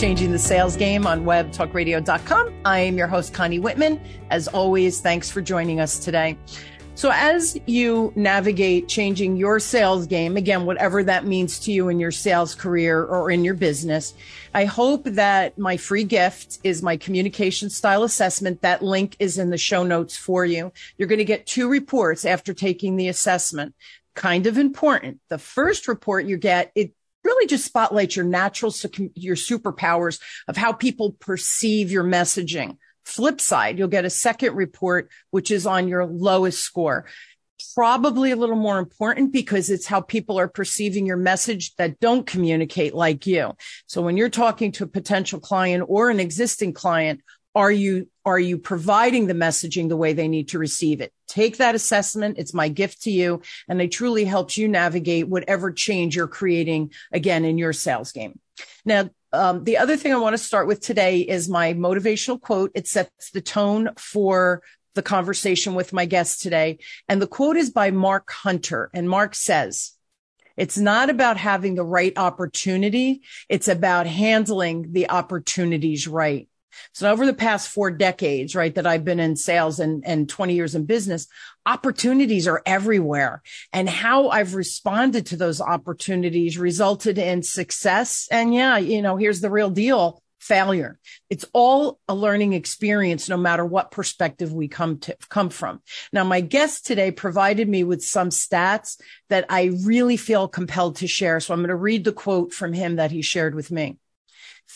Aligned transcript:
Changing 0.00 0.32
the 0.32 0.38
Sales 0.38 0.76
Game 0.76 1.06
on 1.06 1.26
webtalkradio.com. 1.26 2.54
I 2.64 2.78
am 2.78 2.96
your 2.96 3.06
host, 3.06 3.34
Connie 3.34 3.58
Whitman. 3.58 4.00
As 4.30 4.48
always, 4.48 5.02
thanks 5.02 5.30
for 5.30 5.42
joining 5.42 5.78
us 5.78 5.98
today. 5.98 6.38
So 6.94 7.10
as 7.12 7.60
you 7.66 8.10
navigate 8.16 8.88
changing 8.88 9.36
your 9.36 9.60
sales 9.60 10.06
game, 10.06 10.38
again, 10.38 10.64
whatever 10.64 11.04
that 11.04 11.26
means 11.26 11.58
to 11.60 11.72
you 11.72 11.90
in 11.90 12.00
your 12.00 12.12
sales 12.12 12.54
career 12.54 13.04
or 13.04 13.30
in 13.30 13.44
your 13.44 13.52
business, 13.52 14.14
I 14.54 14.64
hope 14.64 15.04
that 15.04 15.58
my 15.58 15.76
free 15.76 16.04
gift 16.04 16.60
is 16.64 16.82
my 16.82 16.96
communication 16.96 17.68
style 17.68 18.02
assessment. 18.02 18.62
That 18.62 18.82
link 18.82 19.16
is 19.18 19.36
in 19.36 19.50
the 19.50 19.58
show 19.58 19.82
notes 19.82 20.16
for 20.16 20.46
you. 20.46 20.72
You're 20.96 21.08
going 21.08 21.18
to 21.18 21.26
get 21.26 21.46
two 21.46 21.68
reports 21.68 22.24
after 22.24 22.54
taking 22.54 22.96
the 22.96 23.08
assessment. 23.08 23.74
Kind 24.14 24.46
of 24.46 24.56
important. 24.56 25.20
The 25.28 25.38
first 25.38 25.88
report 25.88 26.24
you 26.24 26.38
get, 26.38 26.72
it 26.74 26.94
really 27.24 27.46
just 27.46 27.64
spotlights 27.64 28.16
your 28.16 28.24
natural, 28.24 28.72
your 29.14 29.36
superpowers 29.36 30.20
of 30.48 30.56
how 30.56 30.72
people 30.72 31.12
perceive 31.12 31.90
your 31.90 32.04
messaging 32.04 32.76
Flip 33.10 33.40
side, 33.40 33.78
you'll 33.78 33.88
get 33.88 34.04
a 34.04 34.10
second 34.10 34.54
report, 34.54 35.10
which 35.30 35.50
is 35.50 35.66
on 35.66 35.88
your 35.88 36.06
lowest 36.06 36.60
score. 36.60 37.06
Probably 37.74 38.30
a 38.30 38.36
little 38.36 38.56
more 38.56 38.78
important 38.78 39.32
because 39.32 39.68
it's 39.68 39.86
how 39.86 40.00
people 40.00 40.38
are 40.38 40.48
perceiving 40.48 41.06
your 41.06 41.16
message 41.16 41.74
that 41.76 41.98
don't 42.00 42.26
communicate 42.26 42.94
like 42.94 43.26
you. 43.26 43.52
So 43.86 44.00
when 44.00 44.16
you're 44.16 44.30
talking 44.30 44.72
to 44.72 44.84
a 44.84 44.88
potential 44.88 45.40
client 45.40 45.84
or 45.88 46.10
an 46.10 46.20
existing 46.20 46.72
client, 46.72 47.20
are 47.54 47.72
you 47.72 48.08
are 48.24 48.38
you 48.38 48.58
providing 48.58 49.26
the 49.26 49.34
messaging 49.34 49.88
the 49.88 49.96
way 49.96 50.12
they 50.12 50.28
need 50.28 50.48
to 50.48 50.58
receive 50.58 51.00
it 51.00 51.12
take 51.26 51.56
that 51.56 51.74
assessment 51.74 52.38
it's 52.38 52.54
my 52.54 52.68
gift 52.68 53.02
to 53.02 53.10
you 53.10 53.42
and 53.68 53.80
it 53.80 53.88
truly 53.88 54.24
helps 54.24 54.56
you 54.56 54.68
navigate 54.68 55.28
whatever 55.28 55.72
change 55.72 56.16
you're 56.16 56.28
creating 56.28 56.92
again 57.12 57.44
in 57.44 57.58
your 57.58 57.72
sales 57.72 58.12
game 58.12 58.38
now 58.84 59.08
um, 59.32 59.64
the 59.64 59.78
other 59.78 59.96
thing 59.96 60.12
I 60.12 60.16
want 60.16 60.34
to 60.34 60.42
start 60.42 60.66
with 60.66 60.80
today 60.80 61.20
is 61.20 61.48
my 61.48 61.72
motivational 61.74 62.40
quote. 62.40 62.72
It 62.74 62.88
sets 62.88 63.30
the 63.30 63.40
tone 63.40 63.90
for 63.96 64.62
the 64.94 65.02
conversation 65.02 65.74
with 65.74 65.92
my 65.92 66.04
guest 66.04 66.42
today. 66.42 66.78
And 67.08 67.22
the 67.22 67.26
quote 67.26 67.56
is 67.56 67.70
by 67.70 67.90
Mark 67.90 68.30
Hunter. 68.30 68.90
And 68.92 69.08
Mark 69.08 69.34
says, 69.34 69.92
it's 70.56 70.76
not 70.76 71.10
about 71.10 71.36
having 71.36 71.74
the 71.74 71.84
right 71.84 72.12
opportunity. 72.18 73.22
It's 73.48 73.68
about 73.68 74.06
handling 74.06 74.92
the 74.92 75.08
opportunities 75.08 76.08
right. 76.08 76.49
So 76.92 77.10
over 77.10 77.26
the 77.26 77.34
past 77.34 77.68
four 77.68 77.90
decades, 77.90 78.54
right, 78.54 78.74
that 78.74 78.86
I've 78.86 79.04
been 79.04 79.20
in 79.20 79.36
sales 79.36 79.80
and, 79.80 80.02
and 80.06 80.28
20 80.28 80.54
years 80.54 80.74
in 80.74 80.84
business, 80.84 81.26
opportunities 81.66 82.48
are 82.48 82.62
everywhere. 82.66 83.42
And 83.72 83.88
how 83.88 84.28
I've 84.28 84.54
responded 84.54 85.26
to 85.26 85.36
those 85.36 85.60
opportunities 85.60 86.58
resulted 86.58 87.18
in 87.18 87.42
success. 87.42 88.28
And 88.30 88.54
yeah, 88.54 88.78
you 88.78 89.02
know, 89.02 89.16
here's 89.16 89.40
the 89.40 89.50
real 89.50 89.70
deal. 89.70 90.22
Failure. 90.40 90.98
It's 91.28 91.44
all 91.52 92.00
a 92.08 92.14
learning 92.14 92.54
experience, 92.54 93.28
no 93.28 93.36
matter 93.36 93.62
what 93.62 93.90
perspective 93.90 94.50
we 94.50 94.68
come 94.68 94.98
to 95.00 95.14
come 95.28 95.50
from. 95.50 95.82
Now, 96.14 96.24
my 96.24 96.40
guest 96.40 96.86
today 96.86 97.10
provided 97.10 97.68
me 97.68 97.84
with 97.84 98.02
some 98.02 98.30
stats 98.30 98.98
that 99.28 99.44
I 99.50 99.64
really 99.84 100.16
feel 100.16 100.48
compelled 100.48 100.96
to 100.96 101.06
share. 101.06 101.40
So 101.40 101.52
I'm 101.52 101.60
going 101.60 101.68
to 101.68 101.76
read 101.76 102.04
the 102.04 102.12
quote 102.12 102.54
from 102.54 102.72
him 102.72 102.96
that 102.96 103.10
he 103.10 103.20
shared 103.20 103.54
with 103.54 103.70
me. 103.70 103.98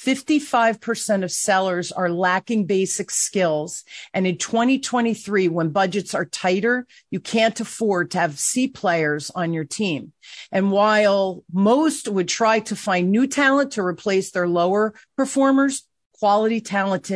55% 0.05 1.25
of 1.25 1.33
sellers 1.33 1.91
are 1.91 2.11
lacking 2.11 2.67
basic 2.67 3.11
skills. 3.11 3.85
And 4.13 4.27
in 4.27 4.37
2023, 4.37 5.49
when 5.49 5.71
budgets 5.71 6.15
are 6.15 6.27
tighter, 6.27 6.87
you 7.11 7.21
can't 7.21 7.59
afford 7.59 8.11
to 8.11 8.19
have 8.19 8.39
C 8.39 8.69
players 8.69 9.31
on 9.31 9.53
your 9.53 9.65
team. 9.65 10.13
And 10.53 10.71
while 10.71 11.43
most 11.53 12.07
would 12.09 12.29
try 12.29 12.61
to 12.61 12.77
find 12.77 13.11
new 13.11 13.27
talent 13.27 13.73
to 13.73 13.83
replace 13.83 14.31
their 14.31 14.49
lower 14.49 14.95
performers, 15.17 15.87
quality 16.19 16.61
talent, 16.61 17.11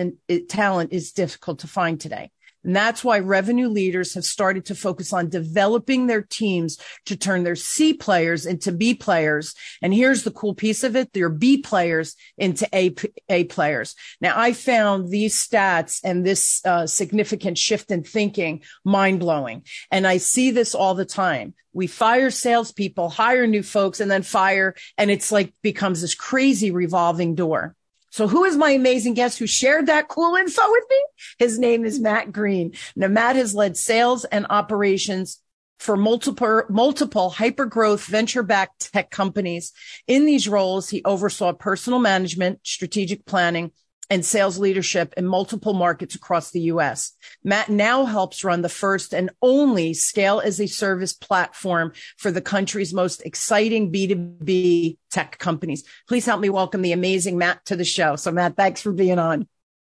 talent 0.49 0.93
is 0.93 1.13
difficult 1.13 1.61
to 1.61 1.67
find 1.67 2.01
today. 2.01 2.31
And 2.65 2.75
that's 2.75 3.05
why 3.05 3.19
revenue 3.21 3.69
leaders 3.69 4.15
have 4.15 4.25
started 4.25 4.67
to 4.67 4.75
focus 4.75 5.13
on 5.13 5.29
developing 5.29 6.07
their 6.07 6.23
teams 6.23 6.79
to 7.07 7.17
turn 7.17 7.45
their 7.45 7.57
C 7.57 7.95
players 7.95 8.47
into 8.47 8.73
B 8.73 8.95
players. 8.95 9.55
And 9.81 9.95
here's 9.95 10.25
the 10.25 10.31
cool 10.31 10.55
piece 10.55 10.83
of 10.85 10.97
it. 10.97 11.13
Their 11.13 11.29
B 11.29 11.59
players 11.59 12.17
into 12.37 12.69
A, 12.75 12.95
A 13.29 13.45
players. 13.45 13.95
Now 14.21 14.39
I 14.39 14.53
found 14.53 15.09
these 15.09 15.35
stats 15.35 16.01
and 16.05 16.27
this 16.27 16.61
uh, 16.65 16.87
significant 16.87 17.59
shift 17.59 17.91
in 17.91 18.03
thinking 18.03 18.63
mind 18.85 19.21
blowing. 19.21 19.65
And 19.91 20.07
I 20.07 20.19
see 20.19 20.51
this 20.51 20.75
all 20.75 20.95
the 20.95 21.05
time. 21.05 21.55
We 21.73 21.87
fire 21.87 22.31
salespeople, 22.31 23.09
hire 23.09 23.47
new 23.47 23.63
folks 23.63 24.01
and 24.01 24.11
then 24.11 24.23
fire. 24.23 24.75
And 24.97 25.11
it's 25.11 25.31
like 25.31 25.53
becomes 25.63 26.01
this 26.01 26.15
crazy 26.15 26.71
revolving 26.71 27.35
door. 27.35 27.77
So 28.11 28.29
who 28.29 28.45
is 28.45 28.57
my 28.57 28.71
amazing 28.71 29.15
guest 29.15 29.39
who 29.39 29.47
shared 29.47 29.87
that 29.87 30.09
cool 30.09 30.35
info 30.37 30.63
with 30.71 30.85
me? 30.89 31.05
His 31.39 31.59
name 31.59 31.85
is 31.85 32.01
Matt 32.01 32.33
Green. 32.33 32.73
Now, 32.97 33.09
Matt 33.09 33.37
has 33.37 33.55
led 33.55 33.77
sales 33.77 34.25
and 34.25 34.47
operations 34.51 35.41
for 35.79 35.97
multiple, 35.97 36.63
multiple 36.69 37.31
hyper 37.31 37.67
growth 37.67 38.05
venture 38.07 38.43
backed 38.43 38.93
tech 38.93 39.11
companies. 39.11 39.73
In 40.07 40.25
these 40.25 40.49
roles, 40.49 40.89
he 40.89 41.03
oversaw 41.05 41.53
personal 41.53 41.99
management, 41.99 42.61
strategic 42.65 43.25
planning, 43.27 43.73
and 44.11 44.25
sales 44.25 44.59
leadership 44.59 45.13
in 45.17 45.27
multiple 45.27 45.75
markets 45.75 46.15
across 46.15 46.51
the 46.51 46.63
US. 46.63 47.13
Matt 47.45 47.69
now 47.69 48.05
helps 48.05 48.45
run 48.45 48.63
the 48.63 48.69
first 48.69 49.13
and 49.13 49.31
only 49.43 49.95
scale 49.95 50.41
as 50.41 50.61
a 50.61 50.67
service 50.67 51.13
platform 51.13 51.93
for 52.17 52.31
the 52.31 52.41
country's 52.41 52.95
most 52.95 53.25
exciting 53.25 53.93
B2B 53.93 54.97
tech 55.11 55.39
companies. 55.39 55.85
Please 56.09 56.25
help 56.25 56.41
me 56.41 56.49
welcome 56.49 56.83
the 56.83 56.93
amazing 56.93 57.39
Matt 57.39 57.65
to 57.67 57.77
the 57.77 57.85
show. 57.85 58.17
So 58.17 58.33
Matt, 58.33 58.57
thanks 58.57 58.81
for 58.81 58.93
being 58.93 59.19
on. 59.19 59.47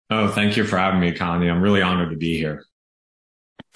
Oh, 0.10 0.28
thank 0.28 0.58
you 0.58 0.66
for 0.66 0.78
having 0.78 1.00
me, 1.00 1.14
Connie. 1.14 1.50
I'm 1.50 1.62
really 1.62 1.82
honored 1.82 2.12
to 2.12 2.18
be 2.18 2.38
here. 2.38 2.66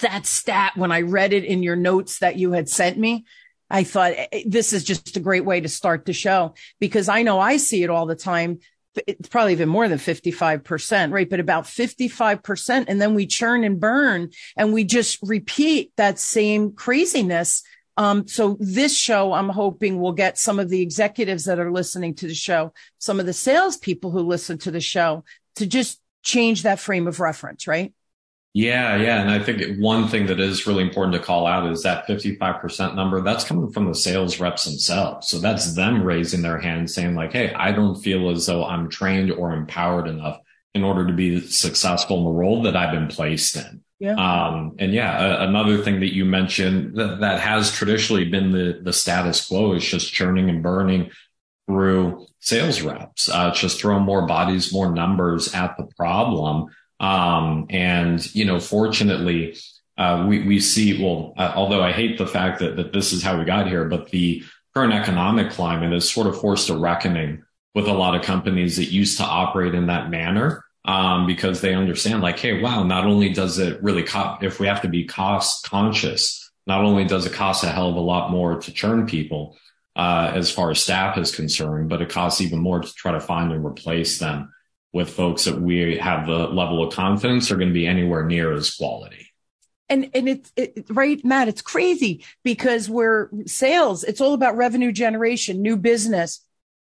That 0.00 0.26
stat, 0.26 0.72
when 0.76 0.92
I 0.92 1.00
read 1.00 1.32
it 1.32 1.44
in 1.44 1.62
your 1.62 1.76
notes 1.76 2.18
that 2.18 2.36
you 2.36 2.52
had 2.52 2.68
sent 2.68 2.98
me, 2.98 3.24
I 3.70 3.84
thought 3.84 4.12
eh, 4.12 4.26
eh, 4.30 4.42
this 4.46 4.72
is 4.72 4.84
just 4.84 5.16
a 5.16 5.20
great 5.20 5.44
way 5.44 5.60
to 5.60 5.68
start 5.68 6.04
the 6.04 6.12
show 6.12 6.54
because 6.78 7.08
I 7.08 7.22
know 7.22 7.40
I 7.40 7.56
see 7.56 7.82
it 7.82 7.90
all 7.90 8.06
the 8.06 8.14
time 8.14 8.58
it's 9.06 9.28
probably 9.28 9.52
even 9.52 9.68
more 9.68 9.88
than 9.88 9.98
55%, 9.98 11.12
right? 11.12 11.28
But 11.28 11.40
about 11.40 11.64
55%. 11.64 12.84
And 12.88 13.00
then 13.00 13.14
we 13.14 13.26
churn 13.26 13.64
and 13.64 13.80
burn 13.80 14.30
and 14.56 14.72
we 14.72 14.84
just 14.84 15.18
repeat 15.22 15.92
that 15.96 16.18
same 16.18 16.72
craziness. 16.72 17.62
Um, 17.96 18.28
so 18.28 18.56
this 18.60 18.96
show, 18.96 19.32
I'm 19.32 19.48
hoping 19.48 20.00
will 20.00 20.12
get 20.12 20.38
some 20.38 20.58
of 20.58 20.68
the 20.68 20.82
executives 20.82 21.44
that 21.46 21.58
are 21.58 21.72
listening 21.72 22.14
to 22.16 22.26
the 22.26 22.34
show, 22.34 22.72
some 22.98 23.20
of 23.20 23.26
the 23.26 23.32
salespeople 23.32 24.10
who 24.10 24.20
listen 24.20 24.58
to 24.58 24.70
the 24.70 24.80
show 24.80 25.24
to 25.56 25.66
just 25.66 26.00
change 26.22 26.64
that 26.64 26.78
frame 26.80 27.06
of 27.06 27.20
reference, 27.20 27.66
right? 27.66 27.94
Yeah, 28.56 28.96
yeah. 28.96 29.20
And 29.20 29.30
I 29.30 29.38
think 29.38 29.78
one 29.78 30.08
thing 30.08 30.28
that 30.28 30.40
is 30.40 30.66
really 30.66 30.82
important 30.82 31.12
to 31.14 31.20
call 31.20 31.46
out 31.46 31.70
is 31.70 31.82
that 31.82 32.06
55% 32.06 32.94
number 32.94 33.20
that's 33.20 33.44
coming 33.44 33.70
from 33.70 33.84
the 33.84 33.94
sales 33.94 34.40
reps 34.40 34.64
themselves. 34.64 35.28
So 35.28 35.38
that's 35.40 35.74
them 35.74 36.02
raising 36.02 36.40
their 36.40 36.58
hand 36.58 36.90
saying 36.90 37.16
like, 37.16 37.34
Hey, 37.34 37.52
I 37.52 37.72
don't 37.72 37.96
feel 37.96 38.30
as 38.30 38.46
though 38.46 38.64
I'm 38.64 38.88
trained 38.88 39.30
or 39.30 39.52
empowered 39.52 40.08
enough 40.08 40.40
in 40.74 40.84
order 40.84 41.06
to 41.06 41.12
be 41.12 41.38
successful 41.42 42.16
in 42.16 42.24
the 42.24 42.30
role 42.30 42.62
that 42.62 42.74
I've 42.74 42.92
been 42.92 43.08
placed 43.08 43.56
in. 43.56 43.82
Yeah. 43.98 44.14
Um, 44.14 44.76
and 44.78 44.90
yeah, 44.94 45.42
a, 45.42 45.46
another 45.46 45.82
thing 45.82 46.00
that 46.00 46.14
you 46.14 46.24
mentioned 46.24 46.96
that, 46.96 47.20
that 47.20 47.40
has 47.40 47.70
traditionally 47.70 48.24
been 48.24 48.52
the, 48.52 48.80
the 48.82 48.94
status 48.94 49.46
quo 49.46 49.74
is 49.74 49.84
just 49.84 50.14
churning 50.14 50.48
and 50.48 50.62
burning 50.62 51.10
through 51.66 52.26
sales 52.40 52.80
reps, 52.80 53.28
uh, 53.28 53.50
just 53.50 53.78
throwing 53.78 54.04
more 54.04 54.26
bodies, 54.26 54.72
more 54.72 54.90
numbers 54.90 55.52
at 55.52 55.76
the 55.76 55.84
problem. 55.98 56.70
Um, 57.00 57.66
and, 57.70 58.34
you 58.34 58.44
know, 58.44 58.58
fortunately, 58.58 59.56
uh, 59.98 60.26
we, 60.28 60.42
we 60.46 60.60
see, 60.60 61.02
well, 61.02 61.34
uh, 61.36 61.52
although 61.54 61.82
I 61.82 61.92
hate 61.92 62.18
the 62.18 62.26
fact 62.26 62.60
that, 62.60 62.76
that 62.76 62.92
this 62.92 63.12
is 63.12 63.22
how 63.22 63.38
we 63.38 63.44
got 63.44 63.66
here, 63.66 63.84
but 63.84 64.10
the 64.10 64.42
current 64.74 64.92
economic 64.92 65.50
climate 65.50 65.92
has 65.92 66.10
sort 66.10 66.26
of 66.26 66.40
forced 66.40 66.68
a 66.68 66.76
reckoning 66.76 67.42
with 67.74 67.86
a 67.86 67.92
lot 67.92 68.14
of 68.14 68.22
companies 68.22 68.76
that 68.76 68.86
used 68.86 69.18
to 69.18 69.24
operate 69.24 69.74
in 69.74 69.86
that 69.86 70.10
manner. 70.10 70.62
Um, 70.84 71.26
because 71.26 71.60
they 71.60 71.74
understand 71.74 72.22
like, 72.22 72.38
Hey, 72.38 72.62
wow, 72.62 72.84
not 72.84 73.06
only 73.06 73.32
does 73.32 73.58
it 73.58 73.82
really 73.82 74.04
co- 74.04 74.38
if 74.40 74.60
we 74.60 74.68
have 74.68 74.82
to 74.82 74.88
be 74.88 75.04
cost 75.04 75.68
conscious, 75.68 76.52
not 76.64 76.84
only 76.84 77.04
does 77.04 77.26
it 77.26 77.32
cost 77.32 77.64
a 77.64 77.68
hell 77.68 77.88
of 77.90 77.96
a 77.96 78.00
lot 78.00 78.30
more 78.30 78.60
to 78.60 78.72
churn 78.72 79.04
people, 79.04 79.56
uh, 79.96 80.30
as 80.34 80.48
far 80.48 80.70
as 80.70 80.80
staff 80.80 81.18
is 81.18 81.34
concerned, 81.34 81.88
but 81.88 82.02
it 82.02 82.08
costs 82.08 82.40
even 82.40 82.60
more 82.60 82.80
to 82.80 82.94
try 82.94 83.10
to 83.10 83.20
find 83.20 83.50
and 83.50 83.64
replace 83.64 84.20
them 84.20 84.52
with 84.96 85.10
folks 85.10 85.44
that 85.44 85.60
we 85.60 85.98
have 85.98 86.26
the 86.26 86.48
level 86.48 86.82
of 86.82 86.94
confidence 86.94 87.50
are 87.50 87.56
going 87.56 87.68
to 87.68 87.74
be 87.74 87.86
anywhere 87.86 88.24
near 88.24 88.50
as 88.54 88.74
quality. 88.74 89.28
And 89.90 90.10
and 90.14 90.26
it's 90.26 90.50
it, 90.56 90.86
right, 90.88 91.22
Matt. 91.22 91.48
It's 91.48 91.60
crazy 91.60 92.24
because 92.42 92.88
we're 92.88 93.28
sales. 93.44 94.04
It's 94.04 94.22
all 94.22 94.32
about 94.32 94.56
revenue 94.56 94.90
generation, 94.90 95.60
new 95.60 95.76
business. 95.76 96.40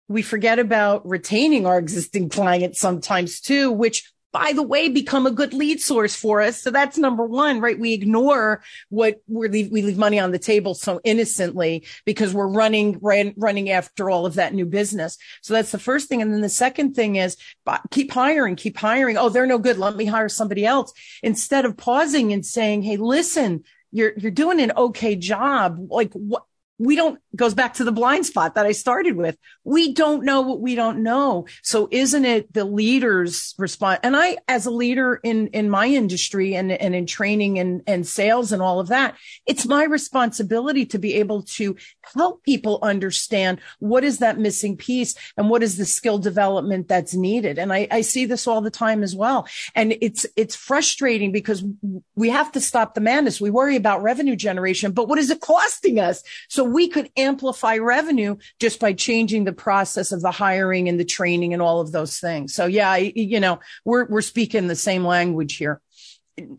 We 0.09 0.21
forget 0.21 0.59
about 0.59 1.09
retaining 1.09 1.67
our 1.67 1.79
existing 1.79 2.29
clients 2.29 2.79
sometimes 2.79 3.41
too, 3.41 3.73
which 3.73 4.13
by 4.33 4.53
the 4.55 4.63
way, 4.63 4.89
become 4.89 5.27
a 5.27 5.31
good 5.31 5.53
lead 5.53 5.81
source 5.81 6.15
for 6.15 6.41
us. 6.41 6.63
So 6.63 6.71
that's 6.71 6.97
number 6.97 7.25
one, 7.25 7.61
right? 7.61 7.79
We 7.79 7.93
ignore 7.93 8.63
what 8.89 9.21
we 9.29 9.49
leave, 9.49 9.71
we 9.71 9.83
leave 9.83 9.99
money 9.99 10.19
on 10.19 10.31
the 10.31 10.39
table 10.39 10.75
so 10.75 11.01
innocently 11.05 11.85
because 12.07 12.33
we're 12.33 12.49
running, 12.49 12.99
ran, 13.03 13.35
running 13.37 13.71
after 13.71 14.09
all 14.09 14.25
of 14.25 14.35
that 14.35 14.55
new 14.55 14.65
business. 14.65 15.19
So 15.43 15.53
that's 15.53 15.71
the 15.71 15.79
first 15.79 16.09
thing. 16.09 16.23
And 16.23 16.33
then 16.33 16.41
the 16.41 16.49
second 16.49 16.95
thing 16.95 17.17
is 17.17 17.37
uh, 17.67 17.79
keep 17.91 18.11
hiring, 18.11 18.57
keep 18.57 18.79
hiring. 18.79 19.19
Oh, 19.19 19.29
they're 19.29 19.47
no 19.47 19.59
good. 19.59 19.77
Let 19.77 19.97
me 19.97 20.07
hire 20.07 20.31
somebody 20.31 20.65
else 20.65 20.93
instead 21.23 21.67
of 21.67 21.77
pausing 21.77 22.33
and 22.33 22.45
saying, 22.45 22.83
Hey, 22.83 22.97
listen, 22.97 23.65
you're, 23.91 24.15
you're 24.17 24.31
doing 24.31 24.61
an 24.61 24.73
okay 24.77 25.15
job. 25.15 25.79
Like 25.91 26.13
what, 26.15 26.45
we 26.83 26.97
don't 26.97 27.21
goes 27.37 27.55
back 27.55 27.75
to 27.75 27.85
the 27.85 27.93
blind 27.93 28.27
spot 28.27 28.57
that 28.57 28.67
I 28.67 28.73
started 28.73 29.17
with. 29.17 29.39
We 29.65 29.95
don't 29.95 30.25
know 30.25 30.41
what 30.43 30.61
we 30.61 30.75
don't 30.75 31.03
know. 31.03 31.47
So 31.63 31.89
isn't 31.91 32.25
it 32.25 32.53
the 32.53 32.65
leader's 32.65 33.55
response? 33.57 34.01
And 34.03 34.17
I, 34.17 34.39
as 34.49 34.67
a 34.67 34.71
leader 34.71 35.21
in, 35.23 35.47
in 35.49 35.71
my 35.71 35.87
industry 35.87 36.55
and, 36.55 36.73
and 36.73 36.95
in 36.95 37.07
training 37.07 37.59
and, 37.59 37.83
and 37.87 38.07
sales 38.07 38.53
and 38.53 38.61
all 38.61 38.81
of 38.81 38.89
that, 38.89 39.17
it's 39.47 39.65
my 39.65 39.85
responsibility 39.85 40.85
to 40.87 40.99
be 40.99 41.15
able 41.15 41.43
to 41.43 41.77
help 42.15 42.43
people 42.43 42.81
understand 42.83 43.61
what 43.79 44.05
is 44.05 44.19
that 44.19 44.39
missing 44.39 44.77
piece 44.77 45.15
and 45.37 45.49
what 45.49 45.63
is 45.63 45.77
the 45.77 45.87
skill 45.87 46.19
development 46.19 46.89
that's 46.89 47.15
needed. 47.15 47.59
And 47.59 47.73
I, 47.73 47.87
I 47.91 48.01
see 48.01 48.27
this 48.27 48.47
all 48.47 48.61
the 48.61 48.71
time 48.71 49.03
as 49.03 49.15
well. 49.15 49.47
And 49.75 49.97
it's, 50.01 50.27
it's 50.37 50.57
frustrating 50.57 51.33
because 51.33 51.65
we 52.15 52.29
have 52.31 52.53
to 52.53 52.61
stop 52.61 52.95
the 52.95 53.01
madness. 53.01 53.41
We 53.41 53.51
worry 53.51 53.77
about 53.77 54.03
revenue 54.03 54.37
generation, 54.37 54.93
but 54.93 55.09
what 55.09 55.19
is 55.19 55.31
it 55.31 55.41
costing 55.41 55.99
us? 55.99 56.23
So 56.49 56.72
we 56.73 56.89
could 56.89 57.11
amplify 57.17 57.77
revenue 57.79 58.37
just 58.59 58.81
by 58.81 58.93
changing 58.93 59.45
the 59.45 59.53
process 59.53 60.13
of 60.13 60.23
the 60.23 60.31
hiring 60.31 60.89
and 60.89 60.99
the 60.99 61.05
training 61.05 61.53
and 61.53 61.63
all 61.63 61.81
of 61.81 61.93
those 61.93 62.19
things. 62.19 62.55
So 62.55 62.67
yeah, 62.67 62.97
you 62.97 63.41
know, 63.41 63.61
we're, 63.85 64.07
we're 64.07 64.23
speaking 64.23 64.67
the 64.67 64.77
same 64.77 65.05
language 65.05 65.57
here. 65.57 65.81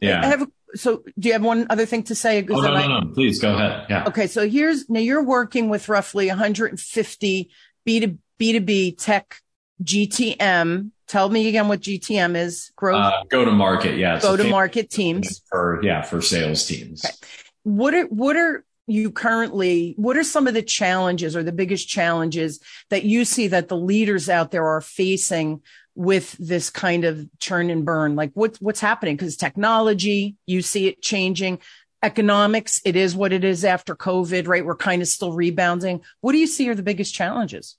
Yeah. 0.01 0.21
I 0.23 0.27
have, 0.27 0.47
so 0.75 1.03
do 1.19 1.27
you 1.27 1.33
have 1.33 1.43
one 1.43 1.67
other 1.69 1.85
thing 1.85 2.03
to 2.03 2.15
say? 2.15 2.45
Oh, 2.49 2.61
no, 2.61 2.73
no, 2.73 2.99
no, 2.99 3.13
please 3.13 3.39
go 3.39 3.53
ahead. 3.53 3.87
Yeah. 3.89 4.05
Okay. 4.07 4.27
So 4.27 4.47
here's, 4.47 4.89
now 4.89 4.99
you're 4.99 5.23
working 5.23 5.69
with 5.69 5.89
roughly 5.89 6.27
150 6.27 7.51
B2, 7.87 8.17
B2B 8.39 8.95
tech 8.97 9.37
GTM. 9.83 10.91
Tell 11.07 11.29
me 11.29 11.47
again 11.47 11.67
what 11.67 11.81
GTM 11.81 12.35
is. 12.35 12.71
Growth. 12.75 13.03
Uh, 13.03 13.23
go 13.29 13.45
to 13.45 13.51
market. 13.51 13.97
Yeah. 13.97 14.19
Go 14.19 14.35
to 14.35 14.45
market 14.45 14.89
teams. 14.89 15.41
For, 15.49 15.79
yeah, 15.83 16.01
for 16.01 16.21
sales 16.21 16.65
teams. 16.65 17.05
Okay. 17.05 17.13
What 17.63 17.93
are, 17.93 18.05
what 18.05 18.35
are, 18.35 18.65
you 18.87 19.11
currently, 19.11 19.93
what 19.97 20.17
are 20.17 20.23
some 20.23 20.47
of 20.47 20.53
the 20.53 20.61
challenges 20.61 21.35
or 21.35 21.43
the 21.43 21.51
biggest 21.51 21.87
challenges 21.87 22.59
that 22.89 23.03
you 23.03 23.25
see 23.25 23.47
that 23.47 23.69
the 23.69 23.77
leaders 23.77 24.29
out 24.29 24.51
there 24.51 24.65
are 24.65 24.81
facing 24.81 25.61
with 25.95 26.33
this 26.33 26.69
kind 26.69 27.05
of 27.05 27.25
churn 27.39 27.69
and 27.69 27.85
burn? 27.85 28.15
Like 28.15 28.31
what's, 28.33 28.59
what's 28.59 28.79
happening? 28.79 29.17
Cause 29.17 29.35
technology, 29.35 30.35
you 30.45 30.61
see 30.61 30.87
it 30.87 31.01
changing. 31.01 31.59
Economics, 32.01 32.81
it 32.83 32.97
is 32.97 33.15
what 33.15 33.31
it 33.31 33.45
is 33.45 33.63
after 33.63 33.95
COVID, 33.95 34.47
right? 34.47 34.65
We're 34.65 34.75
kind 34.75 35.01
of 35.01 35.07
still 35.07 35.31
rebounding. 35.31 36.01
What 36.19 36.33
do 36.33 36.37
you 36.37 36.47
see 36.47 36.67
are 36.69 36.75
the 36.75 36.83
biggest 36.83 37.13
challenges? 37.13 37.77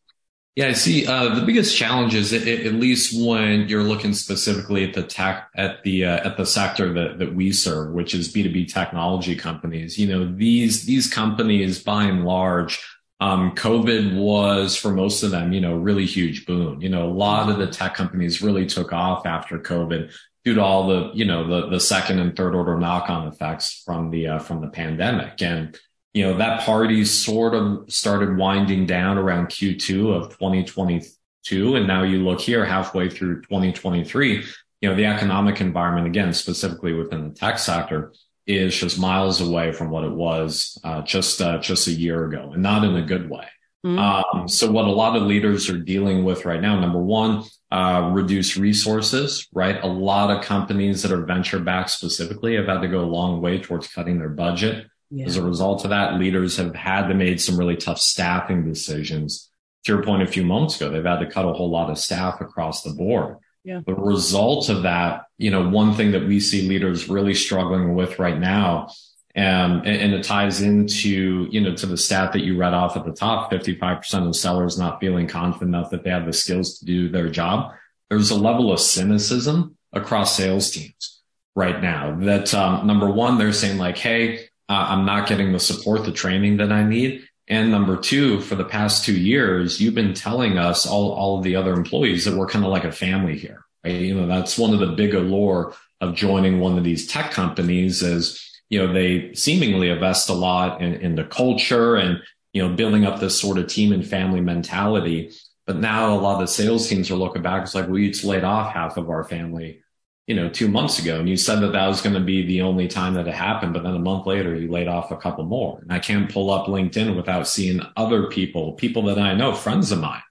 Yeah, 0.56 0.68
I 0.68 0.72
see. 0.72 1.04
Uh, 1.04 1.34
the 1.34 1.44
biggest 1.44 1.76
challenge 1.76 2.14
is, 2.14 2.32
at, 2.32 2.46
at, 2.46 2.74
least 2.74 3.12
when 3.20 3.68
you're 3.68 3.82
looking 3.82 4.14
specifically 4.14 4.84
at 4.84 4.94
the 4.94 5.02
tech, 5.02 5.48
at 5.56 5.82
the 5.82 6.04
uh, 6.04 6.28
at 6.28 6.36
the 6.36 6.46
sector 6.46 6.92
that 6.92 7.18
that 7.18 7.34
we 7.34 7.50
serve, 7.50 7.92
which 7.92 8.14
is 8.14 8.32
B2B 8.32 8.72
technology 8.72 9.34
companies. 9.34 9.98
You 9.98 10.06
know, 10.06 10.32
these 10.32 10.84
these 10.86 11.12
companies, 11.12 11.82
by 11.82 12.04
and 12.04 12.24
large, 12.24 12.80
um, 13.18 13.56
COVID 13.56 14.16
was 14.16 14.76
for 14.76 14.92
most 14.92 15.24
of 15.24 15.32
them, 15.32 15.52
you 15.52 15.60
know, 15.60 15.76
really 15.76 16.06
huge 16.06 16.46
boon. 16.46 16.80
You 16.80 16.88
know, 16.88 17.04
a 17.04 17.10
lot 17.10 17.48
of 17.48 17.58
the 17.58 17.66
tech 17.66 17.94
companies 17.94 18.40
really 18.40 18.66
took 18.66 18.92
off 18.92 19.26
after 19.26 19.58
COVID 19.58 20.12
due 20.44 20.54
to 20.54 20.62
all 20.62 20.86
the, 20.86 21.10
you 21.14 21.24
know, 21.24 21.48
the 21.48 21.68
the 21.68 21.80
second 21.80 22.20
and 22.20 22.36
third 22.36 22.54
order 22.54 22.78
knock 22.78 23.10
on 23.10 23.26
effects 23.26 23.82
from 23.84 24.12
the 24.12 24.28
uh, 24.28 24.38
from 24.38 24.60
the 24.60 24.68
pandemic 24.68 25.42
and 25.42 25.76
you 26.14 26.22
know, 26.22 26.38
that 26.38 26.60
party 26.62 27.04
sort 27.04 27.54
of 27.54 27.92
started 27.92 28.36
winding 28.36 28.86
down 28.86 29.18
around 29.18 29.48
Q2 29.48 30.14
of 30.14 30.30
2022. 30.30 31.76
And 31.76 31.86
now 31.86 32.04
you 32.04 32.20
look 32.24 32.40
here 32.40 32.64
halfway 32.64 33.10
through 33.10 33.42
2023, 33.42 34.44
you 34.80 34.88
know, 34.88 34.94
the 34.94 35.06
economic 35.06 35.60
environment, 35.60 36.06
again, 36.06 36.32
specifically 36.32 36.92
within 36.92 37.28
the 37.28 37.34
tech 37.34 37.58
sector 37.58 38.12
is 38.46 38.76
just 38.76 38.98
miles 38.98 39.40
away 39.40 39.72
from 39.72 39.90
what 39.90 40.04
it 40.04 40.12
was 40.12 40.78
uh, 40.84 41.02
just 41.02 41.40
uh, 41.40 41.58
just 41.58 41.86
a 41.88 41.92
year 41.92 42.26
ago, 42.26 42.50
and 42.52 42.62
not 42.62 42.84
in 42.84 42.94
a 42.94 43.02
good 43.02 43.28
way. 43.28 43.46
Mm-hmm. 43.84 43.98
Um, 43.98 44.48
so, 44.48 44.70
what 44.70 44.86
a 44.86 44.90
lot 44.90 45.16
of 45.16 45.22
leaders 45.22 45.68
are 45.70 45.78
dealing 45.78 46.24
with 46.24 46.44
right 46.44 46.60
now, 46.60 46.78
number 46.78 47.00
one, 47.00 47.44
uh, 47.70 48.10
reduce 48.12 48.56
resources. 48.56 49.48
Right, 49.52 49.82
a 49.82 49.86
lot 49.86 50.30
of 50.30 50.44
companies 50.44 51.02
that 51.02 51.12
are 51.12 51.24
venture 51.24 51.58
backed 51.58 51.90
specifically 51.90 52.56
have 52.56 52.66
had 52.66 52.82
to 52.82 52.88
go 52.88 53.00
a 53.00 53.06
long 53.06 53.40
way 53.40 53.58
towards 53.58 53.88
cutting 53.88 54.18
their 54.18 54.28
budget. 54.28 54.86
Yeah. 55.14 55.26
As 55.26 55.36
a 55.36 55.42
result 55.44 55.84
of 55.84 55.90
that, 55.90 56.18
leaders 56.18 56.56
have 56.56 56.74
had 56.74 57.06
to 57.06 57.14
make 57.14 57.38
some 57.38 57.56
really 57.56 57.76
tough 57.76 58.00
staffing 58.00 58.64
decisions. 58.64 59.48
To 59.84 59.92
your 59.92 60.02
point 60.02 60.22
a 60.22 60.26
few 60.26 60.44
moments 60.44 60.76
ago, 60.76 60.90
they've 60.90 61.04
had 61.04 61.20
to 61.20 61.30
cut 61.30 61.44
a 61.44 61.52
whole 61.52 61.70
lot 61.70 61.88
of 61.88 61.98
staff 61.98 62.40
across 62.40 62.82
the 62.82 62.90
board. 62.90 63.36
Yeah. 63.62 63.80
The 63.86 63.94
result 63.94 64.68
of 64.70 64.82
that, 64.82 65.26
you 65.38 65.52
know, 65.52 65.68
one 65.68 65.94
thing 65.94 66.10
that 66.12 66.26
we 66.26 66.40
see 66.40 66.68
leaders 66.68 67.08
really 67.08 67.34
struggling 67.34 67.94
with 67.94 68.18
right 68.18 68.38
now, 68.38 68.88
um, 69.36 69.82
and, 69.84 69.86
and, 69.86 70.14
it 70.14 70.24
ties 70.24 70.60
into, 70.60 71.48
you 71.50 71.60
know, 71.60 71.74
to 71.76 71.86
the 71.86 71.96
stat 71.96 72.32
that 72.32 72.44
you 72.44 72.56
read 72.56 72.74
off 72.74 72.96
at 72.96 73.04
the 73.04 73.12
top, 73.12 73.50
55% 73.52 74.28
of 74.28 74.36
sellers 74.36 74.78
not 74.78 75.00
feeling 75.00 75.26
confident 75.28 75.74
enough 75.74 75.90
that 75.90 76.02
they 76.02 76.10
have 76.10 76.26
the 76.26 76.32
skills 76.32 76.78
to 76.78 76.84
do 76.84 77.08
their 77.08 77.28
job. 77.28 77.72
There's 78.10 78.30
a 78.30 78.38
level 78.38 78.72
of 78.72 78.80
cynicism 78.80 79.76
across 79.92 80.36
sales 80.36 80.70
teams 80.70 81.22
right 81.56 81.80
now 81.80 82.16
that, 82.20 82.52
um, 82.52 82.86
number 82.86 83.10
one, 83.10 83.38
they're 83.38 83.52
saying 83.52 83.78
like, 83.78 83.96
Hey, 83.96 84.48
uh, 84.68 84.86
I'm 84.88 85.04
not 85.04 85.28
getting 85.28 85.52
the 85.52 85.60
support, 85.60 86.04
the 86.04 86.12
training 86.12 86.58
that 86.58 86.72
I 86.72 86.84
need. 86.84 87.26
And 87.46 87.70
number 87.70 87.96
two, 87.98 88.40
for 88.40 88.54
the 88.54 88.64
past 88.64 89.04
two 89.04 89.18
years, 89.18 89.80
you've 89.80 89.94
been 89.94 90.14
telling 90.14 90.56
us 90.56 90.86
all, 90.86 91.12
all 91.12 91.38
of 91.38 91.44
the 91.44 91.56
other 91.56 91.74
employees 91.74 92.24
that 92.24 92.34
we're 92.34 92.46
kind 92.46 92.64
of 92.64 92.70
like 92.70 92.84
a 92.84 92.92
family 92.92 93.36
here. 93.36 93.64
Right? 93.84 94.00
You 94.00 94.14
know, 94.14 94.26
that's 94.26 94.56
one 94.56 94.72
of 94.72 94.80
the 94.80 94.94
big 94.96 95.14
allure 95.14 95.74
of 96.00 96.14
joining 96.14 96.58
one 96.58 96.78
of 96.78 96.84
these 96.84 97.06
tech 97.06 97.32
companies 97.32 98.02
is, 98.02 98.42
you 98.70 98.78
know, 98.78 98.92
they 98.92 99.34
seemingly 99.34 99.90
invest 99.90 100.30
a 100.30 100.32
lot 100.32 100.80
in, 100.80 100.94
in 100.94 101.14
the 101.16 101.24
culture 101.24 101.96
and, 101.96 102.18
you 102.54 102.66
know, 102.66 102.74
building 102.74 103.04
up 103.04 103.20
this 103.20 103.38
sort 103.38 103.58
of 103.58 103.66
team 103.66 103.92
and 103.92 104.06
family 104.06 104.40
mentality. 104.40 105.30
But 105.66 105.76
now 105.76 106.14
a 106.14 106.18
lot 106.18 106.34
of 106.34 106.40
the 106.40 106.46
sales 106.46 106.88
teams 106.88 107.10
are 107.10 107.16
looking 107.16 107.42
back. 107.42 107.62
It's 107.62 107.74
like, 107.74 107.88
we 107.88 108.10
just 108.10 108.24
laid 108.24 108.44
off 108.44 108.72
half 108.72 108.96
of 108.96 109.10
our 109.10 109.24
family 109.24 109.82
you 110.26 110.34
know, 110.34 110.48
two 110.48 110.68
months 110.68 110.98
ago 110.98 111.20
and 111.20 111.28
you 111.28 111.36
said 111.36 111.60
that 111.60 111.72
that 111.72 111.86
was 111.86 112.00
going 112.00 112.14
to 112.14 112.20
be 112.20 112.46
the 112.46 112.62
only 112.62 112.88
time 112.88 113.14
that 113.14 113.28
it 113.28 113.34
happened. 113.34 113.74
But 113.74 113.82
then 113.82 113.94
a 113.94 113.98
month 113.98 114.26
later, 114.26 114.54
you 114.54 114.70
laid 114.70 114.88
off 114.88 115.10
a 115.10 115.16
couple 115.16 115.44
more. 115.44 115.78
And 115.80 115.92
I 115.92 115.98
can't 115.98 116.32
pull 116.32 116.50
up 116.50 116.66
LinkedIn 116.66 117.14
without 117.14 117.46
seeing 117.46 117.82
other 117.96 118.28
people, 118.28 118.72
people 118.72 119.02
that 119.04 119.18
I 119.18 119.34
know, 119.34 119.54
friends 119.54 119.92
of 119.92 120.00
mine 120.00 120.22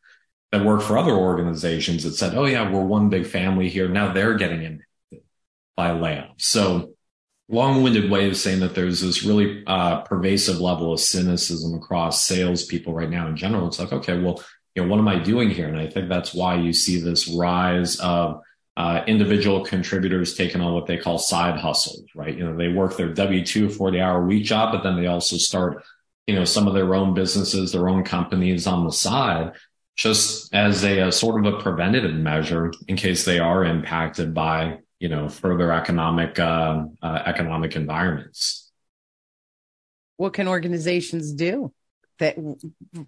that 0.51 0.65
work 0.65 0.81
for 0.81 0.97
other 0.97 1.13
organizations 1.13 2.03
that 2.03 2.13
said, 2.13 2.35
Oh 2.35 2.45
yeah, 2.45 2.71
we're 2.71 2.83
one 2.83 3.09
big 3.09 3.27
family 3.27 3.69
here. 3.69 3.87
Now 3.87 4.13
they're 4.13 4.35
getting 4.35 4.63
impacted 4.63 5.27
by 5.75 5.89
layoffs. 5.89 6.41
So 6.41 6.93
long 7.49 7.83
winded 7.83 8.09
way 8.09 8.27
of 8.27 8.37
saying 8.37 8.61
that 8.61 8.73
there's 8.73 9.01
this 9.01 9.23
really 9.23 9.63
uh, 9.67 10.01
pervasive 10.01 10.59
level 10.59 10.93
of 10.93 10.99
cynicism 10.99 11.75
across 11.75 12.23
salespeople 12.23 12.93
right 12.93 13.09
now 13.09 13.27
in 13.27 13.35
general. 13.35 13.67
It's 13.67 13.79
like, 13.79 13.93
okay, 13.93 14.19
well, 14.19 14.43
you 14.75 14.81
know, 14.81 14.89
what 14.89 14.99
am 14.99 15.07
I 15.07 15.19
doing 15.19 15.51
here? 15.51 15.67
And 15.67 15.79
I 15.79 15.87
think 15.87 16.09
that's 16.09 16.33
why 16.33 16.55
you 16.55 16.73
see 16.73 16.99
this 16.99 17.27
rise 17.27 17.99
of, 17.99 18.41
uh, 18.75 19.03
individual 19.05 19.63
contributors 19.63 20.35
taking 20.35 20.61
on 20.61 20.73
what 20.73 20.87
they 20.87 20.97
call 20.97 21.19
side 21.19 21.59
hustles, 21.59 22.05
right? 22.15 22.35
You 22.35 22.45
know, 22.45 22.57
they 22.57 22.69
work 22.69 22.97
their 22.97 23.13
W 23.13 23.45
two 23.45 23.69
40 23.69 23.99
hour 23.99 24.25
week 24.25 24.45
job, 24.45 24.71
but 24.71 24.83
then 24.83 24.95
they 24.95 25.07
also 25.07 25.37
start, 25.37 25.83
you 26.25 26.35
know, 26.35 26.45
some 26.45 26.67
of 26.67 26.73
their 26.73 26.95
own 26.95 27.13
businesses, 27.13 27.71
their 27.71 27.87
own 27.87 28.03
companies 28.03 28.65
on 28.65 28.83
the 28.83 28.91
side, 28.91 29.51
just 29.95 30.53
as 30.55 30.83
a, 30.83 30.99
a 31.01 31.11
sort 31.11 31.45
of 31.45 31.53
a 31.53 31.61
preventative 31.61 32.15
measure 32.15 32.73
in 32.87 32.95
case 32.95 33.25
they 33.25 33.37
are 33.37 33.63
impacted 33.63 34.33
by, 34.33 34.79
you 34.99 35.09
know, 35.09 35.29
further 35.29 35.71
economic, 35.71 36.39
uh, 36.39 36.85
uh, 37.01 37.21
economic 37.25 37.75
environments. 37.75 38.71
What 40.17 40.33
can 40.33 40.47
organizations 40.47 41.31
do? 41.33 41.71
That 42.19 42.37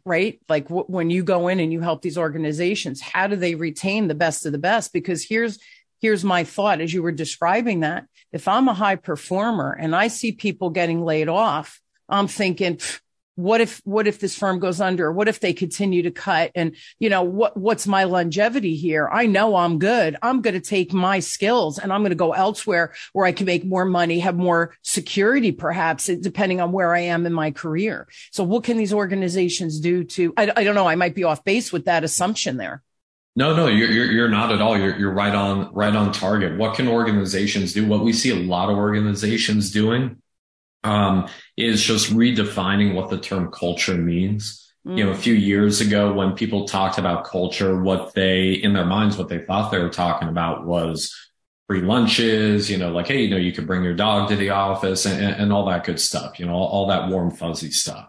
right? 0.05 0.39
Like 0.49 0.67
w- 0.67 0.85
when 0.87 1.09
you 1.09 1.23
go 1.23 1.47
in 1.47 1.59
and 1.59 1.71
you 1.71 1.81
help 1.81 2.01
these 2.01 2.17
organizations 2.17 3.01
how 3.01 3.27
do 3.27 3.35
they 3.35 3.55
retain 3.55 4.07
the 4.07 4.15
best 4.15 4.45
of 4.45 4.51
the 4.51 4.57
best? 4.57 4.93
Because 4.93 5.23
here's 5.23 5.59
here's 6.01 6.23
my 6.23 6.43
thought 6.43 6.81
as 6.81 6.93
you 6.93 7.01
were 7.01 7.11
describing 7.11 7.81
that. 7.81 8.05
If 8.31 8.47
i'm 8.47 8.67
a 8.67 8.73
high 8.73 8.97
performer 8.97 9.77
and 9.79 9.95
i 9.95 10.09
see 10.09 10.31
people 10.33 10.69
getting 10.69 11.03
laid 11.03 11.29
off 11.29 11.79
i'm 12.09 12.27
thinking 12.27 12.79
what 13.35 13.61
if 13.61 13.81
what 13.83 14.07
if 14.07 14.19
this 14.19 14.35
firm 14.35 14.59
goes 14.59 14.79
under 14.79 15.11
what 15.11 15.27
if 15.27 15.39
they 15.39 15.53
continue 15.53 16.01
to 16.01 16.11
cut 16.11 16.51
and 16.55 16.75
you 16.99 17.09
know 17.09 17.21
what 17.21 17.55
what's 17.57 17.85
my 17.85 18.05
longevity 18.05 18.75
here 18.75 19.09
i 19.11 19.25
know 19.25 19.55
i'm 19.55 19.77
good 19.77 20.15
i'm 20.21 20.41
going 20.41 20.53
to 20.53 20.59
take 20.59 20.93
my 20.93 21.19
skills 21.19 21.77
and 21.77 21.91
i'm 21.91 22.01
going 22.01 22.11
to 22.11 22.15
go 22.15 22.31
elsewhere 22.31 22.93
where 23.13 23.25
i 23.25 23.31
can 23.31 23.45
make 23.45 23.65
more 23.65 23.85
money 23.85 24.19
have 24.19 24.37
more 24.37 24.73
security 24.81 25.51
perhaps 25.51 26.05
depending 26.05 26.61
on 26.61 26.71
where 26.71 26.95
i 26.95 26.99
am 26.99 27.25
in 27.25 27.33
my 27.33 27.51
career 27.51 28.07
so 28.31 28.43
what 28.43 28.63
can 28.63 28.77
these 28.77 28.93
organizations 28.93 29.79
do 29.79 30.03
to 30.03 30.33
i, 30.37 30.51
I 30.55 30.63
don't 30.63 30.75
know 30.75 30.87
i 30.87 30.95
might 30.95 31.15
be 31.15 31.25
off 31.25 31.43
base 31.43 31.73
with 31.73 31.85
that 31.85 32.03
assumption 32.03 32.57
there 32.57 32.83
No, 33.37 33.53
no, 33.53 33.67
you're, 33.67 33.91
you're, 33.91 34.11
you're 34.11 34.29
not 34.29 34.53
at 34.53 34.61
all. 34.61 34.77
You're, 34.77 34.97
you're 34.97 35.11
right 35.11 35.35
on, 35.35 35.73
right 35.73 35.93
on 35.93 36.13
target. 36.13 36.57
What 36.57 36.77
can 36.77 36.87
organizations 36.87 37.73
do? 37.73 37.85
What 37.85 38.01
we 38.01 38.13
see 38.13 38.29
a 38.29 38.35
lot 38.47 38.69
of 38.69 38.77
organizations 38.77 39.71
doing, 39.71 40.21
um, 40.85 41.27
is 41.57 41.83
just 41.83 42.13
redefining 42.13 42.93
what 42.93 43.09
the 43.09 43.17
term 43.17 43.51
culture 43.51 43.95
means. 43.95 44.71
Mm. 44.85 44.97
You 44.97 45.03
know, 45.05 45.11
a 45.11 45.17
few 45.17 45.33
years 45.33 45.81
ago 45.81 46.13
when 46.13 46.33
people 46.33 46.67
talked 46.67 46.97
about 46.97 47.25
culture, 47.25 47.81
what 47.81 48.13
they, 48.13 48.51
in 48.51 48.73
their 48.73 48.85
minds, 48.85 49.17
what 49.17 49.29
they 49.29 49.39
thought 49.39 49.71
they 49.71 49.79
were 49.79 49.89
talking 49.89 50.29
about 50.29 50.65
was 50.65 51.13
free 51.67 51.81
lunches, 51.81 52.69
you 52.69 52.77
know, 52.77 52.91
like, 52.91 53.07
hey, 53.07 53.23
you 53.23 53.29
know, 53.29 53.37
you 53.37 53.51
could 53.51 53.65
bring 53.65 53.83
your 53.83 53.95
dog 53.95 54.29
to 54.29 54.35
the 54.35 54.51
office 54.51 55.05
and, 55.05 55.35
and 55.35 55.51
all 55.51 55.65
that 55.65 55.83
good 55.83 55.99
stuff, 55.99 56.39
you 56.39 56.45
know, 56.45 56.53
all, 56.53 56.67
all 56.67 56.87
that 56.87 57.09
warm, 57.09 57.31
fuzzy 57.31 57.71
stuff. 57.71 58.07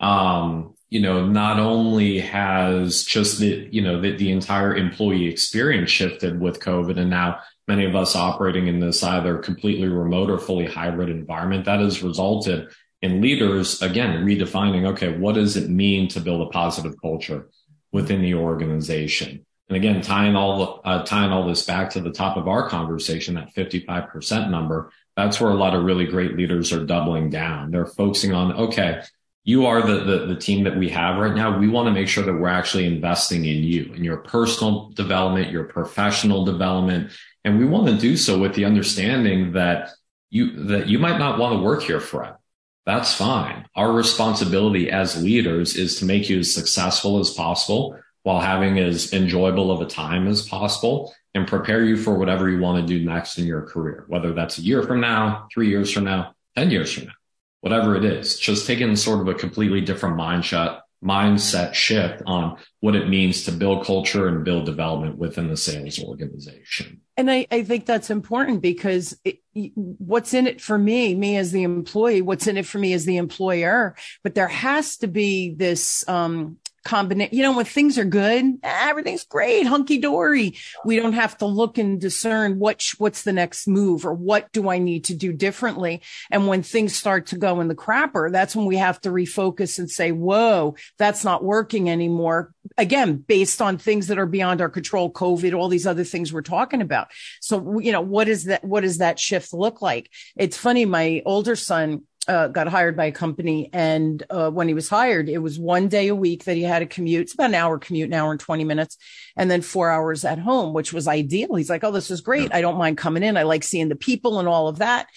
Um, 0.00 0.74
you 0.88 1.00
know, 1.00 1.26
not 1.26 1.58
only 1.58 2.18
has 2.18 3.04
just 3.04 3.38
the, 3.38 3.68
you 3.70 3.82
know, 3.82 4.00
the, 4.00 4.16
the 4.16 4.30
entire 4.32 4.74
employee 4.74 5.28
experience 5.28 5.90
shifted 5.90 6.40
with 6.40 6.60
COVID 6.60 6.98
and 6.98 7.10
now 7.10 7.38
many 7.68 7.84
of 7.84 7.96
us 7.96 8.14
operating 8.14 8.68
in 8.68 8.80
this 8.80 9.02
either 9.02 9.38
completely 9.38 9.88
remote 9.88 10.30
or 10.30 10.38
fully 10.38 10.66
hybrid 10.66 11.08
environment 11.08 11.64
that 11.64 11.80
has 11.80 12.02
resulted 12.02 12.68
in 13.02 13.20
leaders, 13.20 13.82
again, 13.82 14.24
redefining, 14.24 14.86
okay, 14.88 15.16
what 15.16 15.34
does 15.34 15.56
it 15.56 15.68
mean 15.68 16.08
to 16.08 16.20
build 16.20 16.46
a 16.46 16.50
positive 16.50 16.94
culture 17.00 17.48
within 17.92 18.22
the 18.22 18.34
organization? 18.34 19.44
And 19.68 19.76
again, 19.76 20.00
tying 20.00 20.36
all, 20.36 20.80
uh, 20.84 21.02
tying 21.02 21.32
all 21.32 21.46
this 21.46 21.66
back 21.66 21.90
to 21.90 22.00
the 22.00 22.12
top 22.12 22.36
of 22.36 22.48
our 22.48 22.68
conversation, 22.68 23.34
that 23.34 23.54
55% 23.54 24.50
number, 24.50 24.90
that's 25.16 25.40
where 25.40 25.50
a 25.50 25.54
lot 25.54 25.74
of 25.74 25.84
really 25.84 26.06
great 26.06 26.36
leaders 26.36 26.72
are 26.72 26.84
doubling 26.84 27.30
down. 27.30 27.70
They're 27.70 27.86
focusing 27.86 28.32
on, 28.32 28.52
okay, 28.52 29.02
you 29.44 29.66
are 29.66 29.80
the, 29.80 30.04
the, 30.04 30.26
the 30.26 30.36
team 30.36 30.64
that 30.64 30.76
we 30.76 30.88
have 30.90 31.18
right 31.18 31.34
now. 31.34 31.58
We 31.58 31.68
want 31.68 31.86
to 31.86 31.92
make 31.92 32.08
sure 32.08 32.24
that 32.24 32.34
we're 32.34 32.48
actually 32.48 32.86
investing 32.86 33.44
in 33.44 33.62
you, 33.62 33.92
in 33.94 34.02
your 34.02 34.18
personal 34.18 34.90
development, 34.90 35.52
your 35.52 35.64
professional 35.64 36.44
development. 36.44 37.12
And 37.46 37.60
we 37.60 37.64
want 37.64 37.86
to 37.86 37.96
do 37.96 38.16
so 38.16 38.40
with 38.40 38.54
the 38.56 38.64
understanding 38.64 39.52
that 39.52 39.90
you, 40.30 40.64
that 40.64 40.88
you 40.88 40.98
might 40.98 41.16
not 41.16 41.38
want 41.38 41.54
to 41.56 41.62
work 41.62 41.84
here 41.84 42.00
forever. 42.00 42.40
That's 42.84 43.14
fine. 43.14 43.66
Our 43.76 43.92
responsibility 43.92 44.90
as 44.90 45.22
leaders 45.22 45.76
is 45.76 46.00
to 46.00 46.04
make 46.04 46.28
you 46.28 46.40
as 46.40 46.52
successful 46.52 47.20
as 47.20 47.30
possible 47.30 47.96
while 48.24 48.40
having 48.40 48.80
as 48.80 49.12
enjoyable 49.12 49.70
of 49.70 49.80
a 49.80 49.86
time 49.86 50.26
as 50.26 50.42
possible 50.42 51.14
and 51.36 51.46
prepare 51.46 51.84
you 51.84 51.96
for 51.96 52.18
whatever 52.18 52.50
you 52.50 52.58
want 52.58 52.80
to 52.80 52.98
do 52.98 53.04
next 53.04 53.38
in 53.38 53.46
your 53.46 53.62
career, 53.62 54.04
whether 54.08 54.32
that's 54.32 54.58
a 54.58 54.62
year 54.62 54.82
from 54.82 55.00
now, 55.00 55.46
three 55.54 55.68
years 55.68 55.92
from 55.92 56.02
now, 56.02 56.34
10 56.56 56.72
years 56.72 56.92
from 56.92 57.04
now, 57.04 57.12
whatever 57.60 57.94
it 57.94 58.04
is, 58.04 58.40
just 58.40 58.66
taking 58.66 58.96
sort 58.96 59.20
of 59.20 59.28
a 59.28 59.34
completely 59.34 59.80
different 59.80 60.16
mindset, 60.16 60.80
mindset 61.04 61.74
shift 61.74 62.22
on 62.26 62.56
what 62.80 62.96
it 62.96 63.08
means 63.08 63.44
to 63.44 63.52
build 63.52 63.84
culture 63.84 64.28
and 64.28 64.44
build 64.44 64.64
development 64.64 65.18
within 65.18 65.48
the 65.48 65.56
sales 65.56 66.02
organization. 66.02 67.00
And 67.16 67.30
I, 67.30 67.46
I 67.50 67.62
think 67.62 67.86
that's 67.86 68.10
important 68.10 68.62
because 68.62 69.18
it, 69.24 69.38
what's 69.74 70.34
in 70.34 70.46
it 70.46 70.60
for 70.60 70.76
me, 70.78 71.14
me 71.14 71.36
as 71.36 71.52
the 71.52 71.62
employee, 71.62 72.22
what's 72.22 72.46
in 72.46 72.56
it 72.56 72.66
for 72.66 72.78
me 72.78 72.92
as 72.92 73.04
the 73.04 73.16
employer, 73.16 73.94
but 74.22 74.34
there 74.34 74.48
has 74.48 74.98
to 74.98 75.06
be 75.06 75.54
this, 75.54 76.06
um, 76.08 76.58
combination. 76.86 77.36
You 77.36 77.42
know, 77.42 77.56
when 77.56 77.64
things 77.64 77.98
are 77.98 78.04
good, 78.04 78.58
ah, 78.64 78.88
everything's 78.88 79.24
great, 79.24 79.66
hunky 79.66 79.98
dory. 79.98 80.54
We 80.84 80.96
don't 80.96 81.12
have 81.12 81.36
to 81.38 81.46
look 81.46 81.76
and 81.78 82.00
discern 82.00 82.58
what 82.58 82.82
what's 82.98 83.24
the 83.24 83.32
next 83.32 83.66
move 83.66 84.06
or 84.06 84.14
what 84.14 84.52
do 84.52 84.70
I 84.70 84.78
need 84.78 85.04
to 85.06 85.14
do 85.14 85.32
differently. 85.32 86.00
And 86.30 86.46
when 86.46 86.62
things 86.62 86.96
start 86.96 87.26
to 87.26 87.38
go 87.38 87.60
in 87.60 87.68
the 87.68 87.74
crapper, 87.74 88.30
that's 88.30 88.54
when 88.54 88.66
we 88.66 88.76
have 88.76 89.00
to 89.02 89.10
refocus 89.10 89.78
and 89.78 89.90
say, 89.90 90.12
"Whoa, 90.12 90.76
that's 90.96 91.24
not 91.24 91.44
working 91.44 91.90
anymore." 91.90 92.54
Again, 92.78 93.16
based 93.16 93.60
on 93.60 93.78
things 93.78 94.06
that 94.06 94.18
are 94.18 94.26
beyond 94.26 94.60
our 94.60 94.70
control, 94.70 95.12
COVID, 95.12 95.54
all 95.54 95.68
these 95.68 95.86
other 95.86 96.04
things 96.04 96.32
we're 96.32 96.42
talking 96.42 96.80
about. 96.80 97.08
So, 97.40 97.80
you 97.80 97.92
know, 97.92 98.00
what 98.00 98.28
is 98.28 98.44
that? 98.44 98.64
What 98.64 98.82
does 98.82 98.98
that 98.98 99.18
shift 99.18 99.52
look 99.52 99.82
like? 99.82 100.10
It's 100.36 100.56
funny. 100.56 100.84
My 100.84 101.22
older 101.26 101.56
son 101.56 102.02
uh, 102.28 102.48
got 102.48 102.68
hired 102.68 102.96
by 102.96 103.06
a 103.06 103.12
company. 103.12 103.70
And 103.72 104.22
uh, 104.30 104.50
when 104.50 104.68
he 104.68 104.74
was 104.74 104.88
hired, 104.88 105.28
it 105.28 105.38
was 105.38 105.58
one 105.58 105.88
day 105.88 106.08
a 106.08 106.14
week 106.14 106.44
that 106.44 106.56
he 106.56 106.62
had 106.62 106.82
a 106.82 106.86
commute. 106.86 107.22
It's 107.22 107.34
about 107.34 107.50
an 107.50 107.54
hour 107.54 107.78
commute, 107.78 108.08
an 108.08 108.14
hour 108.14 108.30
and 108.30 108.40
20 108.40 108.64
minutes, 108.64 108.96
and 109.36 109.50
then 109.50 109.62
four 109.62 109.90
hours 109.90 110.24
at 110.24 110.38
home, 110.38 110.72
which 110.72 110.92
was 110.92 111.08
ideal. 111.08 111.54
He's 111.54 111.70
like, 111.70 111.84
Oh, 111.84 111.92
this 111.92 112.10
is 112.10 112.20
great. 112.20 112.52
I 112.54 112.60
don't 112.60 112.78
mind 112.78 112.98
coming 112.98 113.22
in. 113.22 113.36
I 113.36 113.44
like 113.44 113.64
seeing 113.64 113.88
the 113.88 113.96
people 113.96 114.38
and 114.38 114.48
all 114.48 114.68
of 114.68 114.78
that. 114.78 115.08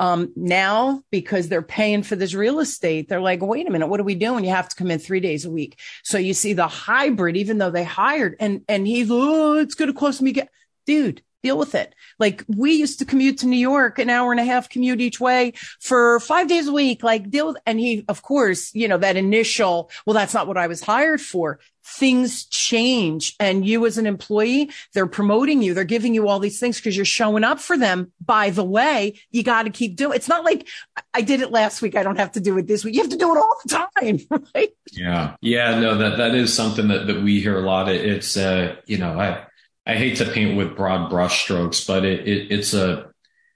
Um, 0.00 0.32
now, 0.36 1.02
because 1.10 1.48
they're 1.48 1.60
paying 1.60 2.04
for 2.04 2.14
this 2.14 2.32
real 2.32 2.60
estate, 2.60 3.08
they're 3.08 3.20
like, 3.20 3.42
wait 3.42 3.66
a 3.66 3.70
minute, 3.70 3.88
what 3.88 3.98
are 3.98 4.04
we 4.04 4.14
doing? 4.14 4.44
You 4.44 4.50
have 4.50 4.68
to 4.68 4.76
come 4.76 4.92
in 4.92 5.00
three 5.00 5.18
days 5.18 5.44
a 5.44 5.50
week. 5.50 5.80
So 6.04 6.18
you 6.18 6.34
see 6.34 6.52
the 6.52 6.68
hybrid, 6.68 7.36
even 7.36 7.58
though 7.58 7.70
they 7.70 7.82
hired 7.82 8.36
and, 8.38 8.62
and 8.68 8.86
he's, 8.86 9.08
oh, 9.10 9.54
it's 9.54 9.74
going 9.74 9.92
to 9.92 9.98
cost 9.98 10.22
me 10.22 10.30
get, 10.30 10.50
dude, 10.86 11.22
deal 11.42 11.58
with 11.58 11.74
it. 11.74 11.94
Like 12.18 12.44
we 12.48 12.72
used 12.72 12.98
to 12.98 13.04
commute 13.04 13.38
to 13.38 13.46
New 13.46 13.58
York, 13.58 13.98
an 13.98 14.10
hour 14.10 14.30
and 14.32 14.40
a 14.40 14.44
half 14.44 14.68
commute 14.68 15.00
each 15.00 15.20
way 15.20 15.52
for 15.80 16.20
five 16.20 16.48
days 16.48 16.68
a 16.68 16.72
week, 16.72 17.02
like 17.02 17.30
deal 17.30 17.48
with, 17.48 17.56
and 17.66 17.78
he, 17.78 18.04
of 18.08 18.22
course, 18.22 18.74
you 18.74 18.88
know, 18.88 18.98
that 18.98 19.16
initial, 19.16 19.90
well, 20.04 20.14
that's 20.14 20.34
not 20.34 20.46
what 20.48 20.56
I 20.56 20.66
was 20.66 20.80
hired 20.80 21.20
for. 21.20 21.60
Things 21.84 22.44
change 22.44 23.34
and 23.40 23.66
you 23.66 23.86
as 23.86 23.96
an 23.96 24.06
employee, 24.06 24.70
they're 24.92 25.06
promoting 25.06 25.62
you. 25.62 25.72
They're 25.72 25.84
giving 25.84 26.12
you 26.12 26.28
all 26.28 26.38
these 26.38 26.60
things 26.60 26.76
because 26.76 26.94
you're 26.96 27.06
showing 27.06 27.44
up 27.44 27.60
for 27.60 27.78
them. 27.78 28.12
By 28.20 28.50
the 28.50 28.64
way, 28.64 29.18
you 29.30 29.42
got 29.42 29.62
to 29.62 29.70
keep 29.70 29.96
doing 29.96 30.14
It's 30.16 30.28
not 30.28 30.44
like 30.44 30.68
I 31.14 31.22
did 31.22 31.40
it 31.40 31.50
last 31.50 31.80
week. 31.80 31.96
I 31.96 32.02
don't 32.02 32.18
have 32.18 32.32
to 32.32 32.40
do 32.40 32.58
it 32.58 32.66
this 32.66 32.84
week. 32.84 32.94
You 32.94 33.00
have 33.00 33.10
to 33.10 33.16
do 33.16 33.34
it 33.34 33.38
all 33.38 33.56
the 33.64 33.68
time. 33.70 33.88
Right. 34.54 34.70
Yeah. 34.92 35.36
Yeah. 35.40 35.78
No, 35.78 35.98
that, 35.98 36.16
that 36.16 36.34
is 36.34 36.54
something 36.54 36.88
that, 36.88 37.06
that 37.06 37.22
we 37.22 37.40
hear 37.40 37.58
a 37.58 37.62
lot. 37.62 37.88
It's, 37.88 38.36
uh, 38.36 38.76
you 38.86 38.98
know, 38.98 39.18
I, 39.18 39.46
I 39.88 39.94
hate 39.94 40.18
to 40.18 40.30
paint 40.30 40.58
with 40.58 40.76
broad 40.76 41.10
brushstrokes, 41.10 41.86
but 41.86 42.04
it, 42.04 42.28
it, 42.28 42.52
it's 42.52 42.74
a 42.74 43.10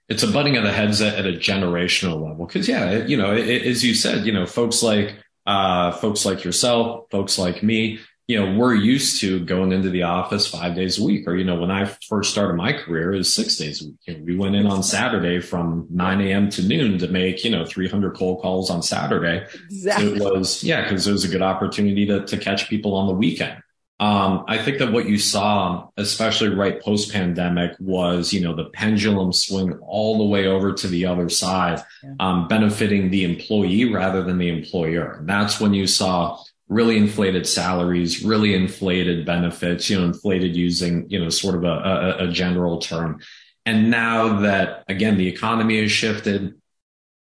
it's 0.09 0.23
a 0.23 0.31
butting 0.31 0.57
of 0.57 0.63
the 0.63 0.71
heads 0.71 0.99
at, 0.99 1.13
at 1.15 1.25
a 1.27 1.37
generational 1.37 2.27
level. 2.27 2.45
Because 2.45 2.67
yeah, 2.67 3.05
you 3.05 3.15
know, 3.15 3.33
it, 3.33 3.61
as 3.61 3.83
you 3.85 3.93
said, 3.93 4.25
you 4.25 4.33
know, 4.33 4.47
folks 4.47 4.81
like 4.81 5.15
uh, 5.45 5.91
folks 5.91 6.25
like 6.25 6.43
yourself, 6.43 7.05
folks 7.11 7.37
like 7.37 7.61
me, 7.61 7.99
you 8.27 8.39
know, 8.39 8.57
we're 8.57 8.73
used 8.73 9.21
to 9.21 9.45
going 9.45 9.71
into 9.71 9.91
the 9.91 10.03
office 10.03 10.47
five 10.47 10.73
days 10.73 10.97
a 10.97 11.03
week. 11.03 11.27
Or 11.27 11.35
you 11.35 11.43
know, 11.43 11.59
when 11.59 11.69
I 11.69 11.85
first 11.85 12.31
started 12.31 12.55
my 12.55 12.73
career, 12.73 13.13
it 13.13 13.17
was 13.17 13.33
six 13.33 13.55
days 13.57 13.83
a 13.83 13.85
week. 13.85 13.99
You 14.07 14.17
know, 14.17 14.23
we 14.23 14.35
went 14.35 14.55
in 14.55 14.65
on 14.65 14.81
Saturday 14.81 15.39
from 15.39 15.85
9 15.91 16.21
a.m. 16.21 16.49
to 16.49 16.63
noon 16.63 16.97
to 16.97 17.07
make 17.09 17.43
you 17.43 17.51
know 17.51 17.63
300 17.63 18.15
cold 18.15 18.41
calls 18.41 18.71
on 18.71 18.81
Saturday. 18.81 19.45
Exactly. 19.69 20.17
So 20.17 20.27
it 20.27 20.39
was 20.39 20.63
yeah, 20.63 20.81
because 20.81 21.05
it 21.05 21.11
was 21.11 21.25
a 21.25 21.29
good 21.29 21.43
opportunity 21.43 22.07
to 22.07 22.25
to 22.25 22.37
catch 22.37 22.69
people 22.69 22.95
on 22.95 23.05
the 23.05 23.13
weekend. 23.13 23.61
Um, 23.99 24.43
I 24.47 24.57
think 24.57 24.79
that 24.79 24.91
what 24.91 25.07
you 25.07 25.17
saw, 25.17 25.87
especially 25.97 26.49
right 26.49 26.81
post 26.81 27.13
pandemic, 27.13 27.75
was 27.79 28.33
you 28.33 28.41
know 28.41 28.55
the 28.55 28.65
pendulum 28.65 29.31
swing 29.31 29.73
all 29.81 30.17
the 30.17 30.25
way 30.25 30.47
over 30.47 30.73
to 30.73 30.87
the 30.87 31.05
other 31.05 31.29
side, 31.29 31.81
yeah. 32.03 32.15
um, 32.19 32.47
benefiting 32.47 33.11
the 33.11 33.23
employee 33.23 33.85
rather 33.85 34.23
than 34.23 34.39
the 34.39 34.49
employer. 34.49 35.13
And 35.19 35.29
that's 35.29 35.59
when 35.59 35.73
you 35.73 35.85
saw 35.87 36.43
really 36.67 36.97
inflated 36.97 37.45
salaries, 37.47 38.23
really 38.23 38.55
inflated 38.55 39.25
benefits, 39.25 39.89
you 39.89 39.99
know, 39.99 40.05
inflated 40.05 40.55
using 40.55 41.07
you 41.09 41.19
know 41.19 41.29
sort 41.29 41.55
of 41.55 41.63
a, 41.63 41.67
a, 41.67 42.27
a 42.27 42.31
general 42.31 42.79
term. 42.79 43.21
And 43.65 43.91
now 43.91 44.39
that 44.39 44.83
again 44.87 45.17
the 45.17 45.27
economy 45.27 45.79
has 45.81 45.91
shifted, 45.91 46.55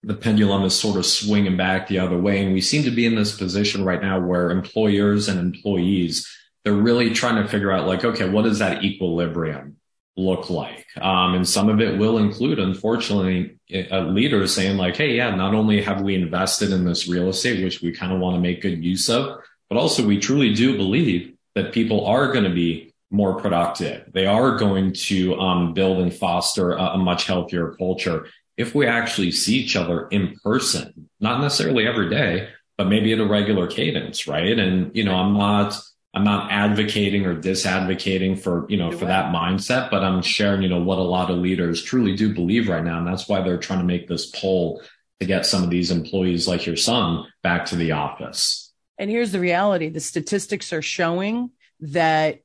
the 0.05 0.15
pendulum 0.15 0.63
is 0.63 0.79
sort 0.79 0.97
of 0.97 1.05
swinging 1.05 1.57
back 1.57 1.89
the 1.89 1.99
other 1.99 2.17
way, 2.17 2.43
and 2.43 2.55
we 2.55 2.61
seem 2.61 2.85
to 2.85 2.91
be 2.93 3.07
in 3.07 3.17
this 3.17 3.37
position 3.37 3.85
right 3.85 4.01
now 4.01 4.21
where 4.21 4.51
employers 4.53 5.29
and 5.29 5.41
employees 5.41 6.27
they're 6.65 6.73
really 6.73 7.13
trying 7.13 7.43
to 7.43 7.49
figure 7.49 7.73
out 7.73 7.87
like, 7.87 8.05
okay, 8.05 8.29
what 8.29 8.43
does 8.43 8.59
that 8.59 8.85
equilibrium 8.85 9.77
look 10.17 10.51
like? 10.51 10.87
Um, 11.01 11.35
and 11.35 11.49
some 11.49 11.69
of 11.69 11.81
it 11.81 11.99
will 11.99 12.19
include, 12.19 12.59
unfortunately, 12.59 13.57
a 13.73 14.03
leader 14.03 14.47
saying 14.47 14.77
like, 14.77 14.97
Hey, 14.97 15.17
yeah, 15.17 15.35
not 15.35 15.55
only 15.55 15.83
have 15.83 16.03
we 16.03 16.15
invested 16.15 16.73
in 16.73 16.85
this 16.85 17.09
real 17.09 17.29
estate, 17.29 17.65
which 17.65 17.81
we 17.81 17.93
kind 17.93 18.13
of 18.13 18.21
want 18.21 18.37
to 18.37 18.41
make 18.41 18.63
good 18.63 18.85
use 18.85 19.09
of, 19.09 19.41
but 19.69 19.79
also 19.79 20.07
we 20.07 20.19
truly 20.19 20.53
do 20.53 20.77
believe 20.77 21.35
that 21.55 21.73
people 21.73 22.07
are 22.07 22.33
going 22.33 22.45
to 22.45 22.51
be 22.51 22.93
more 23.11 23.41
productive. 23.41 24.11
They 24.13 24.27
are 24.27 24.57
going 24.57 24.93
to 24.93 25.39
um, 25.39 25.75
build 25.75 25.99
and 25.99 26.15
foster 26.15 26.73
a, 26.73 26.83
a 26.95 26.99
much 26.99 27.27
healthier 27.27 27.75
culture 27.77 28.27
if 28.57 28.75
we 28.75 28.87
actually 28.87 29.31
see 29.31 29.55
each 29.55 29.75
other 29.75 30.07
in 30.09 30.37
person, 30.45 31.09
not 31.19 31.41
necessarily 31.41 31.87
every 31.87 32.11
day, 32.11 32.51
but 32.77 32.89
maybe 32.89 33.13
at 33.13 33.19
a 33.19 33.27
regular 33.27 33.67
cadence, 33.67 34.27
right? 34.27 34.59
And, 34.59 34.95
you 34.95 35.03
know, 35.03 35.15
I'm 35.15 35.33
not, 35.33 35.81
I'm 36.13 36.25
not 36.25 36.51
advocating 36.51 37.25
or 37.25 37.37
disadvocating 37.37 38.39
for, 38.39 38.67
you 38.69 38.77
know, 38.77 38.91
for 38.91 39.05
that 39.05 39.33
mindset, 39.33 39.91
but 39.91 40.03
I'm 40.03 40.23
sharing, 40.23 40.63
you 40.63 40.69
know, 40.69 40.81
what 40.81 40.99
a 40.99 41.03
lot 41.03 41.31
of 41.31 41.39
leaders 41.39 41.83
truly 41.83 42.17
do 42.17 42.35
believe 42.35 42.69
right 42.69 42.83
now. 42.83 42.99
And 42.99 43.07
that's 43.07 43.29
why 43.29 43.43
they're 43.43 43.59
trying 43.59 43.79
to 43.79 43.85
make 43.85 44.09
this 44.09 44.27
poll 44.27 44.83
to 45.21 45.27
get 45.27 45.47
some 45.47 45.63
of 45.63 45.71
these 45.71 45.93
employees 45.93 46.49
like 46.49 46.67
your 46.67 46.77
son 46.77 47.27
back 47.43 47.67
to 47.67 47.77
the 47.77 47.93
office. 47.93 48.73
And 48.99 49.09
here's 49.09 49.31
the 49.31 49.41
reality. 49.41 49.89
The 49.89 50.01
statistics 50.01 50.73
are 50.73 50.83
showing 50.83 51.51
that 51.81 52.41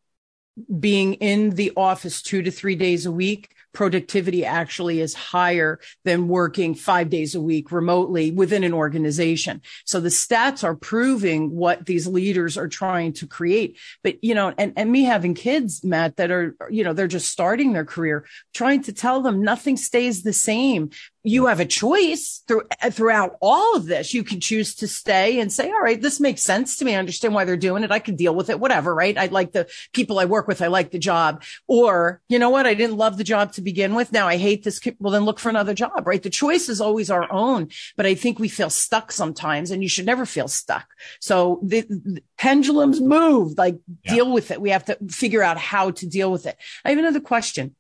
being 0.80 1.16
in 1.16 1.50
the 1.52 1.72
office 1.76 2.22
two 2.22 2.44
to 2.44 2.52
three 2.52 2.76
days 2.76 3.06
a 3.06 3.12
week 3.12 3.55
productivity 3.76 4.44
actually 4.44 5.00
is 5.02 5.14
higher 5.14 5.80
than 6.04 6.28
working 6.28 6.74
five 6.74 7.10
days 7.10 7.36
a 7.36 7.42
week 7.42 7.72
remotely 7.72 8.32
within 8.32 8.64
an 8.64 8.74
organization. 8.74 9.62
So 9.86 10.00
the 10.00 10.10
stats 10.10 10.64
are 10.64 10.76
proving 10.76 11.52
what 11.52 11.86
these 11.86 12.08
leaders 12.08 12.58
are 12.58 12.68
trying 12.68 13.14
to 13.14 13.28
create. 13.28 13.78
But, 14.04 14.24
you 14.24 14.34
know, 14.34 14.54
and, 14.58 14.74
and 14.76 14.92
me 14.92 15.04
having 15.04 15.36
kids, 15.36 15.84
Matt, 15.84 16.16
that 16.16 16.32
are, 16.32 16.56
you 16.70 16.84
know, 16.84 16.94
they're 16.94 17.08
just 17.08 17.30
starting 17.30 17.74
their 17.74 17.86
career, 17.86 18.26
trying 18.54 18.82
to 18.84 18.94
tell 18.94 19.22
them 19.22 19.44
nothing 19.44 19.78
stays 19.78 20.24
the 20.24 20.34
same 20.34 20.90
you 21.26 21.48
have 21.48 21.60
a 21.60 21.66
choice 21.66 22.44
through, 22.48 22.64
uh, 22.82 22.92
throughout 22.92 23.36
all 23.42 23.76
of 23.76 23.86
this. 23.86 24.14
You 24.14 24.24
can 24.24 24.40
choose 24.40 24.76
to 24.76 24.88
stay 24.88 25.40
and 25.40 25.52
say, 25.52 25.70
all 25.72 25.82
right, 25.82 26.02
this 26.02 26.20
makes 26.20 26.44
sense 26.44 26.78
to 26.78 26.86
me. 26.86 26.96
I 26.96 27.00
understand 27.00 27.34
why 27.34 27.46
they're 27.46 27.58
doing 27.58 27.84
it. 27.84 27.92
I 27.92 28.00
can 28.00 28.16
deal 28.16 28.36
with 28.36 28.50
it, 28.50 28.60
whatever, 28.60 28.94
right? 28.94 29.18
I 29.18 29.26
like 29.26 29.52
the 29.52 29.68
people 29.92 30.20
I 30.20 30.26
work 30.26 30.48
with. 30.48 30.62
I 30.62 30.68
like 30.68 30.92
the 30.92 31.00
job. 31.00 31.44
Or, 31.68 32.22
you 32.30 32.38
know 32.38 32.52
what? 32.52 32.68
I 32.68 32.76
didn't 32.76 32.98
love 32.98 33.18
the 33.18 33.24
job 33.24 33.54
to 33.54 33.62
begin 33.62 33.96
with. 33.96 34.12
Now 34.12 34.28
I 34.28 34.38
hate 34.38 34.64
this. 34.64 34.80
Well, 35.00 35.12
then 35.12 35.26
look 35.26 35.40
for 35.40 35.50
another 35.50 35.74
job, 35.74 36.06
right? 36.06 36.22
The 36.22 36.30
choice 36.30 36.70
is 36.70 36.80
always 36.80 37.10
our 37.10 37.32
own, 37.32 37.70
but 37.98 38.06
I 38.06 38.14
think 38.14 38.38
we 38.38 38.48
feel 38.48 38.70
stuck 38.70 39.12
sometimes 39.12 39.72
and 39.72 39.82
you 39.82 39.90
should 39.90 40.06
never 40.06 40.26
feel 40.26 40.48
stuck. 40.48 40.88
So 41.20 41.60
the, 41.64 41.82
the 41.82 42.24
pendulums 42.38 43.02
move, 43.02 43.58
like 43.58 43.80
yeah. 44.04 44.14
deal 44.14 44.32
with 44.32 44.52
it. 44.52 44.62
We 44.62 44.70
have 44.70 44.86
to 44.86 44.98
figure 45.10 45.42
out 45.42 45.58
how 45.58 45.92
to 45.92 46.06
deal 46.06 46.32
with 46.32 46.46
it. 46.46 46.58
I 46.84 46.90
have 46.90 47.00
another 47.00 47.20
question. 47.20 47.76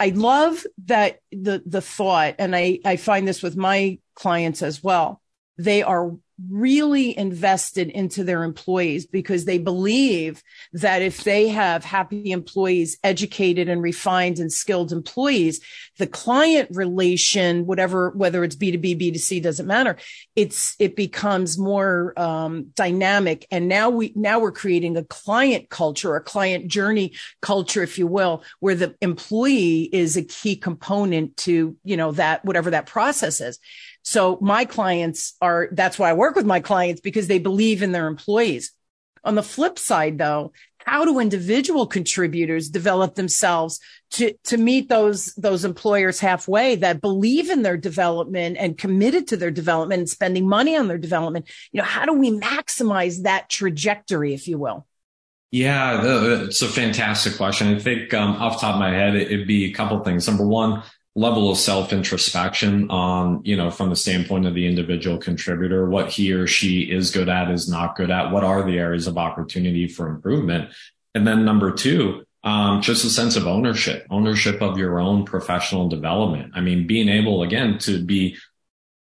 I 0.00 0.08
love 0.08 0.64
that 0.86 1.20
the 1.30 1.62
the 1.64 1.80
thought, 1.80 2.34
and 2.38 2.54
I 2.54 2.80
I 2.84 2.96
find 2.96 3.26
this 3.26 3.42
with 3.42 3.56
my 3.56 3.98
clients 4.14 4.62
as 4.62 4.82
well. 4.82 5.20
They 5.56 5.82
are 5.82 6.12
really 6.50 7.16
invested 7.16 7.88
into 7.88 8.24
their 8.24 8.42
employees 8.42 9.06
because 9.06 9.44
they 9.44 9.58
believe 9.58 10.42
that 10.72 11.02
if 11.02 11.22
they 11.22 11.48
have 11.48 11.84
happy 11.84 12.32
employees, 12.32 12.98
educated 13.04 13.68
and 13.68 13.82
refined 13.82 14.38
and 14.38 14.52
skilled 14.52 14.92
employees, 14.92 15.60
the 15.98 16.06
client 16.06 16.68
relation, 16.72 17.66
whatever, 17.66 18.10
whether 18.10 18.42
it's 18.42 18.56
B2B, 18.56 19.00
B2C, 19.00 19.42
doesn't 19.42 19.66
matter. 19.66 19.96
It's, 20.34 20.74
it 20.78 20.96
becomes 20.96 21.56
more, 21.56 22.12
um, 22.16 22.70
dynamic. 22.74 23.46
And 23.50 23.68
now 23.68 23.90
we, 23.90 24.12
now 24.16 24.40
we're 24.40 24.52
creating 24.52 24.96
a 24.96 25.04
client 25.04 25.70
culture, 25.70 26.16
a 26.16 26.20
client 26.20 26.66
journey 26.66 27.14
culture, 27.42 27.82
if 27.82 27.98
you 27.98 28.08
will, 28.08 28.42
where 28.58 28.74
the 28.74 28.96
employee 29.00 29.88
is 29.92 30.16
a 30.16 30.22
key 30.22 30.56
component 30.56 31.36
to, 31.38 31.76
you 31.84 31.96
know, 31.96 32.12
that, 32.12 32.44
whatever 32.44 32.70
that 32.70 32.86
process 32.86 33.40
is. 33.40 33.58
So 34.04 34.38
my 34.40 34.64
clients 34.66 35.34
are, 35.40 35.68
that's 35.72 35.98
why 35.98 36.10
I 36.10 36.12
work 36.12 36.36
with 36.36 36.46
my 36.46 36.60
clients 36.60 37.00
because 37.00 37.26
they 37.26 37.38
believe 37.38 37.82
in 37.82 37.92
their 37.92 38.06
employees. 38.06 38.72
On 39.24 39.34
the 39.34 39.42
flip 39.42 39.78
side, 39.78 40.18
though, 40.18 40.52
how 40.84 41.06
do 41.06 41.18
individual 41.18 41.86
contributors 41.86 42.68
develop 42.68 43.14
themselves 43.14 43.80
to, 44.12 44.34
to 44.44 44.58
meet 44.58 44.90
those, 44.90 45.32
those 45.36 45.64
employers 45.64 46.20
halfway 46.20 46.76
that 46.76 47.00
believe 47.00 47.48
in 47.48 47.62
their 47.62 47.78
development 47.78 48.58
and 48.60 48.76
committed 48.76 49.28
to 49.28 49.38
their 49.38 49.50
development 49.50 50.00
and 50.00 50.08
spending 50.10 50.46
money 50.46 50.76
on 50.76 50.86
their 50.86 50.98
development? 50.98 51.48
You 51.72 51.78
know, 51.78 51.84
how 51.84 52.04
do 52.04 52.12
we 52.12 52.30
maximize 52.30 53.22
that 53.22 53.48
trajectory, 53.48 54.34
if 54.34 54.46
you 54.46 54.58
will? 54.58 54.86
Yeah, 55.50 56.42
it's 56.42 56.60
a 56.60 56.68
fantastic 56.68 57.36
question. 57.36 57.76
I 57.76 57.78
think 57.78 58.12
um, 58.12 58.32
off 58.32 58.60
top 58.60 58.74
of 58.74 58.80
my 58.80 58.92
head, 58.92 59.14
it'd 59.14 59.46
be 59.46 59.64
a 59.66 59.72
couple 59.72 59.98
things. 60.00 60.26
Number 60.26 60.46
one, 60.46 60.82
level 61.16 61.50
of 61.50 61.58
self 61.58 61.92
introspection 61.92 62.90
on, 62.90 63.40
you 63.44 63.56
know, 63.56 63.70
from 63.70 63.90
the 63.90 63.96
standpoint 63.96 64.46
of 64.46 64.54
the 64.54 64.66
individual 64.66 65.18
contributor, 65.18 65.88
what 65.88 66.10
he 66.10 66.32
or 66.32 66.46
she 66.46 66.80
is 66.80 67.10
good 67.10 67.28
at, 67.28 67.50
is 67.50 67.68
not 67.68 67.96
good 67.96 68.10
at, 68.10 68.32
what 68.32 68.44
are 68.44 68.62
the 68.64 68.78
areas 68.78 69.06
of 69.06 69.16
opportunity 69.16 69.86
for 69.86 70.08
improvement? 70.08 70.70
And 71.14 71.26
then 71.26 71.44
number 71.44 71.70
two, 71.70 72.24
um, 72.42 72.82
just 72.82 73.04
a 73.04 73.10
sense 73.10 73.36
of 73.36 73.46
ownership, 73.46 74.06
ownership 74.10 74.60
of 74.60 74.76
your 74.76 74.98
own 74.98 75.24
professional 75.24 75.88
development. 75.88 76.52
I 76.54 76.60
mean, 76.60 76.86
being 76.86 77.08
able 77.08 77.42
again 77.42 77.78
to 77.80 78.04
be 78.04 78.36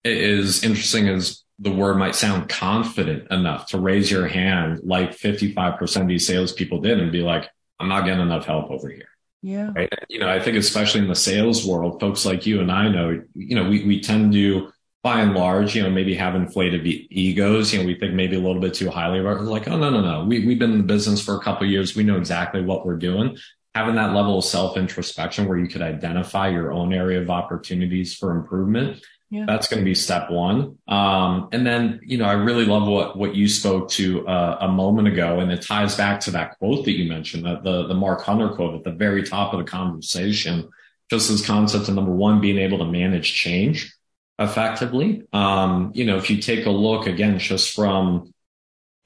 as 0.05 0.63
interesting 0.63 1.09
as 1.09 1.43
the 1.59 1.71
word 1.71 1.97
might 1.97 2.15
sound 2.15 2.49
confident 2.49 3.29
enough 3.31 3.67
to 3.67 3.79
raise 3.79 4.09
your 4.09 4.27
hand 4.27 4.79
like 4.83 5.11
55% 5.11 6.01
of 6.01 6.07
these 6.07 6.25
salespeople 6.25 6.81
did 6.81 6.99
and 6.99 7.11
be 7.11 7.21
like, 7.21 7.49
I'm 7.79 7.89
not 7.89 8.05
getting 8.05 8.21
enough 8.21 8.45
help 8.45 8.71
over 8.71 8.89
here. 8.89 9.06
Yeah. 9.41 9.71
Right? 9.75 9.89
You 10.09 10.19
know, 10.19 10.29
I 10.29 10.39
think 10.39 10.57
especially 10.57 11.01
in 11.01 11.07
the 11.07 11.15
sales 11.15 11.65
world, 11.65 11.99
folks 11.99 12.25
like 12.25 12.45
you 12.45 12.59
and 12.59 12.71
I 12.71 12.89
know, 12.89 13.21
you 13.35 13.55
know, 13.55 13.69
we, 13.69 13.85
we 13.85 14.01
tend 14.01 14.33
to, 14.33 14.71
by 15.03 15.21
and 15.21 15.35
large, 15.35 15.75
you 15.75 15.83
know, 15.83 15.89
maybe 15.89 16.15
have 16.15 16.35
inflated 16.35 16.85
egos. 16.85 17.71
You 17.71 17.79
know, 17.79 17.85
we 17.85 17.97
think 17.97 18.13
maybe 18.13 18.35
a 18.35 18.39
little 18.39 18.61
bit 18.61 18.73
too 18.73 18.89
highly 18.89 19.19
of 19.19 19.25
our, 19.25 19.41
like, 19.41 19.67
oh, 19.67 19.77
no, 19.77 19.89
no, 19.89 20.01
no. 20.01 20.25
We, 20.25 20.45
we've 20.45 20.59
been 20.59 20.73
in 20.73 20.79
the 20.79 20.83
business 20.83 21.23
for 21.23 21.35
a 21.35 21.39
couple 21.39 21.67
years. 21.67 21.95
We 21.95 22.03
know 22.03 22.17
exactly 22.17 22.61
what 22.61 22.85
we're 22.85 22.97
doing. 22.97 23.37
Having 23.73 23.95
that 23.95 24.13
level 24.13 24.39
of 24.39 24.43
self 24.43 24.75
introspection 24.75 25.47
where 25.47 25.57
you 25.57 25.67
could 25.67 25.83
identify 25.83 26.49
your 26.49 26.73
own 26.73 26.93
area 26.93 27.21
of 27.21 27.29
opportunities 27.29 28.15
for 28.15 28.35
improvement 28.35 29.01
yeah. 29.29 29.43
That's 29.45 29.67
going 29.67 29.81
to 29.81 29.85
be 29.85 29.93
step 29.93 30.29
one. 30.29 30.77
Um, 30.87 31.49
and 31.51 31.67
then, 31.67 31.99
you 32.03 32.17
know, 32.17 32.25
I 32.25 32.33
really 32.33 32.65
love 32.65 32.87
what, 32.87 33.17
what 33.17 33.35
you 33.35 33.49
spoke 33.49 33.89
to 33.91 34.25
uh, 34.25 34.57
a 34.61 34.67
moment 34.69 35.09
ago, 35.09 35.41
and 35.41 35.51
it 35.51 35.61
ties 35.61 35.95
back 35.95 36.21
to 36.21 36.31
that 36.31 36.57
quote 36.57 36.85
that 36.85 36.97
you 36.97 37.09
mentioned, 37.09 37.45
the, 37.45 37.59
the, 37.59 37.87
the 37.87 37.93
Mark 37.93 38.21
Hunter 38.21 38.49
quote 38.49 38.75
at 38.75 38.83
the 38.85 38.91
very 38.91 39.23
top 39.23 39.53
of 39.53 39.59
the 39.59 39.65
conversation. 39.65 40.69
Just 41.09 41.29
this 41.29 41.45
concept 41.45 41.89
of 41.89 41.95
number 41.95 42.13
one, 42.13 42.39
being 42.39 42.57
able 42.57 42.77
to 42.77 42.85
manage 42.85 43.33
change 43.33 43.93
effectively. 44.39 45.23
Um, 45.33 45.91
you 45.93 46.05
know, 46.05 46.17
if 46.17 46.29
you 46.29 46.41
take 46.41 46.65
a 46.65 46.71
look 46.71 47.05
again, 47.05 47.37
just 47.37 47.75
from 47.75 48.33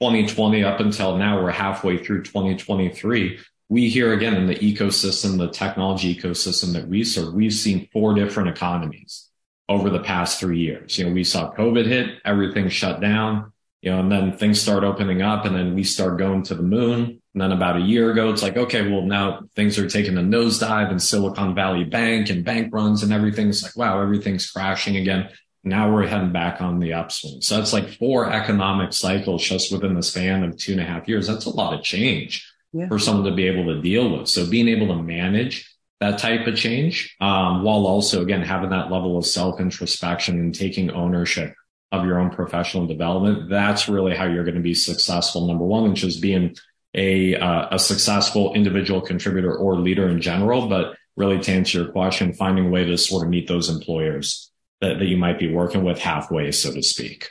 2020 0.00 0.62
up 0.62 0.78
until 0.78 1.16
now, 1.16 1.42
we're 1.42 1.50
halfway 1.50 2.02
through 2.02 2.22
2023 2.24 3.40
we 3.68 3.88
hear 3.88 4.12
again 4.12 4.34
in 4.34 4.46
the 4.46 4.56
ecosystem, 4.56 5.38
the 5.38 5.48
technology 5.48 6.14
ecosystem 6.14 6.74
that 6.74 6.86
we 6.86 7.02
serve, 7.02 7.32
we've 7.32 7.54
seen 7.54 7.88
four 7.90 8.12
different 8.12 8.50
economies 8.50 9.30
over 9.72 9.90
the 9.90 10.00
past 10.00 10.38
three 10.38 10.60
years. 10.60 10.98
You 10.98 11.06
know, 11.06 11.12
we 11.12 11.24
saw 11.24 11.54
COVID 11.54 11.86
hit, 11.86 12.18
everything 12.24 12.68
shut 12.68 13.00
down, 13.00 13.52
you 13.80 13.90
know, 13.90 14.00
and 14.00 14.12
then 14.12 14.36
things 14.36 14.60
start 14.60 14.84
opening 14.84 15.22
up 15.22 15.44
and 15.44 15.56
then 15.56 15.74
we 15.74 15.82
start 15.82 16.18
going 16.18 16.42
to 16.44 16.54
the 16.54 16.62
moon. 16.62 17.20
And 17.34 17.40
then 17.40 17.52
about 17.52 17.76
a 17.76 17.80
year 17.80 18.10
ago, 18.12 18.30
it's 18.30 18.42
like, 18.42 18.56
okay, 18.56 18.88
well, 18.88 19.02
now 19.02 19.40
things 19.56 19.78
are 19.78 19.88
taking 19.88 20.18
a 20.18 20.20
nosedive 20.20 20.92
in 20.92 20.98
Silicon 20.98 21.54
Valley 21.54 21.84
Bank 21.84 22.30
and 22.30 22.44
bank 22.44 22.72
runs 22.72 23.02
and 23.02 23.12
everything's 23.12 23.62
like, 23.62 23.76
wow, 23.76 24.00
everything's 24.00 24.50
crashing 24.50 24.96
again. 24.96 25.30
Now 25.64 25.92
we're 25.92 26.06
heading 26.06 26.32
back 26.32 26.60
on 26.60 26.78
the 26.78 26.92
upswing. 26.92 27.40
So 27.40 27.58
it's 27.58 27.72
like 27.72 27.88
four 27.88 28.30
economic 28.30 28.92
cycles 28.92 29.42
just 29.42 29.72
within 29.72 29.94
the 29.94 30.02
span 30.02 30.44
of 30.44 30.56
two 30.56 30.72
and 30.72 30.80
a 30.80 30.84
half 30.84 31.08
years. 31.08 31.26
That's 31.26 31.46
a 31.46 31.50
lot 31.50 31.72
of 31.72 31.82
change 31.82 32.46
yeah. 32.72 32.88
for 32.88 32.98
someone 32.98 33.24
to 33.24 33.34
be 33.34 33.46
able 33.46 33.72
to 33.72 33.80
deal 33.80 34.18
with. 34.18 34.28
So 34.28 34.48
being 34.48 34.68
able 34.68 34.88
to 34.88 35.02
manage 35.02 35.68
that 36.02 36.18
type 36.18 36.46
of 36.48 36.56
change, 36.56 37.16
um, 37.20 37.62
while 37.62 37.86
also 37.86 38.22
again 38.22 38.42
having 38.42 38.70
that 38.70 38.90
level 38.90 39.16
of 39.16 39.24
self 39.24 39.60
introspection 39.60 40.38
and 40.38 40.54
taking 40.54 40.90
ownership 40.90 41.54
of 41.92 42.04
your 42.04 42.18
own 42.18 42.30
professional 42.30 42.86
development. 42.86 43.48
That's 43.48 43.88
really 43.88 44.16
how 44.16 44.24
you're 44.24 44.44
going 44.44 44.56
to 44.56 44.60
be 44.60 44.74
successful. 44.74 45.46
Number 45.46 45.64
one, 45.64 45.88
which 45.90 46.02
is 46.02 46.18
being 46.18 46.56
a 46.94 47.36
uh, 47.36 47.68
a 47.70 47.78
successful 47.78 48.52
individual 48.54 49.00
contributor 49.00 49.56
or 49.56 49.76
leader 49.76 50.08
in 50.08 50.20
general, 50.20 50.68
but 50.68 50.96
really 51.16 51.38
to 51.38 51.52
answer 51.52 51.82
your 51.82 51.92
question, 51.92 52.32
finding 52.32 52.66
a 52.66 52.70
way 52.70 52.84
to 52.84 52.98
sort 52.98 53.22
of 53.22 53.30
meet 53.30 53.46
those 53.46 53.68
employers 53.68 54.50
that, 54.80 54.98
that 54.98 55.06
you 55.06 55.16
might 55.16 55.38
be 55.38 55.52
working 55.52 55.84
with 55.84 55.98
halfway, 55.98 56.50
so 56.50 56.72
to 56.72 56.82
speak. 56.82 57.28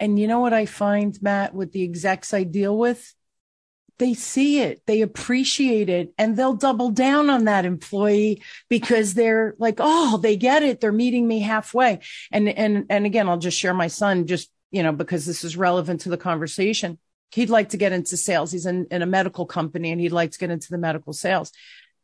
And 0.00 0.18
you 0.18 0.26
know 0.26 0.40
what 0.40 0.54
I 0.54 0.66
find, 0.66 1.16
Matt, 1.22 1.54
with 1.54 1.72
the 1.72 1.84
execs 1.84 2.34
I 2.34 2.42
deal 2.42 2.76
with? 2.76 3.14
They 4.00 4.14
see 4.14 4.60
it, 4.60 4.80
they 4.86 5.02
appreciate 5.02 5.90
it, 5.90 6.12
and 6.16 6.34
they'll 6.34 6.54
double 6.54 6.90
down 6.90 7.28
on 7.28 7.44
that 7.44 7.66
employee 7.66 8.42
because 8.70 9.12
they're 9.12 9.54
like, 9.58 9.76
oh, 9.78 10.16
they 10.16 10.36
get 10.36 10.62
it. 10.62 10.80
They're 10.80 10.90
meeting 10.90 11.28
me 11.28 11.40
halfway. 11.40 12.00
And 12.32 12.48
and 12.48 12.86
and 12.88 13.04
again, 13.06 13.28
I'll 13.28 13.38
just 13.38 13.58
share 13.58 13.74
my 13.74 13.88
son 13.88 14.26
just, 14.26 14.50
you 14.70 14.82
know, 14.82 14.92
because 14.92 15.26
this 15.26 15.44
is 15.44 15.56
relevant 15.56 16.00
to 16.00 16.08
the 16.08 16.16
conversation. 16.16 16.98
He'd 17.32 17.50
like 17.50 17.68
to 17.68 17.76
get 17.76 17.92
into 17.92 18.16
sales. 18.16 18.50
He's 18.50 18.66
in, 18.66 18.86
in 18.90 19.02
a 19.02 19.06
medical 19.06 19.46
company 19.46 19.92
and 19.92 20.00
he'd 20.00 20.12
like 20.12 20.32
to 20.32 20.38
get 20.38 20.50
into 20.50 20.70
the 20.70 20.78
medical 20.78 21.12
sales. 21.12 21.52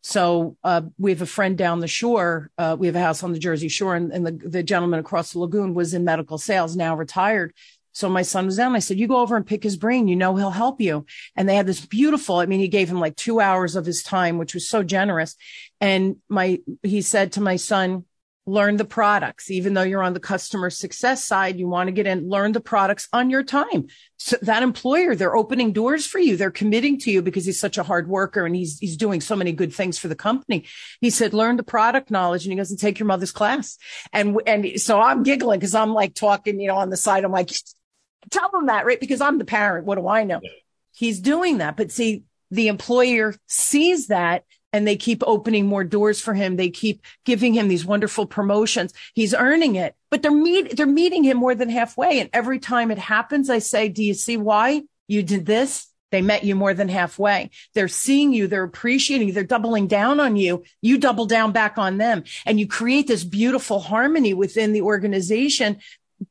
So 0.03 0.57
uh, 0.63 0.83
we 0.99 1.11
have 1.11 1.23
a 1.23 1.27
friend 1.27 1.59
down 1.59 1.81
the 1.81 1.89
shore. 1.89 2.51
Uh, 2.57 2.77
we 2.79 2.87
have 2.87 2.95
a 2.95 3.01
house 3.01 3.25
on 3.25 3.33
the 3.33 3.41
Jersey 3.41 3.67
Shore, 3.67 3.97
and, 3.97 4.13
and 4.13 4.25
the, 4.25 4.31
the 4.31 4.63
gentleman 4.63 5.01
across 5.01 5.33
the 5.33 5.41
lagoon 5.41 5.75
was 5.75 5.95
in 5.95 6.05
medical 6.05 6.39
sales, 6.39 6.77
now 6.77 6.95
retired. 6.95 7.53
So 7.97 8.11
my 8.11 8.21
son 8.21 8.45
was 8.45 8.59
down. 8.59 8.77
I 8.77 8.81
said, 8.81 8.99
you 8.99 9.09
go 9.09 9.21
over 9.21 9.37
and 9.37 9.47
pick 9.47 9.63
his 9.63 9.79
brain. 9.79 10.07
You 10.07 10.17
know, 10.17 10.37
he'll 10.37 10.51
help 10.51 10.83
you. 10.83 11.07
And 11.35 11.49
they 11.49 11.57
had 11.57 11.67
this 11.67 11.87
beautiful, 11.87 12.37
I 12.37 12.45
mean, 12.45 12.61
he 12.61 12.69
gave 12.69 12.91
him 12.91 13.01
like 13.01 13.17
two 13.17 13.41
hours 13.41 13.75
of 13.75 13.87
his 13.87 14.03
time, 14.03 14.37
which 14.37 14.53
was 14.53 14.69
so 14.69 14.83
generous. 14.83 15.35
And 15.81 16.17
my, 16.29 16.61
he 16.83 17.01
said 17.01 17.33
to 17.33 17.41
my 17.41 17.57
son, 17.57 18.05
learn 18.45 18.77
the 18.77 18.85
products. 18.85 19.51
Even 19.51 19.73
though 19.73 19.83
you're 19.83 20.03
on 20.03 20.13
the 20.13 20.21
customer 20.21 20.69
success 20.69 21.25
side, 21.25 21.59
you 21.59 21.69
want 21.69 21.89
to 21.89 21.93
get 21.93 22.07
in, 22.07 22.29
learn 22.29 22.53
the 22.53 22.61
products 22.61 23.09
on 23.15 23.31
your 23.31 23.43
time. 23.43 23.87
So 24.19 24.37
that 24.43 24.63
employer, 24.63 25.15
they're 25.15 25.35
opening 25.35 25.73
doors 25.73 26.07
for 26.07 26.19
you. 26.19 26.37
They're 26.37 26.51
committing 26.51 27.01
to 27.01 27.11
you 27.11 27.23
because 27.23 27.47
he's 27.47 27.59
such 27.59 27.79
a 27.79 27.83
hard 27.83 28.09
worker 28.09 28.45
and 28.45 28.55
he's, 28.55 28.79
he's 28.79 28.99
doing 28.99 29.23
so 29.23 29.37
many 29.37 29.53
good 29.53 29.73
things 29.73 29.99
for 29.99 30.09
the 30.09 30.15
company. 30.15 30.67
He 31.01 31.09
said, 31.09 31.33
learn 31.33 31.57
the 31.57 31.63
product 31.63 32.11
knowledge 32.11 32.45
and 32.45 32.53
he 32.53 32.57
goes 32.59 32.71
and 32.71 32.79
take 32.79 32.99
your 32.99 33.07
mother's 33.07 33.33
class. 33.33 33.79
And, 34.13 34.39
and 34.47 34.79
so 34.81 35.01
I'm 35.01 35.23
giggling 35.23 35.59
because 35.59 35.75
I'm 35.75 35.95
like 35.95 36.15
talking, 36.15 36.61
you 36.61 36.69
know, 36.69 36.77
on 36.77 36.91
the 36.91 36.97
side. 36.99 37.25
I'm 37.25 37.33
like, 37.33 37.51
tell 38.31 38.51
them 38.51 38.67
that, 38.67 38.87
right? 38.87 39.01
Because 39.01 39.21
I'm 39.21 39.39
the 39.39 39.45
parent. 39.45 39.87
What 39.87 39.97
do 39.97 40.09
I 40.09 40.25
know? 40.25 40.41
He's 40.93 41.21
doing 41.21 41.59
that. 41.59 41.77
But 41.77 41.91
see, 41.91 42.25
the 42.51 42.69
employer 42.69 43.35
sees 43.47 44.09
that 44.09 44.45
and 44.73 44.87
they 44.87 44.97
keep 44.97 45.23
opening 45.27 45.67
more 45.67 45.85
doors 45.85 46.21
for 46.21 46.35
him. 46.35 46.57
They 46.57 46.71
keep 46.71 47.03
giving 47.25 47.55
him 47.55 47.69
these 47.69 47.85
wonderful 47.85 48.27
promotions. 48.27 48.93
He's 49.15 49.35
earning 49.35 49.77
it, 49.77 49.95
but 50.11 50.23
they're 50.23 50.31
meet, 50.31 50.77
they're 50.77 50.87
meeting 50.87 51.25
him 51.25 51.39
more 51.39 51.55
than 51.55 51.71
halfway. 51.71 52.21
And 52.21 52.31
every 52.33 52.59
time 52.59 52.91
it 52.91 52.99
happens, 52.99 53.49
I 53.49 53.59
say, 53.59 53.89
do 53.89 54.03
you 54.03 54.15
see 54.15 54.37
why 54.37 54.83
you 55.09 55.23
did 55.23 55.47
this? 55.47 55.89
They 56.13 56.23
met 56.23 56.45
you 56.45 56.55
more 56.55 56.73
than 56.73 56.89
halfway. 56.89 57.51
They're 57.75 57.89
seeing 57.89 58.33
you. 58.33 58.47
They're 58.47 58.63
appreciating 58.63 59.29
you. 59.29 59.35
They're 59.35 59.45
doubling 59.45 59.87
down 59.89 60.21
on 60.21 60.37
you. 60.37 60.63
You 60.81 60.99
double 60.99 61.27
down 61.27 61.53
back 61.53 61.79
on 61.79 61.99
them 61.99 62.25
and 62.45 62.61
you 62.61 62.67
create 62.67 63.07
this 63.07 63.25
beautiful 63.25 63.81
harmony 63.81 64.33
within 64.33 64.73
the 64.73 64.83
organization 64.83 65.79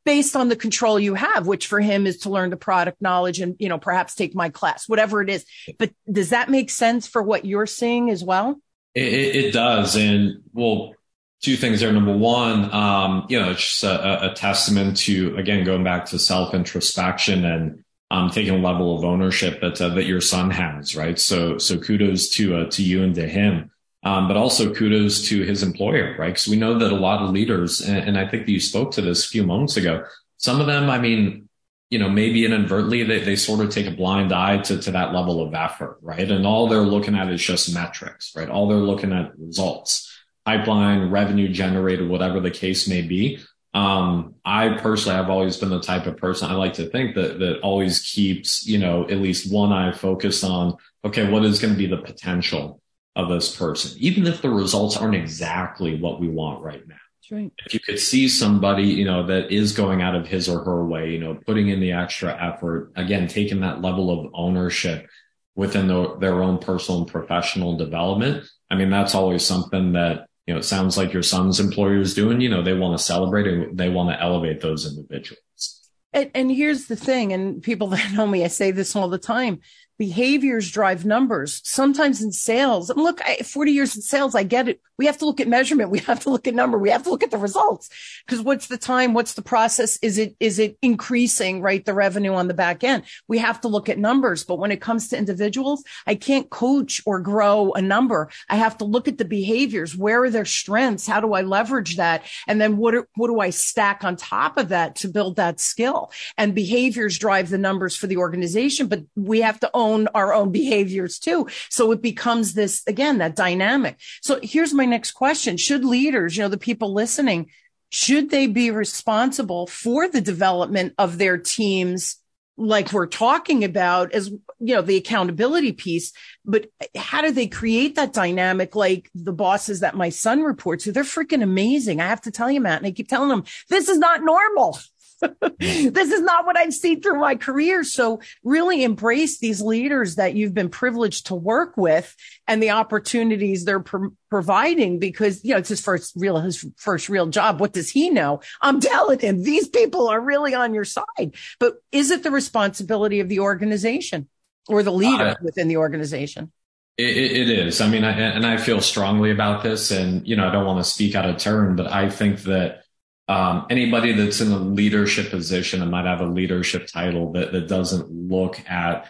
based 0.04 0.36
on 0.36 0.50
the 0.50 0.56
control 0.56 1.00
you 1.00 1.14
have, 1.14 1.48
which 1.48 1.68
for 1.68 1.80
him 1.80 2.08
is 2.08 2.20
to 2.20 2.30
learn 2.30 2.50
the 2.50 2.58
product 2.58 3.02
knowledge 3.02 3.40
and, 3.40 3.56
you 3.60 3.70
know, 3.70 3.78
perhaps 3.78 4.16
take 4.16 4.36
my 4.36 4.50
class, 4.50 4.88
whatever 4.90 5.22
it 5.22 5.30
is. 5.30 5.46
But 5.78 5.92
does 6.12 6.30
that 6.30 6.50
make 6.50 6.70
sense 6.70 7.08
for 7.08 7.22
what 7.22 7.46
you're 7.46 7.66
seeing 7.66 8.10
as 8.10 8.24
well? 8.24 8.60
It, 8.94 9.36
it 9.36 9.52
does. 9.52 9.96
And 9.96 10.42
well, 10.54 10.94
two 11.42 11.56
things 11.56 11.82
there. 11.82 11.92
Number 11.92 12.16
one, 12.16 12.74
um, 12.74 13.26
you 13.30 13.40
know, 13.40 13.52
it's 13.52 13.62
just 13.62 13.84
a, 13.84 14.32
a 14.32 14.34
testament 14.34 14.98
to, 14.98 15.36
again, 15.38 15.64
going 15.64 15.84
back 15.84 16.06
to 16.06 16.20
self 16.20 16.54
introspection 16.54 17.46
and, 17.46 17.84
um, 18.12 18.30
taking 18.30 18.54
a 18.54 18.58
level 18.58 18.98
of 18.98 19.04
ownership 19.04 19.62
that, 19.62 19.82
uh, 19.82 19.90
that 19.90 20.06
your 20.06 20.22
son 20.22 20.52
has, 20.52 20.96
right? 20.96 21.20
So, 21.20 21.58
so 21.58 21.78
kudos 21.78 22.30
to, 22.36 22.58
uh, 22.58 22.70
to 22.72 22.84
you 22.84 23.04
and 23.04 23.16
to 23.16 23.28
him. 23.28 23.72
Um, 24.06 24.28
but 24.28 24.38
also 24.38 24.72
kudos 24.72 25.28
to 25.30 25.42
his 25.42 25.64
employer, 25.64 26.16
right? 26.20 26.28
Because 26.28 26.48
we 26.48 26.58
know 26.58 26.78
that 26.78 26.92
a 26.92 26.96
lot 26.96 27.24
of 27.24 27.32
leaders, 27.32 27.82
and, 27.82 27.98
and, 27.98 28.18
I 28.20 28.28
think 28.28 28.48
you 28.48 28.60
spoke 28.60 28.92
to 28.92 29.02
this 29.02 29.26
a 29.26 29.30
few 29.30 29.44
moments 29.44 29.78
ago, 29.78 30.04
some 30.38 30.62
of 30.62 30.68
them, 30.68 30.92
I 30.92 31.00
mean, 31.00 31.50
you 31.90 31.98
know, 31.98 32.10
maybe 32.10 32.46
inadvertently 32.46 33.02
they, 33.02 33.20
they 33.20 33.36
sort 33.36 33.62
of 33.62 33.72
take 33.72 33.88
a 33.88 33.92
blind 33.92 34.32
eye 34.32 34.58
to, 34.60 34.78
to 34.80 34.92
that 34.92 35.14
level 35.14 35.42
of 35.42 35.56
effort, 35.56 35.98
right? 36.02 36.30
And 36.30 36.46
all 36.46 36.68
they're 36.68 36.82
looking 36.82 37.16
at 37.16 37.32
is 37.32 37.42
just 37.42 37.74
metrics, 37.74 38.32
right? 38.36 38.50
All 38.50 38.68
they're 38.68 38.78
looking 38.78 39.12
at 39.12 39.38
results, 39.40 40.12
pipeline, 40.46 41.10
revenue 41.10 41.48
generated, 41.48 42.08
whatever 42.08 42.40
the 42.40 42.52
case 42.52 42.88
may 42.88 43.02
be. 43.02 43.40
Um, 43.74 44.36
I 44.46 44.78
personally 44.78 45.18
have 45.18 45.30
always 45.30 45.58
been 45.58 45.70
the 45.70 45.82
type 45.82 46.06
of 46.06 46.18
person 46.18 46.50
I 46.50 46.54
like 46.54 46.74
to 46.74 46.90
think 46.90 47.16
that 47.16 47.40
that 47.40 47.60
always 47.62 48.00
keeps, 48.00 48.66
you 48.66 48.78
know, 48.78 49.04
at 49.04 49.18
least 49.18 49.52
one 49.52 49.74
eye 49.74 49.92
focused 49.92 50.44
on, 50.44 50.78
okay, 51.04 51.30
what 51.30 51.44
is 51.44 51.60
going 51.60 51.74
to 51.74 51.78
be 51.78 51.88
the 51.88 51.98
potential 51.98 52.82
of 53.16 53.30
this 53.30 53.56
person, 53.56 53.98
even 54.00 54.28
if 54.28 54.42
the 54.42 54.50
results 54.50 54.98
aren't 54.98 55.16
exactly 55.16 56.00
what 56.00 56.20
we 56.20 56.28
want 56.28 56.64
right 56.64 56.86
now. 56.88 56.96
Right. 57.32 57.52
If 57.66 57.74
you 57.74 57.80
could 57.80 58.00
see 58.00 58.30
somebody, 58.30 58.84
you 58.84 59.06
know, 59.06 59.26
that 59.26 59.52
is 59.52 59.72
going 59.72 60.02
out 60.02 60.14
of 60.14 60.28
his 60.28 60.48
or 60.48 60.64
her 60.64 60.86
way, 60.86 61.10
you 61.10 61.20
know, 61.20 61.34
putting 61.34 61.70
in 61.70 61.80
the 61.80 61.94
extra 61.94 62.32
effort, 62.40 62.92
again, 62.96 63.28
taking 63.28 63.62
that 63.62 63.82
level 63.82 64.12
of 64.12 64.32
ownership 64.36 65.08
within 65.56 65.88
the, 65.88 66.18
their 66.18 66.44
own 66.44 66.60
personal 66.60 67.02
and 67.02 67.12
professional 67.12 67.78
development. 67.78 68.46
I 68.70 68.76
mean, 68.76 68.92
that's 68.92 69.16
always 69.16 69.44
something 69.44 69.94
that, 69.94 70.28
you 70.46 70.54
know, 70.54 70.60
it 70.60 70.66
sounds 70.66 70.98
like 70.98 71.14
your 71.14 71.24
son's 71.24 71.60
employer 71.60 72.00
is 72.00 72.14
doing, 72.14 72.42
you 72.42 72.50
know, 72.50 72.62
they 72.62 72.74
want 72.74 72.96
to 72.96 73.04
celebrate 73.04 73.48
and 73.48 73.76
they 73.76 73.90
want 73.90 74.10
to 74.10 74.22
elevate 74.22 74.62
those 74.62 74.86
individuals. 74.86 75.90
And, 76.14 76.30
and 76.36 76.52
here's 76.52 76.86
the 76.86 76.96
thing, 76.96 77.34
and 77.34 77.62
people 77.64 77.88
that 77.88 78.14
know 78.14 78.28
me, 78.28 78.44
I 78.44 78.48
say 78.48 78.70
this 78.70 78.96
all 78.96 79.10
the 79.10 79.18
time 79.18 79.62
behaviors 79.98 80.70
drive 80.72 81.06
numbers. 81.06 81.62
Sometimes 81.64 82.22
in 82.22 82.32
sales, 82.32 82.90
and 82.90 83.02
look, 83.02 83.22
I, 83.24 83.38
40 83.38 83.72
years 83.72 83.96
in 83.96 84.02
sales, 84.02 84.36
I 84.36 84.44
get 84.44 84.68
it. 84.68 84.82
We 84.98 85.06
have 85.08 85.18
to 85.20 85.26
look 85.26 85.42
at 85.42 85.48
measurement. 85.48 85.90
We 85.90 86.00
have 86.00 86.22
to 86.22 86.30
look 86.30 86.48
at 86.48 86.56
number. 86.56 86.78
We 86.78 86.90
have 86.90 87.04
to 87.04 87.10
look 87.10 87.24
at 87.24 87.32
the 87.32 87.38
results. 87.38 87.90
Because 88.26 88.42
what's 88.42 88.68
the 88.68 88.78
time? 88.78 89.14
What's 89.14 89.34
the 89.34 89.42
process? 89.42 89.98
Is 90.02 90.18
it, 90.18 90.36
is 90.40 90.60
it 90.60 90.78
increasing, 90.82 91.62
right? 91.62 91.84
The 91.84 91.94
revenue 91.94 92.34
on 92.34 92.48
the 92.48 92.54
back 92.54 92.84
end. 92.84 93.04
We 93.28 93.38
have 93.40 93.62
to 93.62 93.68
look 93.68 93.90
at 93.90 93.98
numbers. 93.98 94.44
But 94.44 94.60
when 94.60 94.72
it 94.72 94.82
comes 94.82 95.10
to 95.10 95.18
individuals, 95.18 95.84
I 96.08 96.16
can't 96.16 96.50
coach 96.50 97.02
or 97.06 97.20
grow 97.20 97.74
a 97.74 97.82
number. 97.82 98.30
I 98.50 98.56
have 98.56 98.78
to 98.80 98.86
look 98.86 99.08
at 99.08 99.18
the 99.18 99.26
behaviors. 99.26 99.96
Where 99.96 100.24
are 100.24 100.30
their 100.30 100.46
strengths? 100.46 101.08
How 101.08 101.20
do 101.20 101.34
I 101.34 101.42
leverage 101.42 101.98
that? 101.98 102.24
And 102.48 102.60
then 102.60 102.78
what, 102.78 102.96
are, 102.96 103.08
what 103.16 103.28
do 103.28 103.40
I 103.40 103.50
stack 103.50 104.04
on 104.04 104.16
top 104.16 104.58
of 104.58 104.70
that 104.70 104.96
to 104.98 105.08
build 105.10 105.36
that 105.36 105.60
skill? 105.60 106.12
And 106.38 106.56
behaviors 106.56 107.18
drive 107.18 107.50
the 107.50 107.58
numbers 107.58 107.96
for 107.96 108.08
the 108.08 108.18
organization, 108.18 108.88
but 108.88 109.04
we 109.16 109.42
have 109.42 109.60
to 109.60 109.70
own 109.74 109.85
own 109.86 110.08
our 110.14 110.34
own 110.34 110.52
behaviors 110.52 111.20
too. 111.20 111.48
So 111.70 111.92
it 111.92 112.02
becomes 112.02 112.54
this, 112.54 112.84
again, 112.88 113.20
that 113.20 113.36
dynamic. 113.36 113.98
So 114.22 114.40
here's 114.42 114.74
my 114.74 114.86
next 114.86 115.12
question. 115.12 115.58
Should 115.58 115.86
leaders, 115.86 116.36
you 116.36 116.44
know, 116.44 116.50
the 116.50 116.58
people 116.58 116.94
listening, 116.94 117.52
should 117.92 118.30
they 118.30 118.48
be 118.48 118.72
responsible 118.72 119.68
for 119.68 120.10
the 120.10 120.22
development 120.22 120.94
of 120.98 121.18
their 121.18 121.38
teams? 121.38 122.18
like 122.58 122.94
we're 122.94 123.06
talking 123.06 123.64
about 123.64 124.14
as 124.14 124.30
you 124.30 124.74
know 124.74 124.82
the 124.82 124.96
accountability 124.96 125.74
piece 125.74 126.14
but 126.46 126.68
how 126.96 127.22
do 127.22 127.32
they 127.32 127.48
create 127.48 127.96
that 127.96 128.14
dynamic 128.14 128.76
like 128.76 129.10
the 129.14 129.34
bosses 129.34 129.82
that 129.82 129.96
my 129.96 130.10
son 130.10 130.42
reports 130.42 130.86
to 130.86 130.92
they're 130.92 131.04
freaking 131.04 131.44
amazing 131.44 132.00
i 132.00 132.08
have 132.08 132.22
to 132.22 132.32
tell 132.32 132.50
you 132.50 132.62
matt 132.62 132.78
and 132.78 132.88
i 132.88 132.92
keep 132.92 133.10
telling 133.10 133.30
them 133.30 133.44
this 133.70 133.90
is 133.90 133.98
not 133.98 134.24
normal 134.24 134.78
this 135.60 136.12
is 136.12 136.22
not 136.22 136.46
what 136.46 136.58
I've 136.58 136.74
seen 136.74 137.02
through 137.02 137.20
my 137.20 137.36
career. 137.36 137.84
So 137.84 138.22
really 138.44 138.84
embrace 138.84 139.40
these 139.40 139.62
leaders 139.62 140.16
that 140.16 140.36
you've 140.36 140.54
been 140.54 140.70
privileged 140.70 141.28
to 141.28 141.36
work 141.36 141.78
with 141.78 142.16
and 142.48 142.62
the 142.62 142.72
opportunities 142.72 143.66
they're 143.66 143.80
pro- 143.80 144.12
providing 144.30 145.00
because, 145.00 145.44
you 145.44 145.52
know, 145.52 145.58
it's 145.58 145.70
his 145.70 145.82
first 145.82 146.14
real, 146.16 146.38
his 146.40 146.66
first 146.78 147.10
real 147.10 147.28
job. 147.28 147.60
What 147.60 147.74
does 147.74 147.90
he 147.90 148.10
know? 148.10 148.42
I'm 148.62 148.80
telling 148.80 149.20
him 149.20 149.44
these 149.44 149.68
people 149.68 150.08
are 150.08 150.20
really 150.20 150.54
on 150.54 150.74
your 150.74 150.86
side, 150.86 151.36
but 151.60 151.76
is 151.92 152.12
it 152.12 152.24
the 152.24 152.32
responsibility 152.32 153.20
of 153.20 153.30
the 153.30 153.40
organization 153.40 154.28
or 154.68 154.84
the 154.84 154.92
leader 154.92 155.30
uh, 155.30 155.36
within 155.42 155.68
the 155.68 155.78
organization? 155.78 156.52
It, 156.98 157.18
it 157.18 157.50
is. 157.50 157.82
I 157.82 157.90
mean, 157.90 158.04
I, 158.04 158.12
and 158.12 158.46
I 158.46 158.58
feel 158.58 158.80
strongly 158.80 159.32
about 159.32 159.64
this 159.64 159.92
and, 159.92 160.26
you 160.28 160.36
know, 160.36 160.48
I 160.48 160.52
don't 160.52 160.66
want 160.66 160.84
to 160.84 160.90
speak 160.90 161.14
out 161.14 161.30
of 161.30 161.38
turn, 161.38 161.76
but 161.76 161.92
I 161.92 162.10
think 162.10 162.44
that 162.44 162.85
um, 163.28 163.66
anybody 163.70 164.14
that's 164.14 164.42
in 164.42 164.52
a 164.52 164.58
leadership 164.60 165.30
position 165.30 165.82
and 165.82 165.92
might 165.92 166.06
have 166.06 166.22
a 166.22 166.26
leadership 166.26 166.88
title 166.88 167.32
that, 167.34 167.52
that 167.52 167.68
doesn't 167.68 168.10
look 168.12 168.60
at 168.70 169.10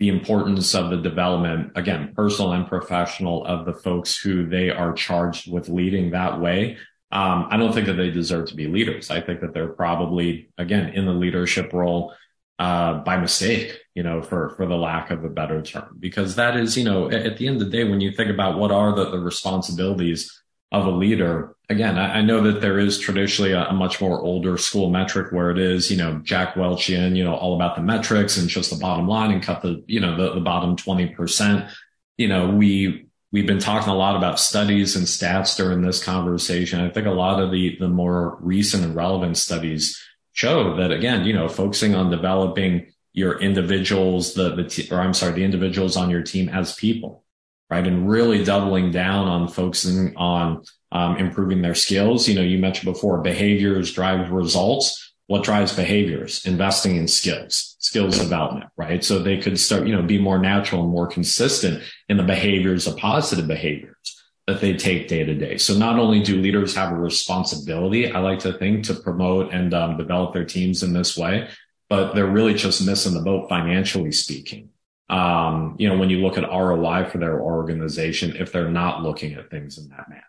the 0.00 0.08
importance 0.08 0.74
of 0.74 0.90
the 0.90 0.96
development, 0.96 1.70
again, 1.76 2.12
personal 2.16 2.52
and 2.52 2.66
professional 2.66 3.44
of 3.44 3.64
the 3.64 3.72
folks 3.72 4.18
who 4.18 4.48
they 4.48 4.70
are 4.70 4.92
charged 4.92 5.50
with 5.50 5.68
leading 5.68 6.10
that 6.10 6.40
way. 6.40 6.76
Um, 7.12 7.46
I 7.48 7.56
don't 7.56 7.72
think 7.72 7.86
that 7.86 7.94
they 7.94 8.10
deserve 8.10 8.48
to 8.48 8.56
be 8.56 8.66
leaders. 8.66 9.08
I 9.08 9.20
think 9.20 9.40
that 9.40 9.54
they're 9.54 9.68
probably, 9.68 10.50
again, 10.58 10.94
in 10.94 11.06
the 11.06 11.12
leadership 11.12 11.72
role, 11.72 12.12
uh, 12.58 12.94
by 12.98 13.16
mistake, 13.16 13.78
you 13.94 14.02
know, 14.02 14.20
for, 14.20 14.50
for 14.50 14.66
the 14.66 14.76
lack 14.76 15.10
of 15.10 15.24
a 15.24 15.28
better 15.28 15.62
term, 15.62 15.96
because 15.98 16.36
that 16.36 16.56
is, 16.56 16.76
you 16.76 16.84
know, 16.84 17.06
at, 17.06 17.26
at 17.26 17.36
the 17.36 17.46
end 17.46 17.60
of 17.60 17.70
the 17.70 17.76
day, 17.76 17.84
when 17.84 18.00
you 18.00 18.12
think 18.12 18.30
about 18.30 18.58
what 18.58 18.72
are 18.72 18.94
the, 18.94 19.10
the 19.10 19.18
responsibilities 19.18 20.42
of 20.74 20.86
a 20.86 20.90
leader. 20.90 21.54
Again, 21.70 21.96
I, 21.96 22.18
I 22.18 22.22
know 22.22 22.42
that 22.42 22.60
there 22.60 22.78
is 22.78 22.98
traditionally 22.98 23.52
a, 23.52 23.64
a, 23.66 23.72
much 23.72 24.00
more 24.00 24.20
older 24.20 24.58
school 24.58 24.90
metric 24.90 25.32
where 25.32 25.50
it 25.50 25.58
is, 25.58 25.90
you 25.90 25.96
know, 25.96 26.20
Jack 26.22 26.54
Welchian, 26.54 27.16
you 27.16 27.24
know, 27.24 27.34
all 27.34 27.54
about 27.54 27.76
the 27.76 27.82
metrics 27.82 28.36
and 28.36 28.48
just 28.48 28.70
the 28.70 28.76
bottom 28.76 29.08
line 29.08 29.30
and 29.30 29.42
cut 29.42 29.62
the, 29.62 29.82
you 29.86 30.00
know, 30.00 30.16
the, 30.16 30.34
the 30.34 30.40
bottom 30.40 30.76
20%. 30.76 31.70
You 32.18 32.28
know, 32.28 32.50
we, 32.50 33.06
we've 33.32 33.46
been 33.46 33.60
talking 33.60 33.88
a 33.88 33.96
lot 33.96 34.16
about 34.16 34.38
studies 34.38 34.94
and 34.94 35.06
stats 35.06 35.56
during 35.56 35.80
this 35.80 36.02
conversation. 36.04 36.80
I 36.80 36.90
think 36.90 37.06
a 37.06 37.12
lot 37.12 37.40
of 37.40 37.50
the, 37.50 37.76
the 37.78 37.88
more 37.88 38.36
recent 38.40 38.84
and 38.84 38.94
relevant 38.94 39.38
studies 39.38 40.00
show 40.32 40.76
that 40.76 40.90
again, 40.90 41.24
you 41.24 41.32
know, 41.32 41.48
focusing 41.48 41.94
on 41.94 42.10
developing 42.10 42.92
your 43.12 43.40
individuals, 43.40 44.34
the, 44.34 44.54
the, 44.54 44.88
or 44.90 45.00
I'm 45.00 45.14
sorry, 45.14 45.32
the 45.32 45.44
individuals 45.44 45.96
on 45.96 46.10
your 46.10 46.22
team 46.22 46.48
as 46.48 46.74
people 46.74 47.23
right? 47.70 47.86
And 47.86 48.08
really 48.08 48.44
doubling 48.44 48.90
down 48.90 49.26
on 49.26 49.48
focusing 49.48 50.14
on 50.16 50.62
um, 50.92 51.16
improving 51.16 51.62
their 51.62 51.74
skills. 51.74 52.28
You 52.28 52.36
know, 52.36 52.42
you 52.42 52.58
mentioned 52.58 52.92
before 52.92 53.18
behaviors 53.20 53.92
drive 53.92 54.30
results. 54.30 55.12
What 55.26 55.42
drives 55.42 55.74
behaviors? 55.74 56.44
Investing 56.44 56.96
in 56.96 57.08
skills, 57.08 57.76
skills 57.78 58.18
development, 58.18 58.70
right? 58.76 59.02
So 59.02 59.18
they 59.18 59.38
could 59.38 59.58
start, 59.58 59.86
you 59.86 59.96
know, 59.96 60.02
be 60.02 60.18
more 60.18 60.38
natural 60.38 60.82
and 60.82 60.90
more 60.90 61.06
consistent 61.06 61.82
in 62.08 62.18
the 62.18 62.22
behaviors 62.22 62.86
of 62.86 62.96
positive 62.96 63.46
behaviors 63.46 64.22
that 64.46 64.60
they 64.60 64.76
take 64.76 65.08
day 65.08 65.24
to 65.24 65.34
day. 65.34 65.56
So 65.56 65.74
not 65.74 65.98
only 65.98 66.22
do 66.22 66.40
leaders 66.40 66.74
have 66.74 66.92
a 66.92 66.96
responsibility, 66.96 68.12
I 68.12 68.20
like 68.20 68.40
to 68.40 68.52
think, 68.52 68.84
to 68.84 68.94
promote 68.94 69.52
and 69.54 69.72
um, 69.72 69.96
develop 69.96 70.34
their 70.34 70.44
teams 70.44 70.82
in 70.82 70.92
this 70.92 71.16
way, 71.16 71.48
but 71.88 72.12
they're 72.12 72.26
really 72.26 72.52
just 72.52 72.84
missing 72.84 73.14
the 73.14 73.22
boat 73.22 73.48
financially 73.48 74.12
speaking 74.12 74.68
um, 75.08 75.76
you 75.78 75.88
know, 75.88 75.98
when 75.98 76.10
you 76.10 76.18
look 76.18 76.38
at 76.38 76.48
ROI 76.48 77.08
for 77.10 77.18
their 77.18 77.40
organization, 77.40 78.36
if 78.36 78.52
they're 78.52 78.70
not 78.70 79.02
looking 79.02 79.34
at 79.34 79.50
things 79.50 79.78
in 79.78 79.88
that 79.88 80.08
manner. 80.08 80.22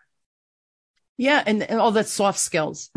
Yeah. 1.18 1.42
And, 1.46 1.62
and 1.62 1.80
all 1.80 1.92
that 1.92 2.08
soft 2.08 2.38
skills, 2.38 2.90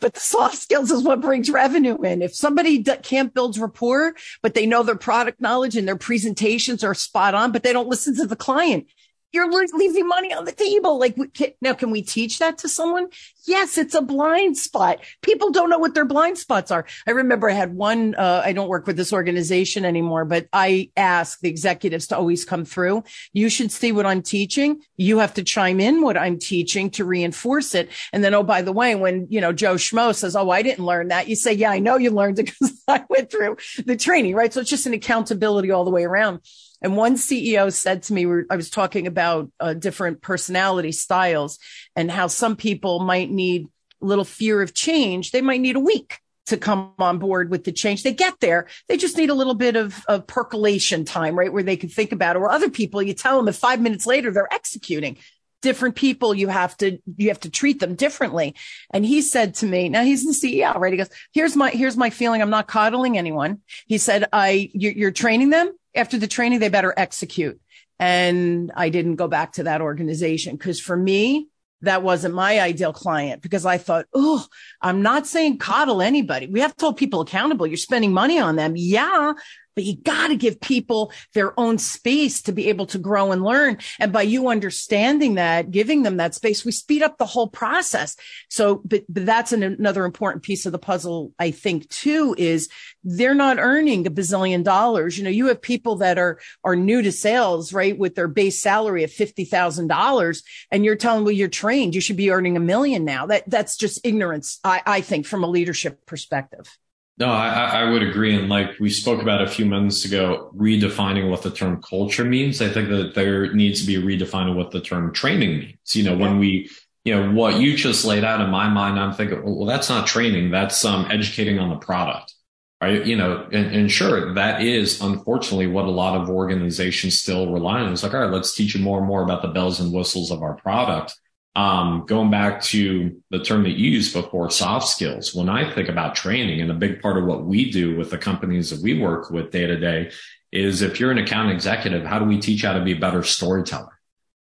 but 0.00 0.14
the 0.14 0.20
soft 0.20 0.56
skills 0.56 0.90
is 0.90 1.04
what 1.04 1.20
brings 1.20 1.48
revenue 1.48 1.96
in. 2.02 2.20
If 2.20 2.34
somebody 2.34 2.78
d- 2.78 2.96
can't 3.00 3.32
build 3.32 3.58
rapport, 3.58 4.14
but 4.42 4.54
they 4.54 4.66
know 4.66 4.82
their 4.82 4.96
product 4.96 5.40
knowledge 5.40 5.76
and 5.76 5.86
their 5.86 5.96
presentations 5.96 6.82
are 6.82 6.94
spot 6.94 7.34
on, 7.34 7.52
but 7.52 7.62
they 7.62 7.72
don't 7.72 7.88
listen 7.88 8.16
to 8.16 8.26
the 8.26 8.34
client, 8.34 8.86
you're 9.32 9.50
leaving 9.50 10.08
money 10.08 10.32
on 10.32 10.44
the 10.44 10.52
table. 10.52 10.98
Like 10.98 11.16
now, 11.60 11.74
can 11.74 11.90
we 11.90 12.02
teach 12.02 12.38
that 12.38 12.58
to 12.58 12.68
someone? 12.68 13.08
Yes, 13.46 13.78
it's 13.78 13.94
a 13.94 14.02
blind 14.02 14.56
spot. 14.56 15.00
People 15.22 15.50
don't 15.50 15.70
know 15.70 15.78
what 15.78 15.94
their 15.94 16.04
blind 16.04 16.38
spots 16.38 16.70
are. 16.70 16.84
I 17.06 17.12
remember 17.12 17.48
I 17.48 17.54
had 17.54 17.74
one, 17.74 18.14
uh, 18.16 18.42
I 18.44 18.52
don't 18.52 18.68
work 18.68 18.86
with 18.86 18.96
this 18.96 19.12
organization 19.12 19.84
anymore, 19.84 20.24
but 20.24 20.48
I 20.52 20.90
ask 20.96 21.40
the 21.40 21.48
executives 21.48 22.08
to 22.08 22.16
always 22.16 22.44
come 22.44 22.64
through. 22.64 23.04
You 23.32 23.48
should 23.48 23.72
see 23.72 23.92
what 23.92 24.06
I'm 24.06 24.22
teaching. 24.22 24.80
You 24.96 25.18
have 25.18 25.34
to 25.34 25.42
chime 25.42 25.80
in 25.80 26.02
what 26.02 26.16
I'm 26.16 26.38
teaching 26.38 26.90
to 26.90 27.04
reinforce 27.04 27.74
it. 27.74 27.88
And 28.12 28.22
then, 28.22 28.34
oh, 28.34 28.42
by 28.42 28.62
the 28.62 28.72
way, 28.72 28.94
when, 28.94 29.26
you 29.30 29.40
know, 29.40 29.52
Joe 29.52 29.74
Schmo 29.74 30.14
says, 30.14 30.36
Oh, 30.36 30.50
I 30.50 30.62
didn't 30.62 30.84
learn 30.84 31.08
that. 31.08 31.28
You 31.28 31.36
say, 31.36 31.52
yeah, 31.52 31.70
I 31.70 31.78
know 31.78 31.96
you 31.96 32.10
learned 32.10 32.38
it 32.38 32.46
because 32.60 32.82
I 32.88 33.04
went 33.08 33.30
through 33.30 33.56
the 33.84 33.96
training, 33.96 34.34
right? 34.34 34.52
So 34.52 34.60
it's 34.60 34.70
just 34.70 34.86
an 34.86 34.94
accountability 34.94 35.70
all 35.70 35.84
the 35.84 35.90
way 35.90 36.04
around. 36.04 36.40
And 36.82 36.96
one 36.96 37.16
CEO 37.16 37.72
said 37.72 38.04
to 38.04 38.12
me, 38.12 38.26
I 38.50 38.56
was 38.56 38.70
talking 38.70 39.06
about 39.06 39.50
uh, 39.60 39.74
different 39.74 40.22
personality 40.22 40.92
styles 40.92 41.58
and 41.94 42.10
how 42.10 42.26
some 42.26 42.56
people 42.56 43.00
might 43.00 43.30
need 43.30 43.66
a 44.02 44.06
little 44.06 44.24
fear 44.24 44.62
of 44.62 44.74
change. 44.74 45.30
They 45.30 45.42
might 45.42 45.60
need 45.60 45.76
a 45.76 45.80
week 45.80 46.20
to 46.46 46.56
come 46.56 46.92
on 46.98 47.18
board 47.18 47.50
with 47.50 47.64
the 47.64 47.72
change. 47.72 48.02
They 48.02 48.12
get 48.12 48.40
there. 48.40 48.66
They 48.88 48.96
just 48.96 49.16
need 49.16 49.30
a 49.30 49.34
little 49.34 49.54
bit 49.54 49.76
of, 49.76 50.04
of 50.08 50.26
percolation 50.26 51.04
time, 51.04 51.38
right? 51.38 51.52
Where 51.52 51.62
they 51.62 51.76
can 51.76 51.88
think 51.88 52.12
about 52.12 52.36
it. 52.36 52.40
Or 52.40 52.50
other 52.50 52.70
people, 52.70 53.02
you 53.02 53.14
tell 53.14 53.36
them 53.36 53.46
that 53.46 53.54
five 53.54 53.80
minutes 53.80 54.06
later, 54.06 54.30
they're 54.30 54.52
executing 54.52 55.18
different 55.62 55.94
people 55.94 56.34
you 56.34 56.48
have 56.48 56.76
to 56.78 56.98
you 57.16 57.28
have 57.28 57.40
to 57.40 57.50
treat 57.50 57.80
them 57.80 57.94
differently 57.94 58.54
and 58.92 59.04
he 59.04 59.20
said 59.20 59.54
to 59.54 59.66
me 59.66 59.88
now 59.88 60.02
he's 60.02 60.24
the 60.24 60.32
ceo 60.32 60.74
right 60.76 60.92
he 60.92 60.96
goes 60.96 61.10
here's 61.32 61.54
my 61.54 61.70
here's 61.70 61.96
my 61.96 62.08
feeling 62.08 62.40
i'm 62.40 62.50
not 62.50 62.66
coddling 62.66 63.18
anyone 63.18 63.60
he 63.86 63.98
said 63.98 64.26
i 64.32 64.70
you're, 64.72 64.92
you're 64.92 65.10
training 65.10 65.50
them 65.50 65.70
after 65.94 66.18
the 66.18 66.26
training, 66.26 66.60
they 66.60 66.68
better 66.68 66.94
execute. 66.96 67.60
And 67.98 68.72
I 68.74 68.88
didn't 68.88 69.16
go 69.16 69.28
back 69.28 69.52
to 69.52 69.64
that 69.64 69.80
organization 69.82 70.56
because 70.56 70.80
for 70.80 70.96
me, 70.96 71.48
that 71.82 72.02
wasn't 72.02 72.34
my 72.34 72.60
ideal 72.60 72.92
client 72.92 73.42
because 73.42 73.64
I 73.64 73.78
thought, 73.78 74.06
oh, 74.14 74.44
I'm 74.82 75.02
not 75.02 75.26
saying 75.26 75.58
coddle 75.58 76.02
anybody. 76.02 76.46
We 76.46 76.60
have 76.60 76.76
to 76.76 76.86
hold 76.86 76.96
people 76.98 77.22
accountable. 77.22 77.66
You're 77.66 77.78
spending 77.78 78.12
money 78.12 78.38
on 78.38 78.56
them. 78.56 78.74
Yeah, 78.76 79.32
but 79.74 79.84
you 79.84 79.96
got 79.96 80.28
to 80.28 80.36
give 80.36 80.60
people 80.60 81.12
their 81.34 81.58
own 81.58 81.78
space 81.78 82.42
to 82.42 82.52
be 82.52 82.68
able 82.68 82.86
to 82.86 82.98
grow 82.98 83.32
and 83.32 83.42
learn. 83.42 83.78
And 83.98 84.12
by 84.12 84.22
you 84.22 84.48
understanding 84.48 85.34
that, 85.34 85.70
giving 85.70 86.02
them 86.02 86.16
that 86.18 86.34
space, 86.34 86.64
we 86.64 86.72
speed 86.72 87.02
up 87.02 87.18
the 87.18 87.26
whole 87.26 87.48
process. 87.48 88.16
So, 88.48 88.82
but, 88.84 89.04
but 89.08 89.26
that's 89.26 89.52
an, 89.52 89.62
another 89.62 90.04
important 90.04 90.42
piece 90.42 90.66
of 90.66 90.72
the 90.72 90.78
puzzle, 90.78 91.32
I 91.38 91.50
think, 91.50 91.88
too, 91.88 92.34
is 92.36 92.68
they're 93.04 93.34
not 93.34 93.58
earning 93.58 94.06
a 94.06 94.10
bazillion 94.10 94.64
dollars. 94.64 95.16
You 95.16 95.24
know, 95.24 95.30
you 95.30 95.46
have 95.46 95.62
people 95.62 95.96
that 95.96 96.18
are, 96.18 96.40
are 96.64 96.76
new 96.76 97.02
to 97.02 97.12
sales, 97.12 97.72
right? 97.72 97.96
With 97.96 98.14
their 98.14 98.28
base 98.28 98.60
salary 98.60 99.04
of 99.04 99.10
$50,000 99.10 100.42
and 100.70 100.84
you're 100.84 100.96
telling, 100.96 101.24
well, 101.24 101.32
you're 101.32 101.48
trained. 101.48 101.94
You 101.94 102.00
should 102.00 102.16
be 102.16 102.30
earning 102.30 102.56
a 102.56 102.60
million 102.60 103.04
now. 103.04 103.26
That, 103.26 103.48
that's 103.48 103.76
just 103.76 104.00
ignorance. 104.04 104.58
I, 104.64 104.82
I 104.86 105.00
think 105.00 105.26
from 105.26 105.44
a 105.44 105.48
leadership 105.48 106.04
perspective. 106.06 106.78
No, 107.20 107.30
I, 107.30 107.82
I 107.82 107.90
would 107.90 108.02
agree. 108.02 108.34
And 108.34 108.48
like 108.48 108.80
we 108.80 108.88
spoke 108.88 109.20
about 109.20 109.42
a 109.42 109.46
few 109.46 109.66
minutes 109.66 110.06
ago, 110.06 110.50
redefining 110.56 111.28
what 111.28 111.42
the 111.42 111.50
term 111.50 111.82
culture 111.82 112.24
means. 112.24 112.62
I 112.62 112.70
think 112.70 112.88
that 112.88 113.14
there 113.14 113.52
needs 113.52 113.82
to 113.82 113.86
be 113.86 113.96
redefining 113.96 114.56
what 114.56 114.70
the 114.70 114.80
term 114.80 115.12
training 115.12 115.58
means. 115.58 115.94
You 115.94 116.04
know, 116.04 116.14
yeah. 116.14 116.18
when 116.18 116.38
we, 116.38 116.70
you 117.04 117.14
know, 117.14 117.30
what 117.32 117.60
you 117.60 117.76
just 117.76 118.06
laid 118.06 118.24
out 118.24 118.40
in 118.40 118.48
my 118.48 118.70
mind, 118.70 118.98
I'm 118.98 119.12
thinking, 119.12 119.42
well, 119.44 119.66
that's 119.66 119.90
not 119.90 120.06
training. 120.06 120.50
That's 120.50 120.82
um, 120.82 121.08
educating 121.10 121.58
on 121.58 121.68
the 121.68 121.76
product. 121.76 122.34
Right. 122.80 123.04
You 123.04 123.16
know, 123.16 123.46
and, 123.52 123.66
and 123.66 123.92
sure, 123.92 124.32
that 124.32 124.62
is 124.62 125.02
unfortunately 125.02 125.66
what 125.66 125.84
a 125.84 125.90
lot 125.90 126.18
of 126.18 126.30
organizations 126.30 127.20
still 127.20 127.52
rely 127.52 127.80
on. 127.80 127.92
It's 127.92 128.02
like, 128.02 128.14
all 128.14 128.20
right, 128.20 128.30
let's 128.30 128.54
teach 128.54 128.74
you 128.74 128.80
more 128.82 128.96
and 128.96 129.06
more 129.06 129.22
about 129.22 129.42
the 129.42 129.48
bells 129.48 129.78
and 129.78 129.92
whistles 129.92 130.30
of 130.30 130.40
our 130.40 130.54
product. 130.54 131.14
Um, 131.56 132.04
going 132.06 132.30
back 132.30 132.62
to 132.62 133.20
the 133.30 133.42
term 133.42 133.64
that 133.64 133.76
you 133.76 133.90
used 133.90 134.14
before, 134.14 134.50
soft 134.50 134.86
skills. 134.86 135.34
When 135.34 135.48
I 135.48 135.72
think 135.72 135.88
about 135.88 136.14
training, 136.14 136.60
and 136.60 136.70
a 136.70 136.74
big 136.74 137.02
part 137.02 137.18
of 137.18 137.24
what 137.24 137.44
we 137.44 137.70
do 137.70 137.96
with 137.96 138.10
the 138.10 138.18
companies 138.18 138.70
that 138.70 138.82
we 138.82 139.00
work 139.00 139.30
with 139.30 139.50
day 139.50 139.66
to 139.66 139.76
day 139.76 140.12
is 140.52 140.82
if 140.82 141.00
you're 141.00 141.10
an 141.10 141.18
account 141.18 141.50
executive, 141.50 142.04
how 142.04 142.18
do 142.18 142.24
we 142.24 142.38
teach 142.38 142.62
how 142.62 142.74
to 142.74 142.84
be 142.84 142.92
a 142.92 143.00
better 143.00 143.22
storyteller? 143.22 143.98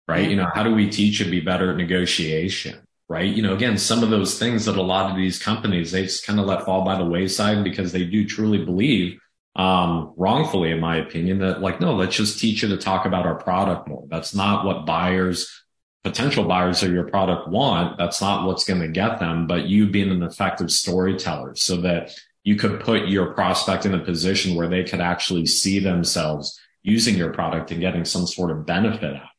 Right? 0.08 0.30
You 0.30 0.36
know, 0.36 0.50
how 0.54 0.64
do 0.64 0.74
we 0.74 0.90
teach 0.90 1.20
you 1.20 1.26
to 1.26 1.32
be 1.32 1.42
better 1.42 1.72
at 1.72 1.78
negotiation? 1.78 2.80
Right? 3.08 3.32
You 3.34 3.42
know, 3.42 3.56
again, 3.56 3.78
some 3.78 4.04
of 4.04 4.12
those 4.12 4.38
things 4.38 4.66
that 4.66 4.78
a 4.78 4.82
lot 4.82 5.10
of 5.10 5.18
these 5.18 5.42
companies 5.42 5.92
they 5.92 6.04
just 6.04 6.26
kind 6.26 6.40
of 6.40 6.46
let 6.46 6.64
fall 6.64 6.86
by 6.86 6.96
the 6.96 7.06
wayside 7.06 7.64
because 7.64 7.92
they 7.92 8.06
do 8.06 8.26
truly 8.26 8.64
believe 8.64 9.20
um, 9.56 10.14
wrongfully, 10.16 10.72
in 10.72 10.80
my 10.80 10.98
opinion, 10.98 11.40
that 11.40 11.62
like, 11.62 11.82
no, 11.82 11.96
let's 11.96 12.16
just 12.16 12.40
teach 12.40 12.62
you 12.62 12.70
to 12.70 12.78
talk 12.78 13.06
about 13.06 13.26
our 13.26 13.36
product 13.36 13.88
more. 13.88 14.06
That's 14.08 14.34
not 14.34 14.66
what 14.66 14.86
buyers 14.86 15.66
potential 16.04 16.46
buyers 16.46 16.82
of 16.84 16.92
your 16.92 17.04
product 17.04 17.48
want, 17.48 17.98
that's 17.98 18.22
not 18.22 18.46
what's 18.46 18.64
going 18.64 18.82
to 18.82 18.88
get 18.88 19.20
them, 19.20 19.48
but 19.48 19.66
you 19.66 19.88
being 19.88 20.12
an 20.12 20.24
effective 20.24 20.72
storyteller 20.72 21.56
so 21.56 21.78
that 21.78 22.12
you 22.44 22.56
could 22.56 22.80
put 22.80 23.08
your 23.10 23.34
prospect 23.34 23.86
in 23.86 23.94
a 23.94 24.04
position 24.04 24.56
where 24.56 24.70
they 24.70 24.84
could 24.84 25.02
actually 25.02 25.46
see 25.46 25.80
themselves 25.80 26.60
using 26.84 27.16
your 27.16 27.34
product 27.34 27.72
and 27.72 27.82
getting 27.82 28.06
some 28.06 28.26
sort 28.26 28.52
of 28.52 28.66
benefit 28.66 29.16
out. 29.16 29.30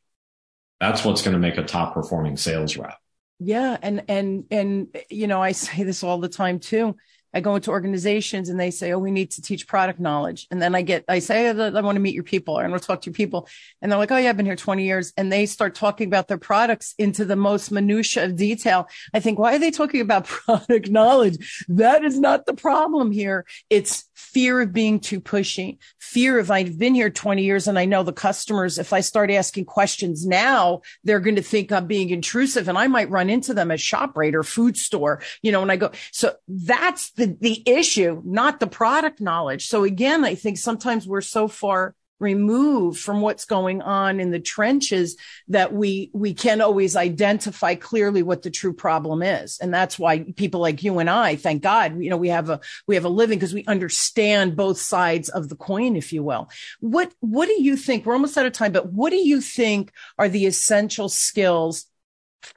That's 0.79 1.03
what's 1.03 1.21
going 1.21 1.33
to 1.33 1.39
make 1.39 1.57
a 1.57 1.63
top 1.63 1.93
performing 1.93 2.37
sales 2.37 2.77
rep. 2.77 2.97
Yeah. 3.39 3.75
And, 3.81 4.03
and, 4.07 4.45
and, 4.51 4.95
you 5.09 5.25
know, 5.25 5.41
I 5.41 5.53
say 5.53 5.83
this 5.83 6.03
all 6.03 6.19
the 6.19 6.29
time 6.29 6.59
too. 6.59 6.95
I 7.33 7.41
go 7.41 7.55
into 7.55 7.71
organizations 7.71 8.49
and 8.49 8.59
they 8.59 8.71
say, 8.71 8.91
Oh, 8.91 8.99
we 8.99 9.11
need 9.11 9.31
to 9.31 9.41
teach 9.41 9.67
product 9.67 9.99
knowledge. 9.99 10.47
And 10.51 10.61
then 10.61 10.75
I 10.75 10.81
get, 10.81 11.05
I 11.07 11.19
say, 11.19 11.49
I 11.49 11.81
want 11.81 11.95
to 11.95 12.01
meet 12.01 12.13
your 12.13 12.23
people 12.23 12.59
and 12.59 12.71
we'll 12.71 12.79
talk 12.79 13.01
to 13.01 13.09
your 13.09 13.15
people. 13.15 13.47
And 13.81 13.91
they're 13.91 13.99
like, 13.99 14.11
Oh, 14.11 14.17
yeah, 14.17 14.29
I've 14.29 14.37
been 14.37 14.45
here 14.45 14.55
20 14.55 14.83
years. 14.83 15.13
And 15.17 15.31
they 15.31 15.45
start 15.45 15.75
talking 15.75 16.07
about 16.07 16.27
their 16.27 16.37
products 16.37 16.93
into 16.97 17.25
the 17.25 17.35
most 17.35 17.71
minutia 17.71 18.25
of 18.25 18.35
detail. 18.35 18.87
I 19.13 19.19
think, 19.19 19.39
why 19.39 19.55
are 19.55 19.59
they 19.59 19.71
talking 19.71 20.01
about 20.01 20.25
product 20.27 20.89
knowledge? 20.89 21.65
That 21.69 22.03
is 22.03 22.19
not 22.19 22.45
the 22.45 22.53
problem 22.53 23.11
here. 23.11 23.45
It's 23.69 24.09
fear 24.21 24.61
of 24.61 24.71
being 24.71 24.99
too 24.99 25.19
pushy, 25.19 25.79
fear 25.99 26.37
of 26.37 26.51
I've 26.51 26.77
been 26.77 26.93
here 26.93 27.09
20 27.09 27.43
years 27.43 27.67
and 27.67 27.77
I 27.77 27.85
know 27.85 28.03
the 28.03 28.13
customers, 28.13 28.77
if 28.77 28.93
I 28.93 29.01
start 29.01 29.31
asking 29.31 29.65
questions 29.65 30.25
now, 30.25 30.81
they're 31.03 31.19
going 31.19 31.37
to 31.37 31.41
think 31.41 31.71
I'm 31.71 31.87
being 31.87 32.11
intrusive 32.11 32.69
and 32.69 32.77
I 32.77 32.87
might 32.87 33.09
run 33.09 33.29
into 33.29 33.53
them 33.53 33.71
at 33.71 33.79
ShopRite 33.79 34.35
or 34.35 34.43
food 34.43 34.77
store, 34.77 35.21
you 35.41 35.51
know, 35.51 35.59
when 35.59 35.71
I 35.71 35.75
go. 35.75 35.91
So 36.11 36.35
that's 36.47 37.11
the, 37.11 37.35
the 37.41 37.63
issue, 37.65 38.21
not 38.23 38.59
the 38.59 38.67
product 38.67 39.19
knowledge. 39.19 39.67
So 39.67 39.83
again, 39.83 40.23
I 40.23 40.35
think 40.35 40.57
sometimes 40.57 41.07
we're 41.07 41.21
so 41.21 41.47
far 41.47 41.95
removed 42.21 42.99
from 42.99 43.21
what's 43.21 43.45
going 43.45 43.81
on 43.81 44.19
in 44.19 44.31
the 44.31 44.39
trenches 44.39 45.17
that 45.47 45.73
we 45.73 46.09
we 46.13 46.33
can 46.33 46.61
always 46.61 46.95
identify 46.95 47.75
clearly 47.75 48.23
what 48.23 48.43
the 48.43 48.51
true 48.51 48.73
problem 48.73 49.23
is. 49.23 49.57
And 49.59 49.73
that's 49.73 49.97
why 49.97 50.19
people 50.19 50.61
like 50.61 50.83
you 50.83 50.99
and 50.99 51.09
I 51.09 51.35
thank 51.35 51.63
God 51.63 52.01
you 52.01 52.09
know 52.09 52.17
we 52.17 52.29
have 52.29 52.49
a 52.49 52.59
we 52.87 52.95
have 52.95 53.05
a 53.05 53.09
living 53.09 53.39
because 53.39 53.53
we 53.53 53.65
understand 53.65 54.55
both 54.55 54.79
sides 54.79 55.29
of 55.29 55.49
the 55.49 55.55
coin 55.55 55.95
if 55.95 56.13
you 56.13 56.23
will. 56.23 56.49
What 56.79 57.11
what 57.19 57.47
do 57.47 57.61
you 57.61 57.75
think 57.75 58.05
we're 58.05 58.13
almost 58.13 58.37
out 58.37 58.45
of 58.45 58.53
time 58.53 58.71
but 58.71 58.93
what 58.93 59.09
do 59.09 59.17
you 59.17 59.41
think 59.41 59.91
are 60.17 60.29
the 60.29 60.45
essential 60.45 61.09
skills 61.09 61.85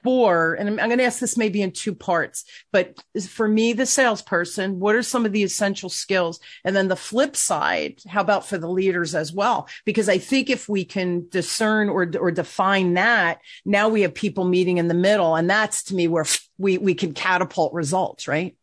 for, 0.03 0.55
and 0.55 0.69
I'm, 0.69 0.89
going 0.89 0.99
to 0.99 1.05
ask 1.05 1.21
this 1.21 1.37
maybe 1.37 1.63
in 1.63 1.73
two 1.73 1.95
parts, 1.95 2.45
but 2.73 3.03
for 3.29 3.49
me, 3.49 3.73
the 3.73 3.87
salesperson, 3.87 4.81
what 4.81 4.95
are 4.95 5.03
some 5.03 5.27
of 5.27 5.33
the 5.33 5.43
essential 5.43 5.89
skills? 5.89 6.41
And 6.65 6.75
then 6.75 6.89
the 6.89 6.97
flip 6.97 7.37
side, 7.37 8.01
how 8.09 8.21
about 8.21 8.47
for 8.47 8.59
the 8.59 8.69
leaders 8.69 9.15
as 9.15 9.33
well? 9.33 9.69
Because 9.85 10.09
I 10.09 10.19
think 10.19 10.51
if 10.51 10.69
we 10.69 10.85
can 10.85 11.29
discern 11.29 11.89
or, 11.89 12.11
or 12.19 12.31
define 12.31 12.95
that, 12.95 13.41
now 13.65 13.89
we 13.89 14.03
have 14.03 14.15
people 14.15 14.45
meeting 14.45 14.79
in 14.79 14.89
the 14.89 14.95
middle. 14.95 15.37
And 15.37 15.49
that's 15.49 15.85
to 15.85 15.95
me 15.95 16.09
where 16.09 16.27
we, 16.59 16.79
we 16.79 16.95
can 16.95 17.13
catapult 17.13 17.73
results, 17.73 18.29
right? 18.29 18.57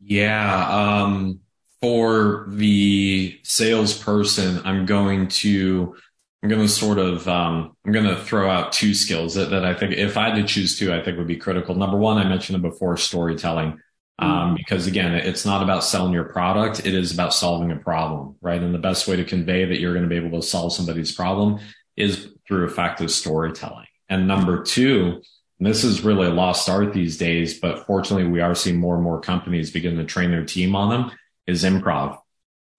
Yeah. 0.00 0.68
Um, 0.68 1.40
for 1.80 2.46
the 2.48 3.38
salesperson, 3.42 4.62
I'm 4.64 4.86
going 4.86 5.28
to 5.28 5.96
I'm 6.42 6.48
going 6.48 6.62
to 6.62 6.68
sort 6.68 6.98
of, 6.98 7.28
um, 7.28 7.76
I'm 7.84 7.92
going 7.92 8.06
to 8.06 8.16
throw 8.16 8.50
out 8.50 8.72
two 8.72 8.94
skills 8.94 9.34
that, 9.34 9.50
that 9.50 9.64
I 9.64 9.74
think 9.74 9.92
if 9.92 10.16
I 10.16 10.30
had 10.30 10.34
to 10.36 10.44
choose 10.44 10.76
two, 10.76 10.92
I 10.92 11.00
think 11.00 11.16
would 11.16 11.28
be 11.28 11.36
critical. 11.36 11.76
Number 11.76 11.96
one, 11.96 12.18
I 12.18 12.28
mentioned 12.28 12.56
it 12.56 12.68
before, 12.68 12.96
storytelling. 12.96 13.80
Um, 14.18 14.30
mm-hmm. 14.30 14.54
because 14.56 14.86
again, 14.86 15.14
it's 15.14 15.46
not 15.46 15.62
about 15.62 15.84
selling 15.84 16.12
your 16.12 16.24
product. 16.24 16.80
It 16.80 16.94
is 16.94 17.12
about 17.12 17.32
solving 17.32 17.70
a 17.70 17.76
problem, 17.76 18.36
right? 18.40 18.60
And 18.60 18.74
the 18.74 18.78
best 18.78 19.06
way 19.06 19.16
to 19.16 19.24
convey 19.24 19.64
that 19.64 19.80
you're 19.80 19.94
going 19.94 20.08
to 20.08 20.08
be 20.08 20.16
able 20.16 20.40
to 20.40 20.46
solve 20.46 20.72
somebody's 20.72 21.12
problem 21.12 21.60
is 21.96 22.28
through 22.46 22.66
effective 22.66 23.10
storytelling. 23.10 23.86
And 24.08 24.26
number 24.26 24.62
two, 24.62 25.22
and 25.58 25.66
this 25.66 25.84
is 25.84 26.02
really 26.02 26.26
a 26.26 26.30
lost 26.30 26.68
art 26.68 26.92
these 26.92 27.16
days, 27.16 27.58
but 27.58 27.86
fortunately 27.86 28.26
we 28.26 28.40
are 28.40 28.54
seeing 28.54 28.78
more 28.78 28.96
and 28.96 29.04
more 29.04 29.20
companies 29.20 29.70
begin 29.70 29.96
to 29.96 30.04
train 30.04 30.30
their 30.30 30.44
team 30.44 30.74
on 30.74 30.90
them 30.90 31.12
is 31.46 31.64
improv 31.64 32.18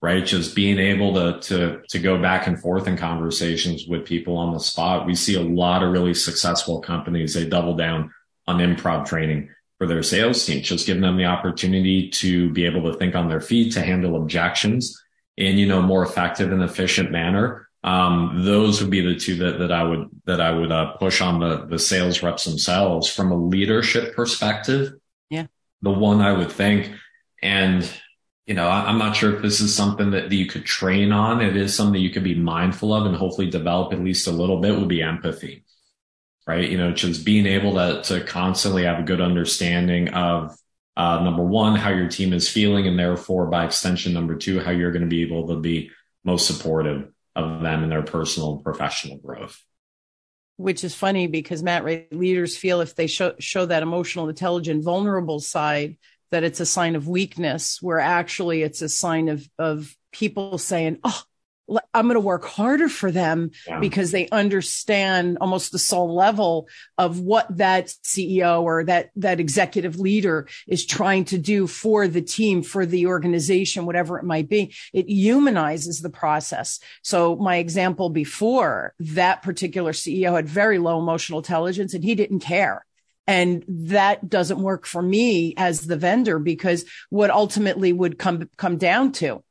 right? 0.03 0.25
Just 0.25 0.53
being 0.53 0.79
able 0.79 1.13
to, 1.13 1.39
to, 1.47 1.81
to 1.87 1.97
go 1.97 2.21
back 2.21 2.45
and 2.45 2.59
forth 2.59 2.87
in 2.87 2.97
conversations 2.97 3.87
with 3.87 4.05
people 4.05 4.35
on 4.35 4.51
the 4.51 4.59
spot. 4.59 5.05
We 5.05 5.15
see 5.15 5.35
a 5.35 5.41
lot 5.41 5.81
of 5.81 5.93
really 5.93 6.13
successful 6.13 6.81
companies. 6.81 7.33
They 7.33 7.47
double 7.47 7.73
down 7.73 8.13
on 8.45 8.57
improv 8.57 9.05
training 9.05 9.49
for 9.77 9.87
their 9.87 10.03
sales 10.03 10.45
team, 10.45 10.61
just 10.61 10.85
giving 10.85 11.01
them 11.01 11.15
the 11.15 11.23
opportunity 11.23 12.09
to 12.09 12.49
be 12.51 12.65
able 12.65 12.91
to 12.91 12.97
think 12.99 13.15
on 13.15 13.29
their 13.29 13.39
feet, 13.39 13.71
to 13.73 13.81
handle 13.81 14.17
objections 14.17 15.01
in, 15.37 15.57
you 15.57 15.67
know, 15.67 15.81
more 15.81 16.03
effective 16.03 16.51
and 16.51 16.61
efficient 16.61 17.09
manner. 17.09 17.69
Um, 17.85 18.41
those 18.43 18.81
would 18.81 18.91
be 18.91 18.99
the 18.99 19.15
two 19.15 19.37
that, 19.37 19.59
that 19.59 19.71
I 19.71 19.83
would, 19.83 20.09
that 20.25 20.41
I 20.41 20.51
would 20.51 20.71
uh, 20.71 20.97
push 20.97 21.21
on 21.21 21.39
the, 21.39 21.65
the 21.65 21.79
sales 21.79 22.21
reps 22.21 22.43
themselves 22.43 23.07
from 23.07 23.31
a 23.31 23.37
leadership 23.37 24.17
perspective. 24.17 24.95
Yeah. 25.29 25.47
The 25.81 25.91
one 25.91 26.19
I 26.19 26.33
would 26.33 26.51
think, 26.51 26.91
and 27.41 27.89
you 28.45 28.53
know, 28.53 28.67
I'm 28.67 28.97
not 28.97 29.15
sure 29.15 29.33
if 29.35 29.41
this 29.41 29.61
is 29.61 29.73
something 29.73 30.11
that 30.11 30.31
you 30.31 30.47
could 30.47 30.65
train 30.65 31.13
on. 31.13 31.41
It 31.41 31.55
is 31.55 31.73
something 31.73 32.01
you 32.01 32.09
could 32.09 32.25
be 32.25 32.35
mindful 32.35 32.93
of 32.93 33.05
and 33.05 33.15
hopefully 33.15 33.49
develop 33.49 33.93
at 33.93 34.03
least 34.03 34.27
a 34.27 34.31
little 34.31 34.59
bit 34.59 34.77
would 34.77 34.89
be 34.89 35.01
empathy, 35.01 35.63
right? 36.45 36.69
You 36.69 36.77
know, 36.77 36.91
just 36.91 37.25
being 37.25 37.45
able 37.45 37.75
to, 37.75 38.01
to 38.03 38.25
constantly 38.25 38.83
have 38.83 38.99
a 38.99 39.03
good 39.03 39.21
understanding 39.21 40.09
of, 40.09 40.57
uh, 40.97 41.23
number 41.23 41.43
one, 41.43 41.75
how 41.75 41.89
your 41.89 42.09
team 42.09 42.33
is 42.33 42.49
feeling. 42.49 42.85
And 42.85 42.99
therefore 42.99 43.47
by 43.47 43.65
extension, 43.65 44.13
number 44.13 44.35
two, 44.35 44.59
how 44.59 44.71
you're 44.71 44.91
going 44.91 45.03
to 45.03 45.07
be 45.07 45.23
able 45.23 45.47
to 45.47 45.55
be 45.55 45.91
most 46.25 46.45
supportive 46.45 47.09
of 47.35 47.61
them 47.61 47.83
in 47.83 47.89
their 47.89 48.03
personal 48.03 48.55
and 48.55 48.63
professional 48.63 49.17
growth. 49.17 49.63
Which 50.57 50.83
is 50.83 50.93
funny 50.93 51.27
because 51.27 51.63
Matt, 51.63 51.83
right, 51.83 52.13
leaders 52.13 52.57
feel 52.57 52.81
if 52.81 52.93
they 52.93 53.07
show, 53.07 53.33
show 53.39 53.65
that 53.65 53.81
emotional, 53.83 54.29
intelligent, 54.29 54.83
vulnerable 54.83 55.39
side, 55.39 55.97
that 56.33 56.43
it's 56.43 56.59
a 56.59 56.65
sign 56.65 56.95
of 56.95 57.07
weakness, 57.07 57.79
where 57.79 57.99
actually 57.99 58.63
it's 58.63 58.81
a 58.81 58.89
sign 58.89 59.29
of, 59.29 59.47
of 59.59 59.95
people 60.11 60.57
saying, 60.57 60.97
Oh, 61.03 61.21
I'm 61.93 62.07
going 62.07 62.15
to 62.15 62.19
work 62.19 62.43
harder 62.43 62.89
for 62.89 63.11
them 63.11 63.51
yeah. 63.67 63.79
because 63.79 64.11
they 64.11 64.27
understand 64.29 65.37
almost 65.39 65.71
the 65.71 65.79
soul 65.79 66.13
level 66.13 66.67
of 66.97 67.19
what 67.19 67.55
that 67.57 67.87
CEO 68.03 68.63
or 68.63 68.83
that, 68.85 69.11
that 69.15 69.39
executive 69.39 69.99
leader 69.99 70.47
is 70.67 70.85
trying 70.85 71.25
to 71.25 71.37
do 71.37 71.67
for 71.67 72.07
the 72.07 72.21
team, 72.21 72.63
for 72.63 72.85
the 72.85 73.05
organization, 73.05 73.85
whatever 73.85 74.17
it 74.17 74.25
might 74.25 74.49
be. 74.49 74.73
It 74.91 75.07
humanizes 75.07 76.01
the 76.01 76.09
process. 76.09 76.79
So 77.03 77.35
my 77.35 77.57
example 77.57 78.09
before 78.09 78.95
that 78.99 79.43
particular 79.43 79.91
CEO 79.91 80.35
had 80.35 80.49
very 80.49 80.79
low 80.79 80.99
emotional 80.99 81.39
intelligence 81.39 81.93
and 81.93 82.03
he 82.03 82.15
didn't 82.15 82.39
care. 82.39 82.85
And 83.25 83.63
that 83.67 84.29
doesn't 84.29 84.59
work 84.59 84.85
for 84.85 85.01
me 85.01 85.53
as 85.55 85.81
the 85.81 85.97
vendor 85.97 86.39
because 86.39 86.85
what 87.09 87.31
ultimately 87.31 87.93
would 87.93 88.19
come, 88.19 88.49
come 88.57 88.77
down 88.77 89.13
to 89.13 89.43